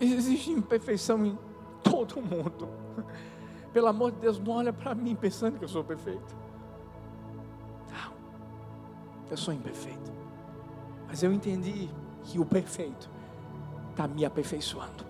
Existe 0.00 0.50
imperfeição 0.50 1.24
em 1.24 1.38
todo 1.82 2.20
mundo. 2.20 2.68
Pelo 3.72 3.88
amor 3.88 4.12
de 4.12 4.18
Deus, 4.18 4.38
não 4.38 4.54
olha 4.54 4.72
para 4.72 4.94
mim 4.94 5.14
pensando 5.14 5.58
que 5.58 5.64
eu 5.64 5.68
sou 5.68 5.84
perfeito. 5.84 6.36
Não, 7.90 8.12
eu 9.30 9.36
sou 9.36 9.52
imperfeito. 9.52 10.12
Mas 11.06 11.22
eu 11.22 11.32
entendi 11.32 11.90
que 12.24 12.38
o 12.38 12.44
perfeito 12.44 13.10
está 13.90 14.08
me 14.08 14.24
aperfeiçoando. 14.24 15.04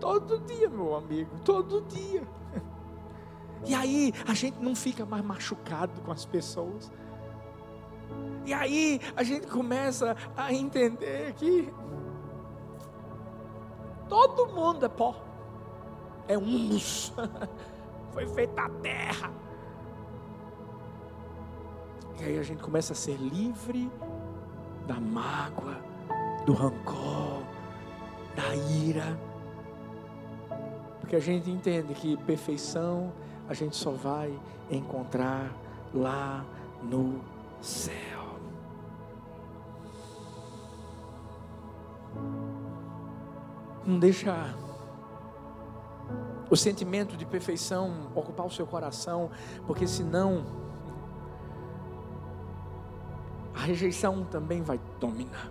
Todo 0.00 0.38
dia, 0.40 0.68
meu 0.68 0.94
amigo, 0.94 1.30
todo 1.44 1.80
dia. 1.82 2.22
E 3.66 3.74
aí 3.74 4.12
a 4.26 4.34
gente 4.34 4.58
não 4.58 4.76
fica 4.76 5.06
mais 5.06 5.24
machucado 5.24 6.00
com 6.02 6.12
as 6.12 6.24
pessoas. 6.24 6.92
E 8.44 8.52
aí 8.52 9.00
a 9.16 9.22
gente 9.22 9.46
começa 9.46 10.14
a 10.36 10.52
entender 10.52 11.32
que 11.34 11.72
Todo 14.08 14.46
mundo 14.52 14.86
é 14.86 14.88
pó. 14.88 15.14
É 16.28 16.36
humus. 16.36 17.12
Foi 18.12 18.26
feita 18.28 18.62
a 18.62 18.68
terra. 18.68 19.30
E 22.20 22.24
aí 22.24 22.38
a 22.38 22.42
gente 22.42 22.62
começa 22.62 22.92
a 22.92 22.96
ser 22.96 23.16
livre 23.16 23.90
da 24.86 24.94
mágoa, 24.94 25.78
do 26.46 26.52
rancor, 26.52 27.42
da 28.36 28.54
ira. 28.54 29.18
Porque 31.00 31.16
a 31.16 31.20
gente 31.20 31.50
entende 31.50 31.92
que 31.94 32.16
perfeição 32.18 33.12
a 33.48 33.54
gente 33.54 33.76
só 33.76 33.90
vai 33.90 34.38
encontrar 34.70 35.52
lá 35.92 36.44
no 36.82 37.20
céu. 37.60 38.23
Não 43.86 43.98
deixa 43.98 44.54
o 46.50 46.56
sentimento 46.56 47.16
de 47.16 47.26
perfeição 47.26 48.08
ocupar 48.14 48.46
o 48.46 48.50
seu 48.50 48.66
coração, 48.66 49.30
porque 49.66 49.86
senão 49.86 50.44
a 53.54 53.60
rejeição 53.60 54.24
também 54.24 54.62
vai 54.62 54.80
dominar. 54.98 55.50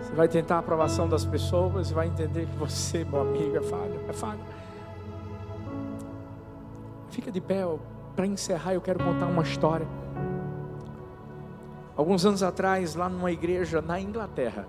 Você 0.00 0.14
vai 0.14 0.28
tentar 0.28 0.56
a 0.56 0.58
aprovação 0.58 1.08
das 1.08 1.24
pessoas 1.24 1.90
e 1.90 1.94
vai 1.94 2.06
entender 2.06 2.46
que 2.46 2.56
você, 2.56 3.04
meu 3.04 3.20
amigo, 3.20 3.56
é 3.56 3.62
falha, 3.62 4.00
é 4.08 4.12
falha. 4.12 4.40
Fica 7.10 7.30
de 7.32 7.40
pé, 7.40 7.64
para 8.14 8.26
encerrar, 8.26 8.74
eu 8.74 8.80
quero 8.80 9.02
contar 9.02 9.26
uma 9.26 9.42
história. 9.42 9.86
Alguns 11.96 12.24
anos 12.24 12.42
atrás, 12.42 12.94
lá 12.94 13.08
numa 13.08 13.32
igreja 13.32 13.80
na 13.80 14.00
Inglaterra, 14.00 14.66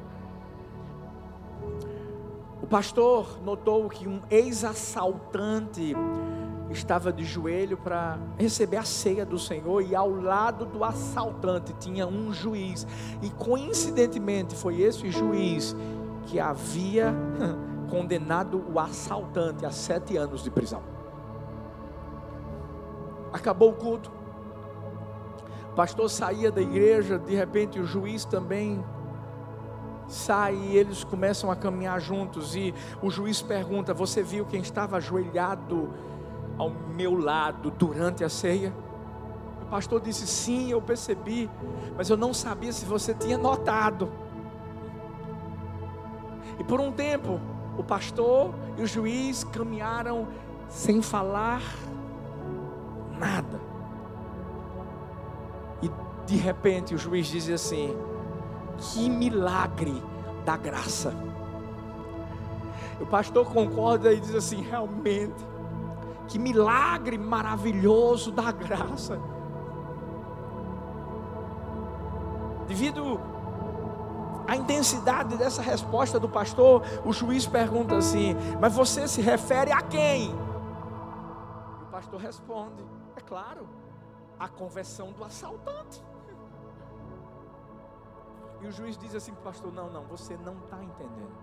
o 2.68 2.70
pastor 2.70 3.40
notou 3.46 3.88
que 3.88 4.10
um 4.10 4.20
ex-assaltante 4.30 5.96
estava 6.70 7.14
de 7.14 7.24
joelho 7.24 7.78
para 7.78 8.20
receber 8.38 8.76
a 8.76 8.84
ceia 8.84 9.26
do 9.26 9.40
Senhor 9.40 9.82
e 9.82 9.96
ao 9.96 10.10
lado 10.10 10.66
do 10.66 10.84
assaltante 10.84 11.72
tinha 11.80 12.06
um 12.06 12.34
juiz 12.34 12.86
e 13.22 13.30
coincidentemente 13.30 14.54
foi 14.54 14.82
esse 14.82 15.10
juiz 15.10 15.74
que 16.26 16.42
havia 16.42 17.16
condenado 17.90 18.62
o 18.70 18.78
assaltante 18.78 19.66
a 19.66 19.72
sete 19.72 20.18
anos 20.18 20.44
de 20.44 20.52
prisão. 20.52 20.84
Acabou 23.32 23.70
o 23.70 23.76
culto. 23.76 24.12
O 25.72 25.74
pastor 25.74 26.10
saía 26.10 26.52
da 26.52 26.62
igreja, 26.62 27.18
de 27.18 27.34
repente 27.34 27.80
o 27.80 27.86
juiz 27.86 28.26
também 28.26 28.84
sai 30.08 30.56
e 30.56 30.78
eles 30.78 31.04
começam 31.04 31.52
a 31.52 31.56
caminhar 31.56 32.00
juntos. 32.00 32.56
E 32.56 32.74
o 33.02 33.10
juiz 33.10 33.42
pergunta: 33.42 33.94
Você 33.94 34.24
viu 34.24 34.46
quem 34.46 34.62
estava 34.62 34.98
ajoelhado 34.98 35.94
ao 36.58 36.70
meu 36.70 37.16
lado 37.16 37.72
durante 37.72 38.24
a 38.24 38.30
ceia? 38.30 38.74
O 39.64 39.66
pastor 39.66 40.02
disse: 40.02 40.26
Sim, 40.26 40.72
eu 40.72 40.82
percebi, 40.82 41.50
mas 41.96 42.10
eu 42.10 42.18
não 42.18 42.34
sabia 42.34 42.72
se 42.72 42.86
você 42.86 43.14
tinha 43.14 43.38
notado. 43.38 44.10
E 46.60 46.64
por 46.64 46.80
um 46.80 46.92
tempo, 46.92 47.40
o 47.78 47.84
pastor 47.84 48.54
e 48.78 48.82
o 48.82 48.88
juiz 48.88 49.44
caminharam 49.44 50.28
sem 50.70 51.02
falar 51.02 51.62
nada. 53.20 53.60
E 55.82 55.92
de 56.26 56.36
repente 56.36 56.96
o 56.96 56.98
juiz 56.98 57.28
diz 57.28 57.50
assim: 57.50 57.96
que 58.78 59.10
milagre 59.10 60.02
da 60.46 60.56
graça. 60.56 61.14
O 63.00 63.06
pastor 63.06 63.52
concorda 63.52 64.12
e 64.12 64.20
diz 64.20 64.34
assim: 64.34 64.62
realmente, 64.62 65.46
que 66.28 66.40
milagre 66.40 67.18
maravilhoso 67.18 68.32
da 68.32 68.52
graça. 68.52 69.20
Devido 72.68 73.20
à 74.48 74.56
intensidade 74.56 75.38
dessa 75.38 75.62
resposta 75.62 76.20
do 76.20 76.28
pastor, 76.28 76.84
o 77.06 77.14
juiz 77.14 77.46
pergunta 77.46 77.98
assim: 77.98 78.36
Mas 78.60 78.74
você 78.74 79.08
se 79.08 79.22
refere 79.22 79.72
a 79.72 79.82
quem? 79.82 80.30
E 80.30 81.84
o 81.84 81.88
pastor 81.92 82.20
responde: 82.20 82.84
É 83.16 83.22
claro, 83.22 83.68
a 84.40 84.48
conversão 84.48 85.12
do 85.12 85.24
assaltante. 85.24 86.02
E 88.62 88.68
o 88.68 88.72
juiz 88.72 88.98
diz 88.98 89.14
assim 89.14 89.32
para 89.34 89.42
o 89.42 89.44
pastor: 89.44 89.72
Não, 89.72 89.90
não, 89.90 90.04
você 90.06 90.38
não 90.38 90.58
está 90.58 90.84
entendendo. 90.84 91.36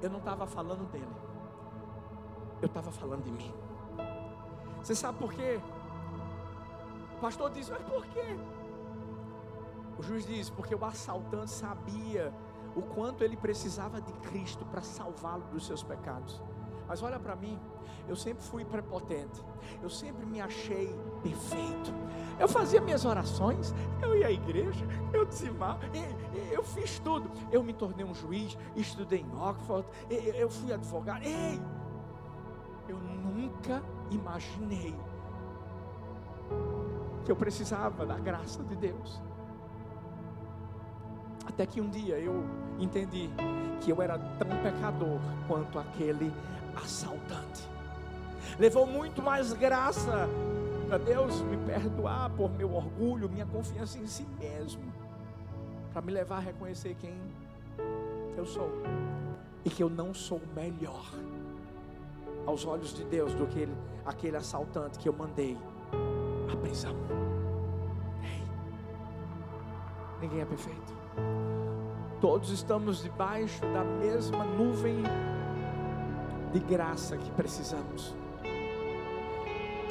Eu 0.00 0.10
não 0.10 0.18
estava 0.18 0.46
falando 0.46 0.88
dele, 0.90 1.16
eu 2.62 2.66
estava 2.66 2.90
falando 2.90 3.24
de 3.24 3.32
mim. 3.32 3.52
Você 4.82 4.94
sabe 4.94 5.18
por 5.18 5.32
quê? 5.32 5.60
O 7.16 7.20
pastor 7.20 7.50
diz: 7.50 7.68
Mas 7.68 7.82
por 7.82 8.06
quê? 8.06 8.38
O 9.98 10.02
juiz 10.02 10.24
diz: 10.24 10.50
Porque 10.50 10.74
o 10.74 10.84
assaltante 10.84 11.50
sabia 11.50 12.32
o 12.76 12.82
quanto 12.82 13.24
ele 13.24 13.36
precisava 13.36 14.00
de 14.00 14.12
Cristo 14.14 14.64
para 14.66 14.82
salvá-lo 14.82 15.44
dos 15.50 15.66
seus 15.66 15.82
pecados. 15.82 16.40
Mas 16.88 17.02
olha 17.02 17.18
para 17.18 17.36
mim, 17.36 17.58
eu 18.08 18.16
sempre 18.16 18.42
fui 18.42 18.64
prepotente. 18.64 19.44
Eu 19.82 19.90
sempre 19.90 20.24
me 20.24 20.40
achei 20.40 20.94
perfeito. 21.22 21.92
Eu 22.38 22.48
fazia 22.48 22.80
minhas 22.80 23.04
orações, 23.04 23.74
eu 24.00 24.16
ia 24.16 24.28
à 24.28 24.30
igreja, 24.30 24.86
eu 25.12 25.24
dizimava, 25.26 25.80
eu 26.50 26.64
fiz 26.64 26.98
tudo. 27.00 27.30
Eu 27.52 27.62
me 27.62 27.72
tornei 27.72 28.06
um 28.06 28.14
juiz, 28.14 28.56
estudei 28.74 29.20
em 29.20 29.36
Oxford, 29.36 29.86
eu 30.08 30.48
fui 30.48 30.72
advogado. 30.72 31.22
Ei, 31.24 31.60
eu 32.88 32.96
nunca 32.96 33.82
imaginei 34.10 34.94
que 37.24 37.30
eu 37.30 37.36
precisava 37.36 38.06
da 38.06 38.18
graça 38.18 38.62
de 38.62 38.76
Deus. 38.76 39.20
Até 41.46 41.66
que 41.66 41.80
um 41.80 41.90
dia 41.90 42.18
eu 42.18 42.44
entendi 42.78 43.28
que 43.80 43.90
eu 43.90 44.00
era 44.00 44.18
tão 44.18 44.48
pecador 44.62 45.18
quanto 45.46 45.78
aquele 45.78 46.32
assaltante. 46.78 47.68
Levou 48.58 48.86
muito 48.86 49.22
mais 49.22 49.52
graça 49.52 50.28
para 50.88 50.98
Deus 50.98 51.40
me 51.42 51.56
perdoar 51.58 52.30
por 52.30 52.50
meu 52.50 52.74
orgulho, 52.74 53.28
minha 53.28 53.46
confiança 53.46 53.98
em 53.98 54.06
si 54.06 54.26
mesmo, 54.38 54.82
para 55.92 56.00
me 56.00 56.12
levar 56.12 56.36
a 56.36 56.40
reconhecer 56.40 56.96
quem 56.98 57.14
eu 58.36 58.46
sou 58.46 58.70
e 59.64 59.70
que 59.70 59.82
eu 59.82 59.90
não 59.90 60.14
sou 60.14 60.40
melhor 60.56 61.04
aos 62.46 62.64
olhos 62.64 62.94
de 62.94 63.04
Deus 63.04 63.34
do 63.34 63.46
que 63.46 63.60
ele, 63.60 63.74
aquele 64.06 64.36
assaltante 64.36 64.98
que 64.98 65.08
eu 65.08 65.12
mandei 65.12 65.58
à 66.50 66.56
prisão. 66.56 66.94
Ei, 68.22 68.42
ninguém 70.22 70.40
é 70.40 70.46
perfeito. 70.46 70.96
Todos 72.20 72.50
estamos 72.50 73.02
debaixo 73.02 73.60
da 73.60 73.84
mesma 73.84 74.44
nuvem 74.44 75.02
de 76.48 76.58
graça 76.58 77.16
que 77.16 77.30
precisamos. 77.32 78.14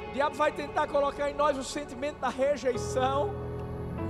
O 0.09 0.13
diabo 0.13 0.35
vai 0.35 0.51
tentar 0.51 0.87
colocar 0.87 1.29
em 1.29 1.33
nós 1.33 1.57
o 1.57 1.63
sentimento 1.63 2.19
da 2.19 2.29
rejeição, 2.29 3.31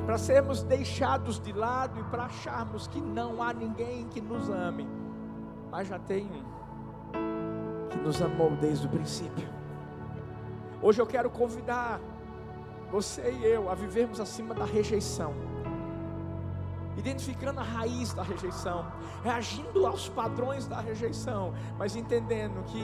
para 0.06 0.18
sermos 0.18 0.64
deixados 0.64 1.40
de 1.40 1.52
lado 1.52 2.00
e 2.00 2.04
para 2.06 2.26
acharmos 2.26 2.88
que 2.88 3.02
não 3.02 3.44
há 3.44 3.54
ninguém 3.54 4.08
que 4.08 4.22
nos 4.22 4.50
ame. 4.50 4.88
Mas 5.70 5.88
já 5.88 6.00
tem 6.00 6.26
um 6.26 7.90
que 7.90 7.98
nos 7.98 8.22
amou 8.22 8.52
desde 8.52 8.88
o 8.88 8.90
princípio. 8.90 9.50
Hoje 10.82 11.02
eu 11.02 11.08
quero 11.08 11.30
convidar 11.30 12.00
você 12.90 13.32
e 13.32 13.46
eu 13.46 13.70
a 13.70 13.76
vivermos 13.76 14.20
acima 14.20 14.54
da 14.54 14.64
rejeição 14.64 15.34
identificando 16.98 17.60
a 17.60 17.64
raiz 17.64 18.14
da 18.14 18.24
rejeição, 18.24 18.92
reagindo 19.24 19.86
aos 19.86 20.10
padrões 20.10 20.68
da 20.68 20.82
rejeição, 20.82 21.54
mas 21.78 21.96
entendendo 21.96 22.64
que 22.66 22.84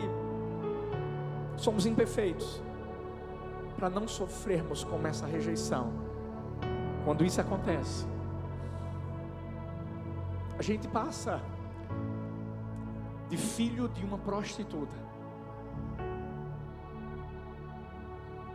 somos 1.57 1.85
imperfeitos 1.85 2.61
para 3.75 3.89
não 3.89 4.07
sofrermos 4.07 4.83
com 4.83 5.05
essa 5.07 5.25
rejeição. 5.25 5.91
Quando 7.03 7.25
isso 7.25 7.41
acontece, 7.41 8.05
a 10.57 10.61
gente 10.61 10.87
passa 10.87 11.41
de 13.29 13.35
filho 13.35 13.89
de 13.89 14.05
uma 14.05 14.17
prostituta 14.19 14.95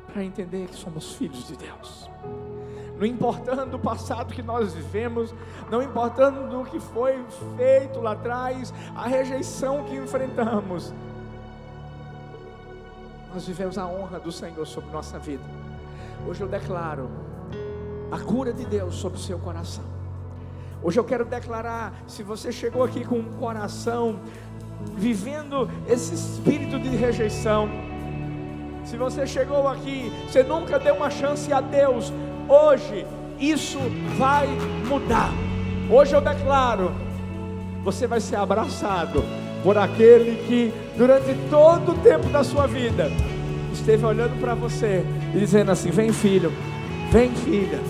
para 0.06 0.24
entender 0.24 0.68
que 0.68 0.76
somos 0.76 1.14
filhos 1.16 1.46
de 1.48 1.56
Deus 1.56 2.08
não 2.98 3.06
importando 3.06 3.76
o 3.76 3.80
passado 3.80 4.34
que 4.34 4.42
nós 4.42 4.74
vivemos, 4.74 5.32
não 5.70 5.82
importando 5.82 6.60
o 6.60 6.64
que 6.64 6.80
foi 6.80 7.24
feito 7.56 8.00
lá 8.00 8.12
atrás, 8.12 8.74
a 8.94 9.06
rejeição 9.06 9.84
que 9.84 9.96
enfrentamos, 9.96 10.92
nós 13.32 13.46
vivemos 13.46 13.78
a 13.78 13.86
honra 13.86 14.18
do 14.18 14.32
Senhor 14.32 14.66
sobre 14.66 14.90
nossa 14.90 15.18
vida. 15.18 15.44
Hoje 16.26 16.40
eu 16.40 16.48
declaro 16.48 17.10
a 18.10 18.18
cura 18.18 18.52
de 18.52 18.64
Deus 18.64 18.96
sobre 18.96 19.18
o 19.18 19.20
seu 19.20 19.38
coração. 19.38 19.84
Hoje 20.82 20.98
eu 20.98 21.04
quero 21.04 21.24
declarar: 21.24 21.92
se 22.06 22.22
você 22.22 22.50
chegou 22.50 22.82
aqui 22.82 23.04
com 23.04 23.18
um 23.18 23.36
coração 23.38 24.18
vivendo 24.96 25.68
esse 25.86 26.14
espírito 26.14 26.78
de 26.78 26.88
rejeição, 26.88 27.68
se 28.84 28.96
você 28.96 29.26
chegou 29.26 29.68
aqui, 29.68 30.10
você 30.26 30.42
nunca 30.42 30.78
deu 30.78 30.94
uma 30.94 31.10
chance 31.10 31.52
a 31.52 31.60
Deus, 31.60 32.12
Hoje 32.48 33.06
isso 33.38 33.78
vai 34.16 34.48
mudar. 34.88 35.30
Hoje 35.90 36.14
eu 36.14 36.20
declaro: 36.20 36.90
você 37.84 38.06
vai 38.06 38.20
ser 38.20 38.36
abraçado 38.36 39.22
por 39.62 39.76
aquele 39.76 40.42
que 40.46 40.72
durante 40.96 41.34
todo 41.50 41.92
o 41.92 41.98
tempo 41.98 42.28
da 42.30 42.42
sua 42.42 42.66
vida 42.66 43.10
esteve 43.72 44.04
olhando 44.04 44.40
para 44.40 44.54
você 44.54 45.04
e 45.34 45.38
dizendo 45.38 45.70
assim: 45.70 45.90
Vem 45.90 46.10
filho, 46.10 46.50
vem 47.12 47.30
filha. 47.34 47.80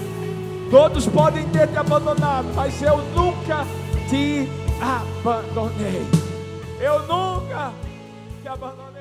Todos 0.70 1.06
podem 1.06 1.48
ter 1.50 1.68
te 1.68 1.78
abandonado, 1.78 2.48
mas 2.54 2.82
eu 2.82 2.98
nunca 3.14 3.64
te 4.08 4.48
abandonei. 4.80 6.04
Eu 6.80 7.00
nunca 7.06 7.72
te 8.42 8.48
abandonei. 8.48 8.97